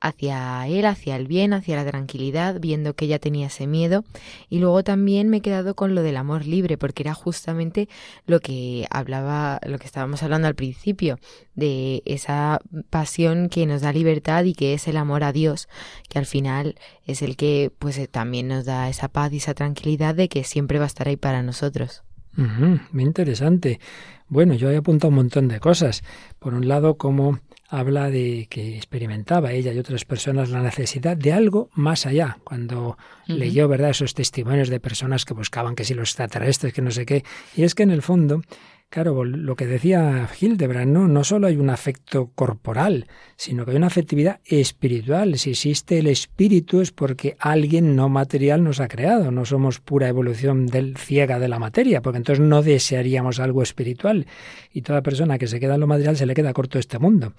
hacia 0.04 0.68
él, 0.68 0.86
hacia 0.86 1.16
el 1.16 1.28
bien, 1.28 1.54
hacia 1.54 1.78
la 1.78 1.90
tranquilidad, 1.90 2.60
viendo 2.60 2.94
que 2.94 3.06
ella 3.06 3.20
tenía 3.20 3.48
ese 3.48 3.68
miedo. 3.68 4.04
Y 4.50 4.60
luego 4.60 4.84
también 4.84 5.30
me 5.30 5.38
he 5.38 5.42
quedado 5.42 5.76
con 5.76 5.96
lo 5.96 6.04
del 6.04 6.18
amor 6.18 6.46
libre, 6.46 6.78
porque 6.78 7.04
era 7.04 7.14
justamente 7.14 7.88
lo 8.26 8.42
que 8.42 8.86
hablaba, 8.90 9.62
lo 9.66 9.80
que 9.80 9.86
estábamos 9.86 10.22
hablando 10.22 10.50
al 10.50 10.56
principio, 10.56 11.20
de 11.56 12.04
esa 12.06 12.60
pasión 12.90 13.48
que 13.48 13.66
nos 13.66 13.82
da 13.82 13.94
libertad 13.94 14.44
y 14.44 14.54
que 14.54 14.74
es 14.74 14.90
el 14.90 14.98
amor 14.98 15.24
a 15.24 15.32
Dios, 15.32 15.70
que 16.10 16.20
al 16.20 16.26
final 16.26 16.76
es 17.06 17.22
el 17.22 17.38
que 17.38 17.72
pues 17.80 17.98
eh, 17.98 18.10
también 18.10 18.50
nos 18.50 18.66
da 18.66 18.90
esa 18.90 19.08
paz 19.08 19.32
y 19.32 19.38
esa 19.38 19.54
tranquilidad 19.54 20.16
de 20.16 20.28
que 20.28 20.44
siempre 20.44 20.80
va 20.80 20.84
a 20.84 20.88
estar 20.88 21.08
ahí 21.08 21.16
para 21.16 21.44
nosotros. 21.44 22.04
muy 22.36 23.04
interesante. 23.04 23.80
Bueno, 24.28 24.54
yo 24.54 24.70
he 24.70 24.76
apuntado 24.76 25.10
un 25.10 25.16
montón 25.16 25.48
de 25.48 25.62
cosas. 25.62 26.04
Por 26.40 26.56
un 26.56 26.68
lado, 26.68 26.98
como 26.98 27.40
habla 27.74 28.12
de 28.12 28.46
que 28.52 28.78
experimentaba 28.78 29.52
ella 29.52 29.74
y 29.74 29.80
otras 29.80 30.06
personas 30.06 30.52
la 30.52 30.62
necesidad 30.62 31.18
de 31.18 31.34
algo 31.34 31.70
más 31.74 32.06
allá. 32.06 32.38
Cuando 32.44 33.00
leyó, 33.26 33.68
¿verdad?, 33.68 33.90
esos 33.90 34.14
testimonios 34.14 34.70
de 34.70 34.80
personas 34.80 35.26
que 35.26 35.34
buscaban 35.34 35.74
que 35.74 35.84
si 35.84 35.96
los 35.96 36.10
extraterrestres, 36.10 36.72
que 36.72 36.84
no 36.84 36.92
sé 36.92 37.08
qué. 37.08 37.24
Y 37.56 37.64
es 37.64 37.74
que 37.74 37.82
en 37.82 37.90
el 37.90 38.04
fondo 38.04 38.44
Claro, 38.90 39.26
lo 39.26 39.56
que 39.56 39.66
decía 39.66 40.30
Hildebrand, 40.40 40.94
¿no? 40.94 41.08
no 41.08 41.24
solo 41.24 41.48
hay 41.48 41.58
un 41.58 41.72
afecto 41.72 42.30
corporal, 42.36 43.08
sino 43.36 43.66
que 43.66 43.72
hay 43.72 43.78
una 43.78 43.88
afectividad 43.88 44.40
espiritual. 44.46 45.40
Si 45.40 45.50
existe 45.50 45.98
el 45.98 46.06
espíritu 46.06 46.80
es 46.80 46.92
porque 46.92 47.36
alguien 47.40 47.96
no 47.96 48.08
material 48.08 48.64
nos 48.64 48.80
ha 48.80 48.88
creado, 48.88 49.32
no 49.32 49.46
somos 49.46 49.80
pura 49.80 50.10
evolución 50.10 50.68
del 50.68 50.96
ciega 50.96 51.40
de 51.40 51.48
la 51.48 51.58
materia, 51.58 52.04
porque 52.04 52.18
entonces 52.18 52.46
no 52.46 52.62
desearíamos 52.62 53.40
algo 53.40 53.64
espiritual. 53.64 54.28
Y 54.72 54.84
toda 54.84 55.02
persona 55.02 55.40
que 55.40 55.48
se 55.48 55.60
queda 55.60 55.74
en 55.74 55.80
lo 55.80 55.88
material 55.88 56.16
se 56.16 56.28
le 56.28 56.36
queda 56.36 56.54
corto 56.54 56.78
este 56.78 57.00
mundo. 57.00 57.34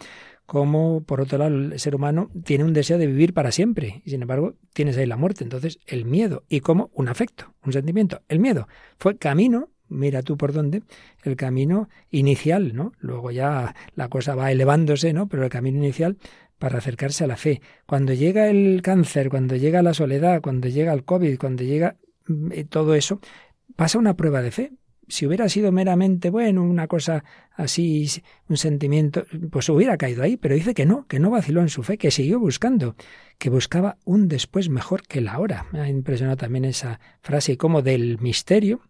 Como, 0.47 1.05
por 1.05 1.21
otro 1.21 1.39
lado, 1.39 1.55
el 1.55 1.79
ser 1.79 1.95
humano 1.95 2.31
tiene 2.45 2.65
un 2.65 2.73
deseo 2.73 2.99
de 2.99 3.07
vivir 3.07 3.33
para 3.33 3.53
siempre, 3.53 4.03
y 4.05 4.11
sin 4.11 4.23
embargo 4.23 4.57
tienes 4.73 4.97
ahí 4.99 5.07
la 5.07 5.17
muerte. 5.17 5.45
Entonces, 5.45 5.79
el 5.87 6.05
miedo, 6.05 6.43
y 6.49 6.61
como 6.61 6.91
un 6.95 7.09
afecto, 7.09 7.55
un 7.65 7.73
sentimiento. 7.73 8.23
El 8.29 8.41
miedo 8.41 8.67
fue 8.99 9.17
camino 9.17 9.71
mira 9.95 10.23
tú 10.23 10.37
por 10.37 10.53
dónde, 10.53 10.83
el 11.23 11.37
camino 11.37 11.89
inicial, 12.11 12.75
¿no? 12.75 12.93
Luego 13.01 13.31
ya 13.31 13.75
la 13.95 14.09
cosa 14.09 14.35
va 14.35 14.53
elevándose, 14.53 15.13
¿no? 15.13 15.29
Pero 15.29 15.45
el 15.45 15.51
camino 15.51 15.79
inicial 15.79 16.17
para 16.59 16.79
acercarse 16.79 17.25
a 17.25 17.27
la 17.27 17.37
fe. 17.37 17.61
Cuando 17.87 18.13
llega 18.13 18.49
el 18.49 18.81
cáncer, 18.83 19.29
cuando 19.29 19.57
llega 19.57 19.83
la 19.83 19.95
soledad, 19.95 20.41
cuando 20.41 20.69
llega 20.69 20.93
el 20.93 21.05
COVID, 21.05 21.39
cuando 21.39 21.63
llega 21.63 21.97
mm, 22.27 22.53
eh, 22.53 22.65
todo 22.65 22.95
eso, 22.95 23.21
pasa 23.77 23.99
una 23.99 24.17
prueba 24.17 24.43
de 24.43 24.51
fe. 24.51 24.73
Si 25.07 25.27
hubiera 25.27 25.47
sido 25.51 25.71
meramente, 25.71 26.31
bueno, 26.31 26.63
una 26.63 26.87
cosa 26.87 27.25
así, 27.53 28.09
un 28.49 28.57
sentimiento, 28.57 29.27
pues 29.51 29.69
hubiera 29.69 29.99
caído 29.99 30.23
ahí, 30.23 30.39
pero 30.39 30.55
dice 30.55 30.73
que 30.73 30.87
no, 30.87 31.07
que 31.07 31.19
no 31.19 31.29
vaciló 31.29 31.61
en 31.61 31.69
su 31.69 31.83
fe, 31.83 31.99
que 31.99 32.11
siguió 32.11 32.41
buscando, 32.41 32.97
que 33.37 33.51
buscaba 33.51 33.99
un 34.05 34.29
después 34.29 34.71
mejor 34.71 35.03
que 35.03 35.21
la 35.21 35.39
hora. 35.39 35.67
Me 35.73 35.81
ha 35.81 35.89
impresionado 35.91 36.39
también 36.39 36.65
esa 36.65 37.01
frase, 37.21 37.59
como 37.59 37.83
del 37.83 38.19
misterio, 38.21 38.81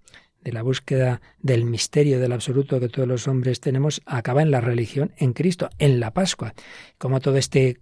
de 0.45 0.53
la 0.53 0.63
búsqueda 0.63 1.21
del 1.41 1.65
misterio 1.65 2.21
del 2.21 2.33
absoluto 2.33 2.79
que 2.79 2.89
todos 2.89 3.09
los 3.09 3.27
hombres 3.27 3.61
tenemos, 3.61 4.03
acaba 4.05 4.43
en 4.43 4.51
la 4.51 4.61
religión, 4.61 5.13
en 5.17 5.33
Cristo, 5.33 5.71
en 5.79 5.99
la 5.99 6.13
Pascua. 6.13 6.55
Como 6.99 7.21
todo 7.21 7.37
este 7.39 7.79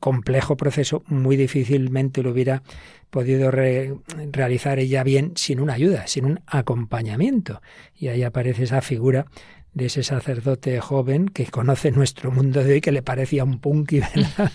complejo 0.00 0.56
proceso 0.56 1.02
muy 1.06 1.36
difícilmente 1.36 2.22
lo 2.22 2.32
hubiera 2.32 2.62
podido 3.10 3.50
realizar 3.50 4.78
ella 4.78 5.02
bien 5.02 5.32
sin 5.36 5.60
una 5.60 5.74
ayuda, 5.74 6.06
sin 6.06 6.24
un 6.24 6.40
acompañamiento. 6.46 7.62
Y 7.94 8.08
ahí 8.08 8.22
aparece 8.22 8.64
esa 8.64 8.82
figura 8.82 9.26
de 9.74 9.86
ese 9.86 10.02
sacerdote 10.02 10.80
joven 10.80 11.28
que 11.28 11.46
conoce 11.46 11.90
nuestro 11.90 12.30
mundo 12.30 12.64
de 12.64 12.74
hoy, 12.74 12.80
que 12.80 12.92
le 12.92 13.02
parecía 13.02 13.44
un 13.44 13.58
punky, 13.58 14.00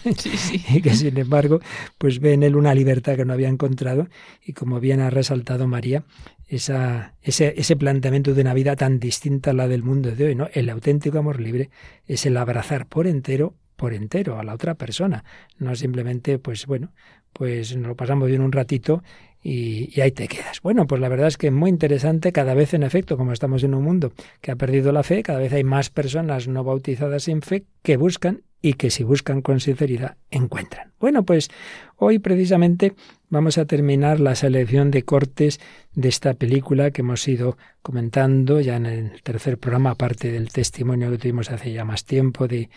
y 0.70 0.82
que 0.82 0.94
sin 0.96 1.18
embargo, 1.18 1.60
pues 1.98 2.20
ve 2.20 2.34
en 2.34 2.44
él 2.44 2.56
una 2.56 2.74
libertad 2.74 3.16
que 3.16 3.26
no 3.26 3.34
había 3.34 3.50
encontrado, 3.50 4.08
y 4.44 4.54
como 4.54 4.80
bien 4.80 5.00
ha 5.00 5.10
resaltado 5.10 5.68
María, 5.68 6.04
esa, 6.48 7.16
ese, 7.22 7.54
ese 7.58 7.76
planteamiento 7.76 8.34
de 8.34 8.42
una 8.42 8.54
vida 8.54 8.76
tan 8.76 9.00
distinta 9.00 9.52
a 9.52 9.54
la 9.54 9.68
del 9.68 9.84
mundo 9.84 10.12
de 10.12 10.26
hoy, 10.26 10.36
¿no? 10.36 10.50
El 10.54 10.70
auténtico 10.70 11.20
amor 11.20 11.40
libre 11.40 11.70
es 12.06 12.26
el 12.26 12.38
abrazar 12.38 12.88
por 12.88 13.08
entero, 13.08 13.56
por 13.76 13.94
entero 13.94 14.40
a 14.40 14.44
la 14.44 14.54
otra 14.54 14.76
persona, 14.76 15.24
no 15.58 15.76
simplemente, 15.76 16.40
pues 16.40 16.66
bueno, 16.66 16.92
pues 17.34 17.76
nos 17.76 17.88
lo 17.88 17.96
pasamos 17.96 18.28
bien 18.28 18.42
un 18.42 18.52
ratito 18.52 19.04
y, 19.44 20.00
ahí 20.00 20.12
te 20.12 20.28
quedas. 20.28 20.62
Bueno, 20.62 20.88
pues 20.88 21.02
la 21.02 21.10
verdad 21.10 21.28
es 21.28 21.38
que 21.38 21.48
es 21.48 21.54
muy 21.54 21.70
interesante, 21.70 22.32
cada 22.32 22.54
vez 22.54 22.74
en 22.74 22.84
efecto, 22.84 23.18
como 23.18 23.34
estamos 23.34 23.64
en 23.64 23.76
un 23.76 23.84
mundo 23.84 24.14
que 24.42 24.52
ha 24.52 24.56
perdido 24.56 24.92
la 24.92 25.04
fe, 25.04 25.22
cada 25.22 25.40
vez 25.40 25.52
hay 25.52 25.64
más 25.64 25.90
personas 25.90 26.48
no 26.48 26.64
bautizadas 26.64 27.24
sin 27.24 27.42
fe 27.42 27.66
que 27.82 27.98
buscan 27.98 28.44
y 28.62 28.76
que 28.76 28.90
si 28.90 29.04
buscan 29.04 29.42
con 29.42 29.60
sinceridad 29.60 30.16
encuentran. 30.32 30.94
Bueno, 30.98 31.24
pues 31.24 31.50
hoy 31.98 32.20
precisamente 32.20 32.94
vamos 33.28 33.58
a 33.58 33.66
terminar 33.66 34.22
la 34.22 34.36
selección 34.36 34.90
de 34.90 35.04
cortes 35.04 35.60
de 35.94 36.08
esta 36.08 36.34
película 36.34 36.92
que 36.92 37.02
hemos 37.02 37.28
ido 37.28 37.58
comentando 37.82 38.62
ya 38.62 38.78
en 38.78 38.86
el 38.86 39.22
tercer 39.22 39.58
programa, 39.58 39.92
aparte 39.92 40.32
del 40.32 40.50
testimonio 40.50 41.12
que 41.12 41.18
tuvimos 41.18 41.52
hace 41.52 41.74
ya 41.74 41.84
más 41.84 42.06
tiempo 42.06 42.48
de, 42.48 42.70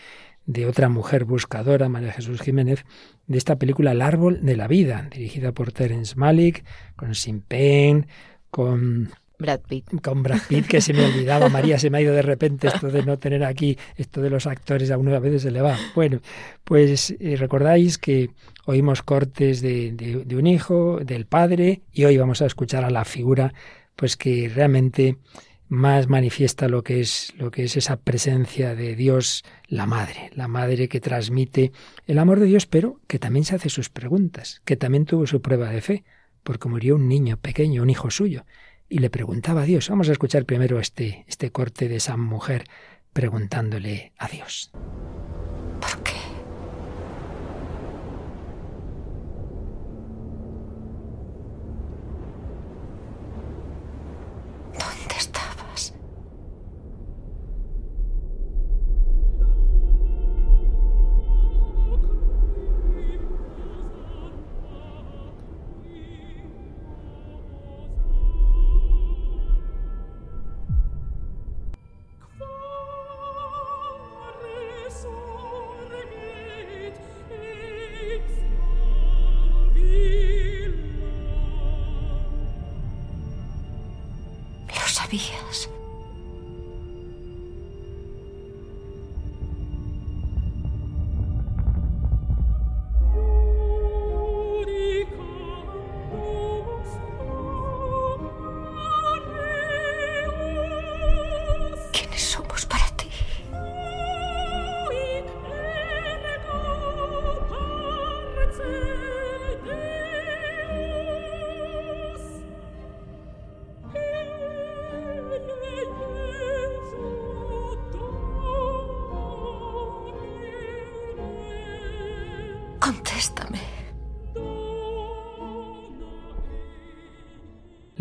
de 0.47 0.65
otra 0.65 0.89
mujer 0.89 1.25
buscadora, 1.25 1.89
María 1.89 2.13
Jesús 2.13 2.41
Jiménez, 2.41 2.85
de 3.27 3.37
esta 3.37 3.57
película 3.57 3.91
El 3.91 4.01
árbol 4.01 4.39
de 4.41 4.55
la 4.55 4.67
vida, 4.67 5.07
dirigida 5.11 5.51
por 5.51 5.71
Terence 5.71 6.15
Malick, 6.15 6.63
con 6.95 7.13
Sin 7.13 7.41
Penn, 7.41 8.07
con 8.49 9.11
Brad 9.37 9.59
Pitt. 9.67 10.01
Con 10.01 10.23
Brad 10.23 10.39
Pitt, 10.47 10.65
que 10.65 10.81
se 10.81 10.93
me 10.93 11.05
olvidaba. 11.05 11.49
María, 11.49 11.77
se 11.77 11.89
me 11.89 11.99
ha 11.99 12.01
ido 12.01 12.13
de 12.13 12.21
repente 12.21 12.67
esto 12.67 12.87
de 12.87 13.03
no 13.03 13.19
tener 13.19 13.43
aquí, 13.43 13.77
esto 13.97 14.21
de 14.21 14.29
los 14.29 14.47
actores, 14.47 14.89
a 14.89 14.97
uno 14.97 15.13
a 15.13 15.19
veces 15.19 15.43
se 15.43 15.51
le 15.51 15.61
va. 15.61 15.77
Bueno, 15.93 16.21
pues 16.63 17.13
eh, 17.19 17.35
recordáis 17.35 17.97
que 17.97 18.31
oímos 18.65 19.03
cortes 19.03 19.61
de, 19.61 19.91
de, 19.91 20.35
un 20.35 20.47
hijo, 20.47 20.99
del 21.03 21.25
padre, 21.25 21.81
y 21.91 22.05
hoy 22.05 22.17
vamos 22.17 22.41
a 22.41 22.45
escuchar 22.45 22.83
a 22.83 22.89
la 22.89 23.05
figura, 23.05 23.53
pues 23.95 24.15
que 24.17 24.49
realmente 24.53 25.17
más 25.69 26.07
manifiesta 26.07 26.67
lo 26.67 26.83
que 26.83 27.01
es 27.01 27.33
lo 27.37 27.51
que 27.51 27.63
es 27.63 27.75
esa 27.75 27.97
presencia 27.97 28.75
de 28.75 28.95
Dios, 28.95 29.43
la 29.67 29.85
madre, 29.85 30.29
la 30.33 30.47
madre 30.47 30.87
que 30.87 30.99
transmite 30.99 31.71
el 32.05 32.19
amor 32.19 32.39
de 32.39 32.45
Dios, 32.45 32.65
pero 32.65 32.99
que 33.07 33.19
también 33.19 33.45
se 33.45 33.55
hace 33.55 33.69
sus 33.69 33.89
preguntas, 33.89 34.61
que 34.65 34.77
también 34.77 35.05
tuvo 35.05 35.27
su 35.27 35.41
prueba 35.41 35.69
de 35.69 35.81
fe, 35.81 36.03
porque 36.43 36.69
murió 36.69 36.95
un 36.95 37.07
niño 37.07 37.37
pequeño, 37.37 37.83
un 37.83 37.89
hijo 37.89 38.09
suyo, 38.09 38.45
y 38.89 38.99
le 38.99 39.09
preguntaba 39.09 39.63
a 39.63 39.65
Dios. 39.65 39.89
Vamos 39.89 40.09
a 40.09 40.13
escuchar 40.13 40.45
primero 40.45 40.79
este 40.79 41.25
este 41.27 41.51
corte 41.51 41.87
de 41.89 41.97
esa 41.97 42.15
mujer 42.17 42.65
preguntándole 43.13 44.13
a 44.17 44.27
Dios. 44.27 44.71
¿Por 45.81 46.03
qué? 46.03 46.26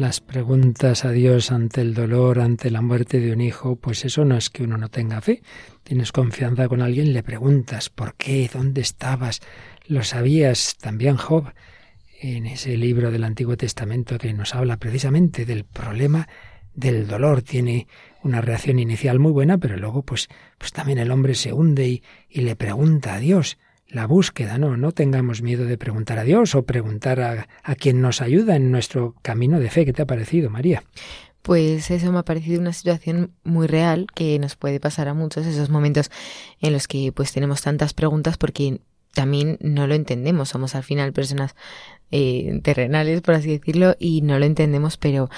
Las 0.06 0.20
preguntas 0.20 1.04
a 1.04 1.10
Dios 1.10 1.50
ante 1.50 1.80
el 1.80 1.92
dolor, 1.92 2.38
ante 2.38 2.70
la 2.70 2.80
muerte 2.80 3.18
de 3.18 3.32
un 3.32 3.40
hijo, 3.40 3.74
pues 3.74 4.04
eso 4.04 4.24
no 4.24 4.36
es 4.36 4.50
que 4.50 4.62
uno 4.62 4.78
no 4.78 4.88
tenga 4.88 5.20
fe. 5.20 5.42
Tienes 5.82 6.12
confianza 6.12 6.68
con 6.68 6.80
alguien, 6.80 7.12
le 7.12 7.24
preguntas, 7.24 7.90
¿por 7.90 8.14
qué? 8.14 8.48
¿Dónde 8.52 8.82
estabas? 8.82 9.40
Lo 9.88 10.04
sabías 10.04 10.76
también 10.76 11.16
Job 11.16 11.52
en 12.20 12.46
ese 12.46 12.76
libro 12.76 13.10
del 13.10 13.24
Antiguo 13.24 13.56
Testamento 13.56 14.16
que 14.16 14.32
nos 14.32 14.54
habla 14.54 14.76
precisamente 14.76 15.44
del 15.44 15.64
problema 15.64 16.28
del 16.72 17.08
dolor. 17.08 17.42
Tiene 17.42 17.88
una 18.22 18.40
reacción 18.40 18.78
inicial 18.78 19.18
muy 19.18 19.32
buena, 19.32 19.58
pero 19.58 19.76
luego 19.76 20.02
pues, 20.04 20.28
pues 20.56 20.70
también 20.70 20.98
el 20.98 21.10
hombre 21.10 21.34
se 21.34 21.52
hunde 21.52 21.88
y, 21.88 22.02
y 22.30 22.42
le 22.42 22.54
pregunta 22.54 23.14
a 23.14 23.18
Dios 23.18 23.58
la 23.96 24.06
búsqueda, 24.06 24.58
no, 24.58 24.76
no 24.76 24.92
tengamos 24.92 25.42
miedo 25.42 25.64
de 25.64 25.76
preguntar 25.76 26.18
a 26.18 26.24
Dios 26.24 26.54
o 26.54 26.64
preguntar 26.64 27.20
a, 27.20 27.48
a 27.62 27.74
quien 27.74 28.00
nos 28.00 28.22
ayuda 28.22 28.54
en 28.54 28.70
nuestro 28.70 29.16
camino 29.22 29.58
de 29.58 29.70
fe. 29.70 29.84
¿Qué 29.84 29.92
te 29.92 30.02
ha 30.02 30.06
parecido, 30.06 30.48
María? 30.50 30.84
Pues 31.42 31.90
eso 31.90 32.10
me 32.10 32.18
ha 32.18 32.24
parecido 32.24 32.60
una 32.60 32.72
situación 32.72 33.32
muy 33.44 33.66
real 33.66 34.06
que 34.14 34.38
nos 34.38 34.56
puede 34.56 34.80
pasar 34.80 35.06
a 35.06 35.14
muchos 35.14 35.46
esos 35.46 35.70
momentos 35.70 36.10
en 36.60 36.72
los 36.72 36.88
que 36.88 37.12
pues 37.12 37.32
tenemos 37.32 37.62
tantas 37.62 37.94
preguntas 37.94 38.36
porque 38.36 38.80
también 39.14 39.56
no 39.60 39.86
lo 39.86 39.94
entendemos, 39.94 40.48
somos 40.48 40.74
al 40.74 40.82
final 40.82 41.12
personas 41.12 41.54
eh, 42.10 42.60
terrenales, 42.62 43.22
por 43.22 43.34
así 43.34 43.48
decirlo, 43.48 43.96
y 43.98 44.22
no 44.22 44.38
lo 44.38 44.44
entendemos, 44.44 44.96
pero 44.96 45.30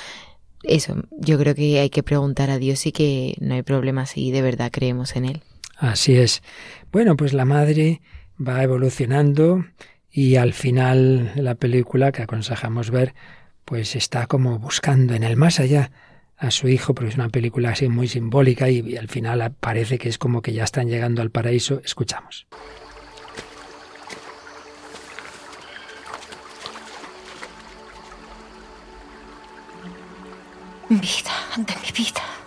eso, 0.62 0.96
yo 1.12 1.38
creo 1.38 1.54
que 1.54 1.78
hay 1.78 1.90
que 1.90 2.02
preguntar 2.02 2.50
a 2.50 2.59
Dios 2.59 2.86
y 2.86 2.92
que 2.92 3.36
no 3.40 3.54
hay 3.54 3.62
problema 3.62 4.06
si 4.06 4.30
de 4.30 4.42
verdad 4.42 4.70
creemos 4.72 5.14
en 5.14 5.26
Él. 5.26 5.42
Así 5.76 6.16
es. 6.16 6.42
Bueno, 6.90 7.16
pues 7.16 7.34
la 7.34 7.44
madre 7.44 8.00
va 8.39 8.62
evolucionando 8.62 9.64
y 10.11 10.36
al 10.36 10.53
final 10.53 11.32
la 11.36 11.55
película 11.55 12.12
que 12.12 12.22
aconsejamos 12.22 12.91
ver, 12.91 13.14
pues 13.64 13.97
está 13.97 14.26
como 14.26 14.59
buscando 14.59 15.14
en 15.14 15.22
el 15.22 15.36
más 15.36 15.61
allá 15.61 15.91
a 16.36 16.51
su 16.51 16.68
hijo, 16.68 16.95
porque 16.95 17.11
es 17.11 17.16
una 17.16 17.28
película 17.28 17.70
así 17.70 17.89
muy 17.89 18.09
simbólica 18.09 18.70
y, 18.70 18.97
al 18.97 19.09
final 19.09 19.53
parece 19.59 19.99
que 19.99 20.09
es 20.09 20.18
como 20.18 20.41
que 20.41 20.53
ya 20.53 20.64
están 20.64 20.89
llegando 20.89 21.20
al 21.20 21.30
paraíso. 21.30 21.80
Escuchamos. 21.84 22.47
Vida 30.89 31.32
de 31.57 31.74
mi 31.82 31.93
vida. 31.93 32.38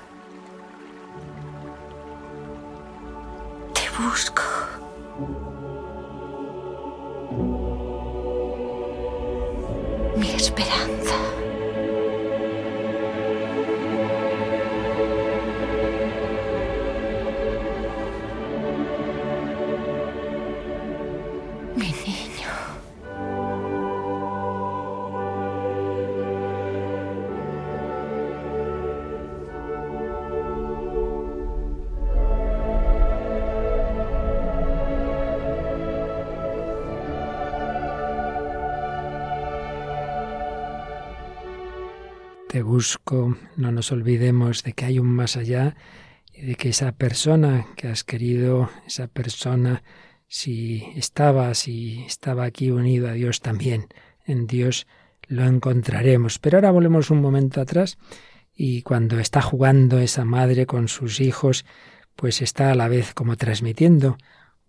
No 43.58 43.72
nos 43.72 43.92
olvidemos 43.92 44.64
de 44.64 44.74
que 44.74 44.86
hay 44.86 45.00
un 45.00 45.08
más 45.08 45.38
allá 45.38 45.76
y 46.34 46.42
de 46.42 46.56
que 46.56 46.70
esa 46.70 46.92
persona 46.92 47.68
que 47.76 47.88
has 47.88 48.04
querido, 48.04 48.70
esa 48.88 49.08
persona, 49.08 49.84
si 50.28 50.84
estaba, 50.96 51.54
si 51.54 52.04
estaba 52.06 52.46
aquí 52.46 52.72
unido 52.72 53.10
a 53.10 53.14
Dios 53.14 53.42
también, 53.42 53.88
en 54.26 54.48
Dios 54.48 54.88
lo 55.28 55.46
encontraremos. 55.46 56.40
Pero 56.40 56.58
ahora 56.58 56.72
volvemos 56.72 57.10
un 57.10 57.22
momento 57.22 57.62
atrás 57.62 57.98
y 58.56 58.82
cuando 58.82 59.20
está 59.20 59.42
jugando 59.42 60.00
esa 60.00 60.26
madre 60.26 60.66
con 60.66 60.88
sus 60.88 61.20
hijos, 61.20 61.66
pues 62.16 62.42
está 62.42 62.72
a 62.72 62.76
la 62.76 62.88
vez 62.88 63.14
como 63.14 63.38
transmitiendo 63.38 64.18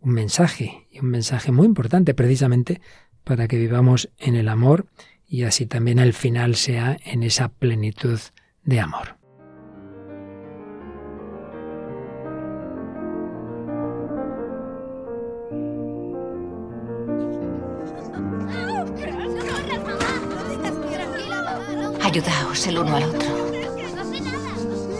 un 0.00 0.12
mensaje, 0.12 0.86
y 0.90 1.00
un 1.00 1.06
mensaje 1.06 1.52
muy 1.52 1.66
importante 1.66 2.14
precisamente 2.14 2.80
para 3.24 3.46
que 3.48 3.58
vivamos 3.58 4.10
en 4.18 4.34
el 4.34 4.48
amor 4.48 4.86
y 5.32 5.44
así 5.44 5.64
también 5.64 5.98
el 5.98 6.12
final 6.12 6.56
sea 6.56 6.98
en 7.06 7.22
esa 7.22 7.48
plenitud 7.48 8.20
de 8.64 8.80
amor. 8.80 9.16
Ayudaos 22.02 22.66
el 22.66 22.78
uno 22.78 22.96
al 22.96 23.04
otro. 23.04 23.30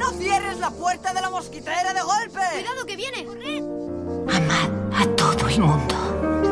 ¡No 0.01 0.11
cierres 0.12 0.59
la 0.59 0.70
puerta 0.70 1.12
de 1.12 1.20
la 1.20 1.28
mosquitera 1.28 1.93
de 1.93 2.01
golpe! 2.01 2.41
¡Cuidado 2.55 2.87
que 2.87 2.97
viene! 2.97 3.26
Amad 4.35 4.99
a 4.99 5.07
todo 5.14 5.47
el 5.51 5.61
mundo. 5.61 6.51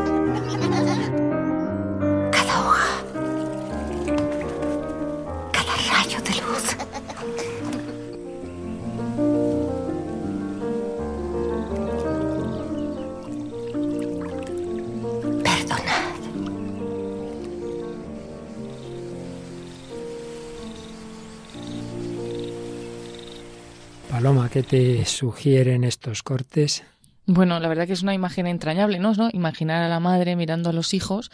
Paloma, 24.09 24.49
¿qué 24.49 24.61
te 24.61 25.03
sugieren 25.05 25.83
estos 25.83 26.21
cortes? 26.21 26.83
Bueno, 27.25 27.59
la 27.59 27.67
verdad 27.67 27.87
que 27.87 27.93
es 27.93 28.03
una 28.03 28.13
imagen 28.13 28.45
entrañable, 28.45 28.99
¿no? 28.99 29.13
Imaginar 29.31 29.81
a 29.83 29.89
la 29.89 29.99
madre 29.99 30.35
mirando 30.35 30.69
a 30.69 30.73
los 30.73 30.93
hijos 30.93 31.31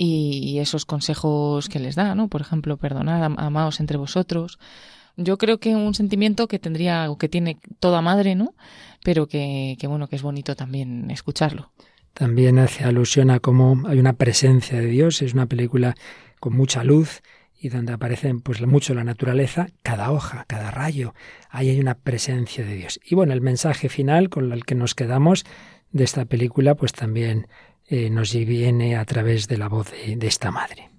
y 0.00 0.60
esos 0.60 0.86
consejos 0.86 1.68
que 1.68 1.80
les 1.80 1.96
da, 1.96 2.14
¿no? 2.14 2.28
Por 2.28 2.40
ejemplo, 2.40 2.76
perdonad, 2.76 3.32
amaos 3.36 3.80
entre 3.80 3.98
vosotros. 3.98 4.60
Yo 5.16 5.36
creo 5.38 5.58
que 5.58 5.74
un 5.74 5.92
sentimiento 5.94 6.46
que 6.46 6.60
tendría 6.60 7.10
o 7.10 7.18
que 7.18 7.28
tiene 7.28 7.58
toda 7.80 8.00
madre, 8.00 8.36
¿no? 8.36 8.54
Pero 9.02 9.26
que, 9.26 9.76
bueno, 9.88 10.06
que 10.06 10.14
es 10.14 10.22
bonito 10.22 10.54
también 10.54 11.10
escucharlo. 11.10 11.72
También 12.14 12.60
hace 12.60 12.84
alusión 12.84 13.30
a 13.30 13.40
cómo 13.40 13.82
hay 13.88 13.98
una 13.98 14.12
presencia 14.12 14.78
de 14.78 14.86
Dios, 14.86 15.20
es 15.20 15.34
una 15.34 15.46
película 15.46 15.96
con 16.38 16.56
mucha 16.56 16.84
luz 16.84 17.20
y 17.60 17.68
donde 17.68 17.92
aparecen 17.92 18.40
pues 18.40 18.64
mucho 18.64 18.94
la 18.94 19.02
naturaleza, 19.02 19.66
cada 19.82 20.12
hoja, 20.12 20.44
cada 20.46 20.70
rayo, 20.70 21.12
ahí 21.50 21.70
hay 21.70 21.80
una 21.80 21.96
presencia 21.96 22.64
de 22.64 22.74
Dios. 22.76 23.00
Y 23.04 23.16
bueno, 23.16 23.32
el 23.32 23.40
mensaje 23.40 23.88
final 23.88 24.28
con 24.28 24.52
el 24.52 24.64
que 24.64 24.76
nos 24.76 24.94
quedamos 24.94 25.44
de 25.90 26.04
esta 26.04 26.24
película 26.24 26.76
pues 26.76 26.92
también 26.92 27.48
eh, 27.88 28.10
nos 28.10 28.32
viene 28.34 28.96
a 28.96 29.04
través 29.04 29.48
de 29.48 29.58
la 29.58 29.68
voz 29.68 29.90
de 29.90 30.26
esta 30.26 30.50
madre. 30.50 30.97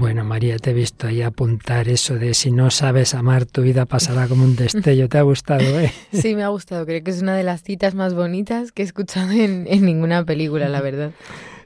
Bueno, 0.00 0.24
María, 0.24 0.56
te 0.56 0.70
he 0.70 0.72
visto 0.72 1.08
ahí 1.08 1.20
apuntar 1.20 1.88
eso 1.88 2.14
de 2.14 2.32
si 2.32 2.50
no 2.50 2.70
sabes 2.70 3.12
amar, 3.14 3.44
tu 3.44 3.60
vida 3.60 3.84
pasará 3.84 4.28
como 4.28 4.44
un 4.44 4.56
destello. 4.56 5.10
¿Te 5.10 5.18
ha 5.18 5.22
gustado, 5.22 5.78
eh? 5.78 5.92
Sí, 6.12 6.34
me 6.34 6.42
ha 6.42 6.48
gustado. 6.48 6.86
Creo 6.86 7.04
que 7.04 7.10
es 7.10 7.20
una 7.20 7.36
de 7.36 7.42
las 7.42 7.62
citas 7.62 7.94
más 7.94 8.14
bonitas 8.14 8.72
que 8.72 8.80
he 8.80 8.84
escuchado 8.86 9.30
en, 9.32 9.64
ninguna 9.84 10.24
película, 10.24 10.70
la 10.70 10.80
verdad. 10.80 11.10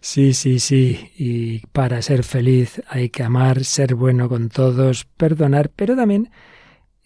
Sí, 0.05 0.35
sí, 0.35 0.59
sí. 0.59 1.13
Y 1.17 1.61
para 1.69 2.03
ser 2.03 2.25
feliz 2.25 2.83
hay 2.89 3.09
que 3.09 3.23
amar, 3.23 3.65
ser 3.65 3.95
bueno 3.95 4.29
con 4.29 4.51
todos, 4.51 5.07
perdonar, 5.07 5.71
pero 5.75 5.97
también 5.97 6.31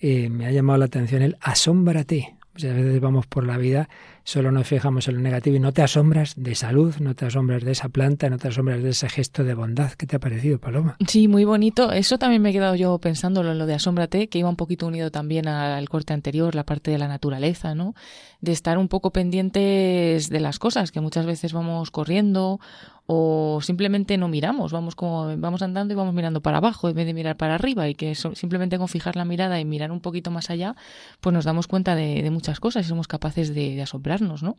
eh, 0.00 0.28
me 0.28 0.46
ha 0.46 0.50
llamado 0.50 0.80
la 0.80 0.86
atención 0.86 1.22
el 1.22 1.36
asómbrate. 1.40 2.36
Muchas 2.54 2.74
veces 2.74 3.00
vamos 3.00 3.28
por 3.28 3.46
la 3.46 3.56
vida, 3.56 3.88
solo 4.28 4.52
nos 4.52 4.66
fijamos 4.66 5.08
en 5.08 5.14
lo 5.14 5.20
negativo 5.22 5.56
y 5.56 5.58
no 5.58 5.72
te 5.72 5.80
asombras 5.80 6.34
de 6.36 6.54
salud, 6.54 6.94
no 7.00 7.14
te 7.14 7.24
asombras 7.24 7.64
de 7.64 7.72
esa 7.72 7.88
planta, 7.88 8.28
no 8.28 8.36
te 8.36 8.48
asombras 8.48 8.82
de 8.82 8.90
ese 8.90 9.08
gesto 9.08 9.42
de 9.42 9.54
bondad. 9.54 9.92
¿Qué 9.92 10.06
te 10.06 10.16
ha 10.16 10.18
parecido, 10.18 10.58
Paloma? 10.58 10.98
Sí, 11.06 11.28
muy 11.28 11.46
bonito. 11.46 11.92
Eso 11.92 12.18
también 12.18 12.42
me 12.42 12.50
he 12.50 12.52
quedado 12.52 12.74
yo 12.74 12.98
pensándolo 12.98 13.52
en 13.52 13.58
lo 13.58 13.64
de 13.64 13.72
asómbrate, 13.72 14.28
que 14.28 14.38
iba 14.38 14.50
un 14.50 14.56
poquito 14.56 14.86
unido 14.86 15.10
también 15.10 15.48
al 15.48 15.88
corte 15.88 16.12
anterior, 16.12 16.54
la 16.54 16.64
parte 16.64 16.90
de 16.90 16.98
la 16.98 17.08
naturaleza, 17.08 17.74
¿no? 17.74 17.94
De 18.42 18.52
estar 18.52 18.76
un 18.76 18.88
poco 18.88 19.12
pendientes 19.12 20.28
de 20.28 20.40
las 20.40 20.58
cosas, 20.58 20.92
que 20.92 21.00
muchas 21.00 21.24
veces 21.24 21.54
vamos 21.54 21.90
corriendo 21.90 22.60
o 23.10 23.60
simplemente 23.62 24.18
no 24.18 24.28
miramos, 24.28 24.70
vamos 24.70 24.94
como 24.94 25.34
vamos 25.38 25.62
andando 25.62 25.94
y 25.94 25.96
vamos 25.96 26.12
mirando 26.12 26.42
para 26.42 26.58
abajo 26.58 26.90
en 26.90 26.94
vez 26.94 27.06
de 27.06 27.14
mirar 27.14 27.38
para 27.38 27.54
arriba 27.54 27.88
y 27.88 27.94
que 27.94 28.14
simplemente 28.14 28.76
con 28.76 28.86
fijar 28.86 29.16
la 29.16 29.24
mirada 29.24 29.58
y 29.58 29.64
mirar 29.64 29.92
un 29.92 30.00
poquito 30.00 30.30
más 30.30 30.50
allá, 30.50 30.76
pues 31.22 31.32
nos 31.32 31.46
damos 31.46 31.68
cuenta 31.68 31.94
de, 31.94 32.28
muchas 32.30 32.60
cosas 32.60 32.84
y 32.84 32.88
somos 32.90 33.08
capaces 33.08 33.54
de, 33.54 33.76
de, 33.76 33.82
¿no? 34.20 34.56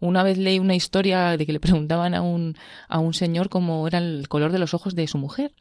Una 0.00 0.22
vez 0.22 0.38
leí 0.38 0.58
una 0.58 0.74
historia 0.74 1.36
de 1.36 1.44
que 1.44 1.52
le 1.52 1.60
preguntaban 1.60 2.14
a 2.14 2.22
un, 2.22 2.56
a 2.88 2.98
un 2.98 3.14
señor 3.14 3.48
cómo 3.48 3.86
era 3.86 3.98
el 3.98 4.28
color 4.28 4.52
de 4.52 4.58
los 4.58 4.74
ojos 4.74 4.94
de 4.94 5.06
su 5.08 5.18
mujer 5.18 5.52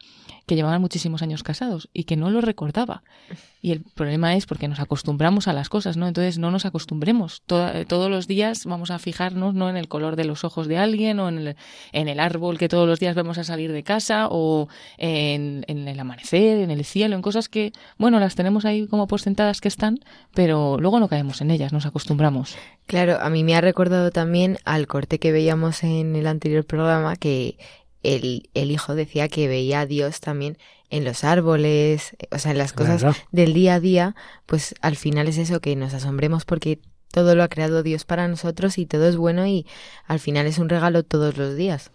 que 0.48 0.56
llevaban 0.56 0.82
muchísimos 0.82 1.22
años 1.22 1.44
casados 1.44 1.90
y 1.94 2.06
que 2.06 2.16
no 2.16 2.32
lo 2.32 2.42
recordaba. 2.42 3.04
Y 3.62 3.72
el 3.72 3.82
problema 3.82 4.36
es 4.36 4.46
porque 4.46 4.70
nos 4.70 4.80
acostumbramos 4.80 5.50
a 5.50 5.54
las 5.54 5.68
cosas, 5.68 5.98
¿no? 5.98 6.08
Entonces 6.08 6.38
no 6.38 6.52
nos 6.52 6.66
acostumbremos. 6.66 7.42
todos 7.46 8.10
los 8.10 8.28
días 8.28 8.66
vamos 8.66 8.90
a 8.90 8.98
fijarnos 8.98 9.54
no 9.56 9.70
en 9.70 9.76
el 9.76 9.90
color 9.90 10.16
de 10.16 10.24
los 10.24 10.46
ojos 10.46 10.68
de 10.68 10.78
alguien 10.78 11.20
o 11.20 11.28
en 11.28 11.38
el, 11.40 11.56
en 11.92 12.08
el 12.08 12.22
árbol 12.22 12.58
que 12.58 12.70
todos 12.70 12.88
los 12.88 13.00
días 13.00 13.14
vemos 13.14 13.38
a 13.38 13.44
salir 13.44 13.74
de 13.74 13.84
casa 13.84 14.28
o 14.32 14.70
en, 14.98 15.66
el 15.68 16.00
amanecer, 16.00 16.60
en 16.60 16.72
el 16.72 16.86
cielo, 16.86 17.16
en 17.16 17.22
cosas 17.22 17.50
que, 17.50 17.74
bueno, 17.98 18.20
las 18.20 18.36
tenemos 18.36 18.64
ahí 18.64 18.88
como 18.88 19.08
por 19.08 19.20
sentadas 19.20 19.60
que 19.60 19.68
están, 19.68 20.00
pero 20.34 20.78
luego 20.80 21.02
no 21.02 21.10
caemos 21.10 21.42
en 21.42 21.52
ellas, 21.52 21.74
nos 21.74 21.86
acostumbramos. 21.86 22.56
Claro, 22.86 23.18
a 23.20 23.30
mí 23.30 23.44
me 23.44 23.54
ha 23.56 23.60
recordado 23.60 24.12
también 24.12 24.60
al 24.64 24.88
corte 24.88 25.20
que 25.20 25.34
veíamos 25.34 25.84
en 25.84 26.16
el 26.16 26.26
anterior 26.26 26.64
programa 26.64 27.18
que 27.18 27.58
el, 28.04 28.50
el 28.54 28.72
hijo 28.72 28.96
decía 28.96 29.28
que 29.28 29.48
veía 29.48 29.82
a 29.82 29.86
Dios 29.86 30.20
también 30.20 30.58
en 30.90 31.04
los 31.04 31.24
árboles, 31.24 32.16
o 32.32 32.40
sea, 32.40 32.52
en 32.52 32.58
las 32.58 32.74
cosas 32.74 33.06
del 33.32 33.54
día 33.54 33.76
a 33.76 33.80
día, 33.80 34.16
pues 34.46 34.76
al 34.82 34.96
final 34.96 35.28
es 35.28 35.38
eso, 35.38 35.60
que 35.60 35.76
nos 35.76 35.94
asombremos 35.94 36.46
porque 36.46 36.80
todo 37.12 37.36
lo 37.36 37.44
ha 37.44 37.50
creado 37.50 37.84
Dios 37.84 38.06
para 38.06 38.28
nosotros 38.28 38.78
y 38.78 38.86
todo 38.86 39.08
es 39.08 39.18
bueno 39.18 39.46
y 39.48 39.66
al 40.06 40.20
final 40.20 40.46
es 40.48 40.60
un 40.60 40.70
regalo 40.70 41.04
todos 41.04 41.38
los 41.38 41.56
días. 41.56 41.92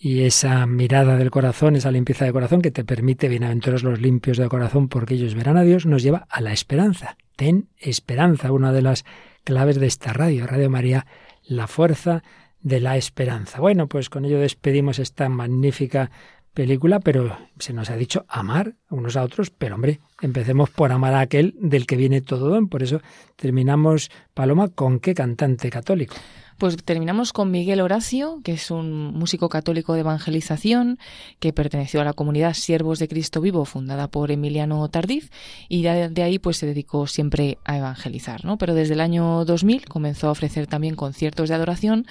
Y 0.00 0.22
esa 0.22 0.64
mirada 0.66 1.16
del 1.16 1.30
corazón, 1.30 1.74
esa 1.74 1.90
limpieza 1.90 2.24
de 2.24 2.32
corazón 2.32 2.62
que 2.62 2.70
te 2.70 2.84
permite, 2.84 3.28
bienaventurados 3.28 3.82
los 3.82 4.00
limpios 4.00 4.36
de 4.36 4.48
corazón 4.48 4.88
porque 4.88 5.14
ellos 5.14 5.34
verán 5.34 5.56
a 5.56 5.62
Dios, 5.62 5.86
nos 5.86 6.02
lleva 6.02 6.26
a 6.30 6.40
la 6.40 6.52
esperanza. 6.52 7.16
Ten 7.34 7.68
esperanza, 7.78 8.52
una 8.52 8.72
de 8.72 8.82
las 8.82 9.04
claves 9.42 9.80
de 9.80 9.86
esta 9.86 10.12
radio, 10.12 10.46
Radio 10.46 10.70
María, 10.70 11.06
la 11.44 11.66
fuerza 11.66 12.22
de 12.60 12.80
la 12.80 12.96
esperanza. 12.96 13.60
Bueno, 13.60 13.86
pues 13.86 14.10
con 14.10 14.24
ello 14.24 14.38
despedimos 14.38 14.98
esta 14.98 15.28
magnífica 15.28 16.10
película, 16.54 16.98
pero 16.98 17.38
se 17.58 17.72
nos 17.72 17.88
ha 17.88 17.96
dicho 17.96 18.24
amar 18.28 18.74
unos 18.90 19.16
a 19.16 19.22
otros, 19.22 19.50
pero 19.50 19.76
hombre, 19.76 20.00
empecemos 20.20 20.70
por 20.70 20.90
amar 20.90 21.14
a 21.14 21.20
aquel 21.20 21.54
del 21.60 21.86
que 21.86 21.94
viene 21.94 22.20
todo 22.20 22.66
Por 22.66 22.82
eso 22.82 23.00
terminamos, 23.36 24.10
Paloma, 24.34 24.68
¿con 24.68 24.98
qué 24.98 25.14
cantante 25.14 25.70
católico? 25.70 26.16
Pues 26.58 26.76
terminamos 26.84 27.32
con 27.32 27.52
Miguel 27.52 27.80
Horacio, 27.80 28.40
que 28.42 28.54
es 28.54 28.72
un 28.72 29.14
músico 29.14 29.48
católico 29.48 29.94
de 29.94 30.00
evangelización 30.00 30.98
que 31.38 31.52
perteneció 31.52 32.00
a 32.00 32.04
la 32.04 32.14
comunidad 32.14 32.54
Siervos 32.54 32.98
de 32.98 33.06
Cristo 33.06 33.40
Vivo, 33.40 33.64
fundada 33.64 34.08
por 34.08 34.32
Emiliano 34.32 34.88
Tardif, 34.88 35.30
y 35.68 35.82
de, 35.82 36.20
ahí 36.20 36.40
pues 36.40 36.56
se 36.56 36.66
dedicó 36.66 37.06
siempre 37.06 37.58
a 37.64 37.76
evangelizar, 37.78 38.44
¿no? 38.44 38.58
Pero 38.58 38.74
desde 38.74 38.94
el 38.94 39.00
año 39.00 39.44
2000 39.44 39.84
comenzó 39.84 40.26
a 40.26 40.32
ofrecer 40.32 40.66
también 40.66 40.96
conciertos 40.96 41.48
de 41.48 41.54
adoración 41.54 42.06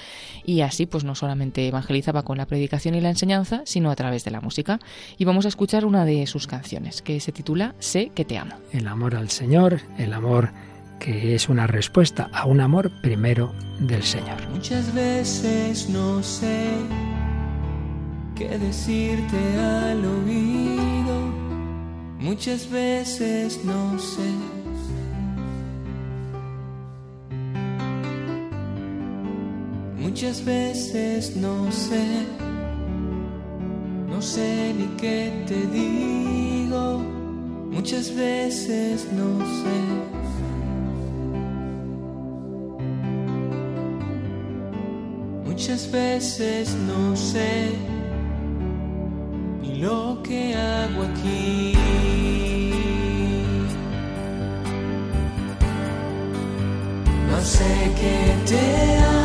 y 0.45 0.61
así 0.61 0.85
pues 0.85 1.03
no 1.03 1.13
solamente 1.13 1.67
evangelizaba 1.67 2.23
con 2.23 2.37
la 2.37 2.45
predicación 2.45 2.95
y 2.95 3.01
la 3.01 3.09
enseñanza, 3.09 3.63
sino 3.65 3.91
a 3.91 3.95
través 3.97 4.23
de 4.23 4.31
la 4.31 4.39
música. 4.39 4.79
Y 5.17 5.25
vamos 5.25 5.43
a 5.43 5.49
escuchar 5.49 5.83
una 5.83 6.05
de 6.05 6.25
sus 6.25 6.47
canciones, 6.47 7.01
que 7.01 7.19
se 7.19 7.33
titula 7.33 7.75
Sé 7.79 8.11
que 8.15 8.23
te 8.23 8.37
amo. 8.37 8.55
El 8.71 8.87
amor 8.87 9.15
al 9.15 9.29
Señor, 9.29 9.81
el 9.97 10.13
amor 10.13 10.51
que 10.99 11.35
es 11.35 11.49
una 11.49 11.67
respuesta 11.67 12.29
a 12.33 12.45
un 12.45 12.61
amor 12.61 12.89
primero 13.01 13.53
del 13.79 14.03
Señor. 14.03 14.47
Muchas 14.53 14.93
veces 14.93 15.89
no 15.89 16.21
sé 16.23 16.69
qué 18.35 18.57
decirte 18.57 19.59
al 19.59 20.03
oído, 20.05 21.19
muchas 22.19 22.69
veces 22.69 23.63
no 23.63 23.97
sé. 23.99 24.31
Muchas 29.97 30.43
veces 30.43 31.35
no 31.35 31.71
sé, 31.71 32.25
no 34.09 34.21
sé 34.21 34.73
ni 34.75 34.87
qué 34.97 35.43
te 35.45 35.67
digo, 35.67 36.99
muchas 37.69 38.15
veces 38.15 39.07
no 39.13 39.39
sé. 39.45 40.36
Muchas 45.57 45.91
veces 45.91 46.75
no 46.85 47.15
sé 47.15 47.71
ni 49.59 49.79
lo 49.79 50.21
que 50.21 50.53
hago 50.53 51.01
aquí. 51.01 51.73
No 57.27 57.41
sé 57.41 57.91
que 57.99 58.35
te 58.45 58.97
amo. 58.99 59.16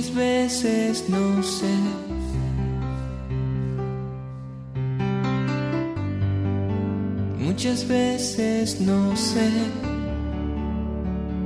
Muchas 0.00 0.14
veces 0.14 1.04
no 1.10 1.42
sé. 1.42 1.74
Muchas 7.38 7.86
veces 7.86 8.80
no 8.80 9.14
sé 9.14 9.50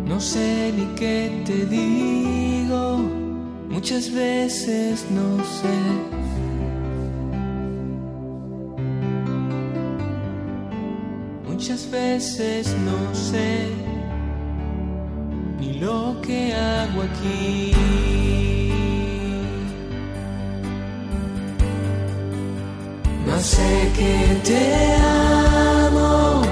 no 0.06 0.20
sé 0.20 0.72
ni 0.76 0.86
qué 0.94 1.42
te 1.44 1.66
digo, 1.66 2.98
muchas 3.68 4.12
veces 4.12 5.04
no 5.10 5.42
sé. 5.42 5.76
Muchas 11.48 11.90
veces 11.90 12.76
no 12.84 13.12
sé 13.12 13.66
ni 15.58 15.80
lo 15.80 16.20
que 16.22 16.54
hago 16.54 17.02
aquí. 17.02 17.63
Sé 23.44 23.92
que 23.94 24.40
te 24.42 24.96
amo. 24.96 26.42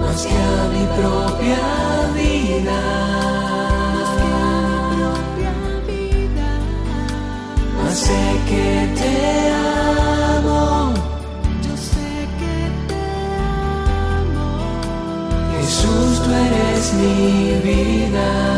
más 0.00 0.26
que 0.26 0.34
a 0.34 0.60
mi 0.74 0.84
propia 0.98 1.64
vida. 2.18 2.80
Más 7.76 7.98
sé 8.06 8.24
que 8.50 8.68
te 8.98 9.12
amo. 10.38 10.94
Yo 11.66 11.74
sé 11.92 12.10
que 12.40 12.58
te 12.90 13.04
amo. 14.22 14.48
Jesús, 15.52 16.22
tú 16.24 16.30
eres 16.32 16.94
mi 16.94 17.60
vida. 17.68 18.57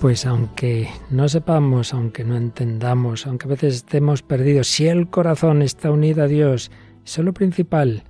Pues 0.00 0.24
aunque 0.24 0.88
no 1.10 1.28
sepamos, 1.28 1.92
aunque 1.92 2.24
no 2.24 2.34
entendamos, 2.34 3.26
aunque 3.26 3.46
a 3.46 3.50
veces 3.50 3.76
estemos 3.76 4.22
perdidos, 4.22 4.66
si 4.66 4.88
el 4.88 5.10
corazón 5.10 5.60
está 5.60 5.90
unido 5.90 6.24
a 6.24 6.26
Dios, 6.26 6.70
eso 7.04 7.20
es 7.20 7.24
lo 7.26 7.34
principal. 7.34 8.04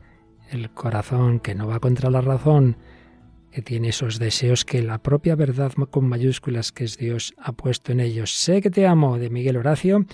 El 0.50 0.70
corazón 0.70 1.40
que 1.40 1.56
no 1.56 1.66
va 1.66 1.80
contra 1.80 2.08
la 2.08 2.20
razón, 2.20 2.76
que 3.50 3.60
tiene 3.60 3.88
esos 3.88 4.20
deseos 4.20 4.64
que 4.64 4.82
la 4.82 5.02
propia 5.02 5.34
verdad 5.34 5.72
con 5.90 6.08
mayúsculas 6.08 6.70
que 6.70 6.84
es 6.84 6.96
Dios 6.96 7.34
ha 7.38 7.50
puesto 7.52 7.90
en 7.90 7.98
ellos. 7.98 8.34
Sé 8.34 8.62
que 8.62 8.70
te 8.70 8.86
amo, 8.86 9.18
de 9.18 9.28
Miguel 9.28 9.56
Horacio. 9.56 10.06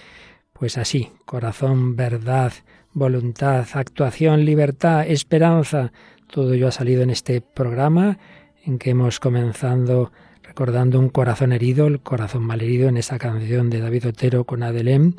Pues 0.55 0.79
así, 0.79 1.13
corazón, 1.27 1.95
verdad, 1.95 2.55
voluntad, 2.97 3.67
actuación, 3.75 4.47
libertad, 4.47 5.07
esperanza, 5.07 5.93
todo 6.33 6.55
ello 6.55 6.69
ha 6.69 6.73
salido 6.73 7.03
en 7.03 7.11
este 7.11 7.43
programa 7.43 8.19
en 8.65 8.79
que 8.79 8.91
hemos 8.91 9.21
comenzado 9.21 10.13
recordando 10.43 10.99
un 10.99 11.11
corazón 11.11 11.53
herido, 11.53 11.89
el 11.89 12.01
corazón 12.01 12.45
malherido 12.45 12.89
en 12.89 12.97
esa 12.97 13.19
canción 13.19 13.69
de 13.69 13.81
David 13.81 14.09
Otero 14.09 14.45
con 14.45 14.63
Adelem, 14.63 15.13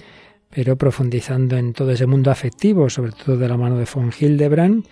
pero 0.49 0.75
profundizando 0.75 1.55
en 1.55 1.73
todo 1.73 1.91
ese 1.91 2.07
mundo 2.07 2.31
afectivo, 2.31 2.89
sobre 2.89 3.11
todo 3.11 3.37
de 3.37 3.47
la 3.47 3.57
mano 3.57 3.77
de 3.77 3.85
von 3.93 4.11
Hildebrand, 4.11 4.87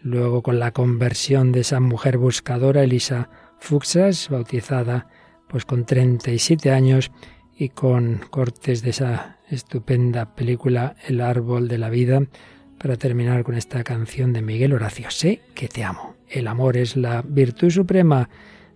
luego 0.00 0.42
con 0.42 0.58
la 0.58 0.72
conversión 0.72 1.52
de 1.52 1.60
esa 1.60 1.80
mujer 1.80 2.16
buscadora, 2.16 2.82
Elisa 2.82 3.28
Fuxas, 3.58 4.30
bautizada 4.30 5.06
pues 5.48 5.66
con 5.66 5.84
37 5.84 6.70
años 6.70 7.12
y 7.58 7.68
con 7.68 8.22
cortes 8.30 8.80
de 8.80 8.90
esa 8.90 9.36
estupenda 9.54 10.34
película 10.34 10.96
El 11.06 11.20
árbol 11.20 11.68
de 11.68 11.78
la 11.78 11.90
vida, 11.90 12.22
para 12.78 12.96
terminar 12.96 13.44
con 13.44 13.54
esta 13.54 13.84
canción 13.84 14.32
de 14.32 14.42
Miguel 14.42 14.72
Horacio, 14.72 15.10
Sé 15.10 15.40
que 15.54 15.68
te 15.68 15.84
amo. 15.84 16.16
El 16.28 16.48
amor 16.48 16.76
es 16.76 16.96
la 16.96 17.22
virtud 17.22 17.70
suprema 17.70 18.28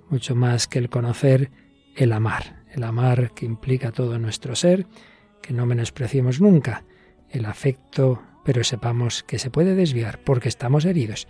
mucho 0.08 0.34
más 0.36 0.68
que 0.68 0.78
el 0.78 0.88
conocer, 0.88 1.50
el 1.96 2.12
amar. 2.12 2.64
El 2.72 2.84
amar 2.84 3.32
que 3.34 3.46
implica 3.46 3.90
todo 3.90 4.18
nuestro 4.18 4.54
ser, 4.54 4.86
que 5.42 5.52
no 5.52 5.66
menospreciemos 5.66 6.40
nunca. 6.40 6.84
El 7.30 7.46
afecto, 7.46 8.22
pero 8.44 8.62
sepamos 8.62 9.22
que 9.22 9.38
se 9.38 9.50
puede 9.50 9.74
desviar 9.74 10.20
porque 10.22 10.48
estamos 10.48 10.84
heridos. 10.84 11.26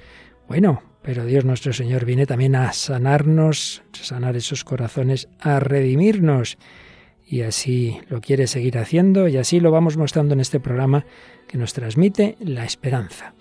Bueno, 0.49 0.83
pero 1.03 1.25
Dios 1.25 1.45
nuestro 1.45 1.73
Señor 1.73 2.05
viene 2.05 2.27
también 2.27 2.57
a 2.57 2.73
sanarnos, 2.73 3.83
a 3.93 4.05
sanar 4.05 4.37
esos 4.37 4.65
corazones, 4.65 5.29
a 5.41 5.61
redimirnos. 5.61 6.59
Y 7.27 7.43
así 7.43 7.99
lo 8.09 8.21
quiere 8.21 8.47
seguir 8.47 8.79
haciendo 8.79 9.27
y 9.27 9.37
así 9.37 9.59
lo 9.61 9.71
vamos 9.71 9.97
mostrando 9.97 10.35
en 10.35 10.41
este 10.41 10.61
programa 10.61 11.05
que 11.49 11.59
nos 11.59 11.73
transmite 11.73 12.37
la 12.41 12.65
esperanza 12.65 13.35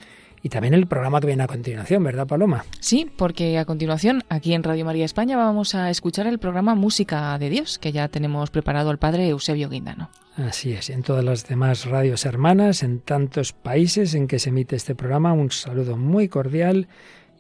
y 0.46 0.50
también 0.50 0.76
el 0.76 0.86
programa 0.86 1.20
que 1.20 1.26
viene 1.26 1.42
a 1.42 1.48
continuación, 1.48 2.04
¿verdad, 2.04 2.28
Paloma? 2.28 2.66
Sí, 2.80 3.10
porque 3.18 3.58
a 3.58 3.66
continuación, 3.66 4.22
aquí 4.30 4.54
en 4.54 4.62
Radio 4.62 4.86
María 4.86 5.04
España, 5.04 5.38
vamos 5.38 5.74
a 5.74 5.90
escuchar 5.90 6.28
el 6.28 6.38
programa 6.38 6.76
Música 6.76 7.36
de 7.40 7.50
Dios, 7.50 7.80
que 7.80 7.92
ya 7.92 8.10
tenemos 8.10 8.52
preparado 8.52 8.92
al 8.92 9.00
padre 9.00 9.28
Eusebio 9.28 9.70
Guindano. 9.70 10.12
Así 10.38 10.72
es, 10.72 10.92
en 10.92 11.02
todas 11.02 11.24
las 11.24 11.48
demás 11.48 11.86
radios 11.86 12.28
hermanas, 12.28 12.84
en 12.84 13.00
tantos 13.00 13.54
países 13.54 14.14
en 14.14 14.28
que 14.28 14.38
se 14.38 14.50
emite 14.50 14.76
este 14.76 14.94
programa, 14.94 15.34
un 15.34 15.50
saludo 15.50 15.98
muy 15.98 16.30
cordial 16.30 16.90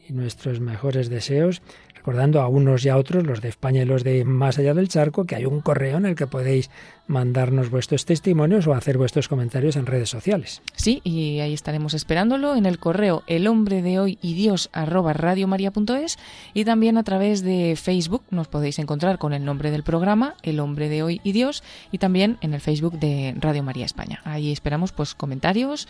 y 0.09 0.13
nuestros 0.13 0.59
mejores 0.59 1.07
deseos 1.07 1.61
recordando 2.05 2.41
a 2.41 2.47
unos 2.47 2.85
y 2.85 2.89
a 2.89 2.97
otros, 2.97 3.25
los 3.25 3.41
de 3.41 3.49
España 3.49 3.81
y 3.81 3.85
los 3.85 4.03
de 4.03 4.25
más 4.25 4.59
allá 4.59 4.75
del 4.75 4.89
charco, 4.89 5.25
que 5.25 5.35
hay 5.35 5.45
un 5.47 5.59
correo 5.59 5.97
en 5.97 6.05
el 6.05 6.13
que 6.13 6.27
podéis 6.27 6.69
mandarnos 7.07 7.71
vuestros 7.71 8.05
testimonios 8.05 8.67
o 8.67 8.73
hacer 8.73 8.99
vuestros 8.99 9.27
comentarios 9.27 9.75
en 9.75 9.87
redes 9.87 10.09
sociales. 10.09 10.61
Sí, 10.75 11.01
y 11.03 11.39
ahí 11.39 11.53
estaremos 11.53 11.95
esperándolo 11.95 12.55
en 12.55 12.67
el 12.67 12.77
correo 12.77 13.23
el 13.25 13.47
hombre 13.47 13.81
de 13.81 13.99
hoy 13.99 14.19
y 14.21 14.35
Dios 14.35 14.69
arroba 14.71 15.13
radiomaria.es 15.13 16.17
y 16.53 16.63
también 16.63 16.99
a 16.99 17.03
través 17.03 17.41
de 17.41 17.75
Facebook 17.75 18.23
nos 18.29 18.47
podéis 18.47 18.77
encontrar 18.77 19.17
con 19.17 19.33
el 19.33 19.43
nombre 19.43 19.71
del 19.71 19.83
programa, 19.83 20.35
el 20.43 20.59
hombre 20.59 20.89
de 20.89 21.01
hoy 21.01 21.21
y 21.23 21.31
Dios, 21.31 21.63
y 21.91 21.97
también 21.97 22.37
en 22.41 22.53
el 22.53 22.61
Facebook 22.61 22.99
de 22.99 23.35
Radio 23.39 23.63
María 23.63 23.85
España. 23.85 24.21
Ahí 24.25 24.51
esperamos 24.51 24.91
pues 24.91 25.15
comentarios 25.15 25.87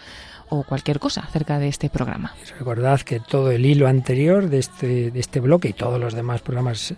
o 0.50 0.64
cualquier 0.64 1.00
cosa 1.00 1.22
acerca 1.22 1.60
de 1.60 1.68
este 1.68 1.90
programa. 1.90 2.34
Y 2.42 2.52
recordad 2.58 3.02
que 3.02 3.20
todo 3.20 3.52
el 3.52 3.66
hilo 3.66 3.88
anterior 3.88 4.50
de 4.50 4.60
este, 4.60 5.12
de 5.12 5.20
este 5.20 5.40
bloque 5.40 5.70
y 5.70 5.74
todos 5.74 6.00
los 6.00 6.14
demás 6.14 6.42
programas 6.42 6.96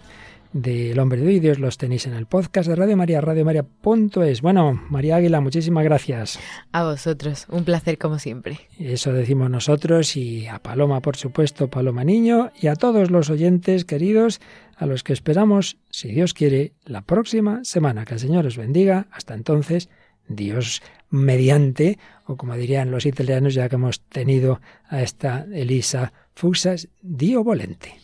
del 0.54 0.98
Hombre 1.00 1.22
de 1.22 1.28
Hoy 1.28 1.40
Dios 1.40 1.60
los 1.60 1.78
tenéis 1.78 2.08
en 2.08 2.14
el 2.14 2.26
podcast 2.26 2.70
de 2.70 2.76
Radio 2.76 2.98
María, 2.98 3.22
radiomaria.es. 3.22 4.42
Bueno, 4.42 4.82
María 4.90 5.18
Águila, 5.18 5.42
muchísimas 5.42 5.84
gracias. 5.84 6.40
A 6.72 6.84
vosotros, 6.84 7.46
un 7.50 7.64
placer 7.64 7.98
como 7.98 8.18
siempre. 8.20 8.60
Eso 8.80 9.14
decimos 9.14 9.50
nosotros 9.50 10.16
y 10.16 10.48
a 10.48 10.60
Paloma, 10.60 11.02
por 11.02 11.18
supuesto, 11.18 11.70
Paloma 11.70 12.04
Niño, 12.04 12.52
y 12.60 12.68
a 12.68 12.76
todos 12.76 13.12
los 13.12 13.30
oyentes 13.30 13.86
queridos, 13.86 14.42
a 14.76 14.86
los 14.86 15.04
que 15.04 15.14
esperamos, 15.14 15.78
si 15.90 16.10
Dios 16.10 16.34
quiere, 16.34 16.74
la 16.86 17.02
próxima 17.02 17.64
semana. 17.64 18.06
Que 18.06 18.16
el 18.16 18.20
Señor 18.20 18.46
os 18.46 18.58
bendiga. 18.58 19.08
Hasta 19.12 19.34
entonces, 19.34 19.90
Dios 20.28 20.82
mediante, 21.10 22.00
o 22.26 22.36
como 22.36 22.56
dirían 22.56 22.92
los 22.92 23.06
italianos, 23.06 23.54
ya 23.54 23.70
que 23.70 23.76
hemos 23.76 24.02
tenido 24.02 24.62
a 24.90 25.02
esta 25.02 25.46
Elisa 25.54 26.14
Fuxas, 26.36 26.90
Dio 27.02 27.44
Volente. 27.44 27.96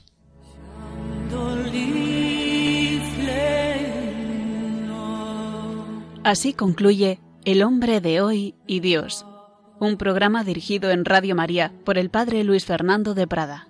Así 6.24 6.54
concluye 6.54 7.20
El 7.44 7.64
hombre 7.64 8.00
de 8.00 8.22
hoy 8.22 8.56
y 8.66 8.80
Dios, 8.80 9.26
un 9.82 9.98
programa 9.98 10.46
dirigido 10.46 10.90
en 10.90 11.04
Radio 11.04 11.36
María 11.36 11.74
por 11.84 11.98
el 11.98 12.10
Padre 12.10 12.46
Luis 12.46 12.64
Fernando 12.66 13.14
de 13.14 13.28
Prada. 13.28 13.68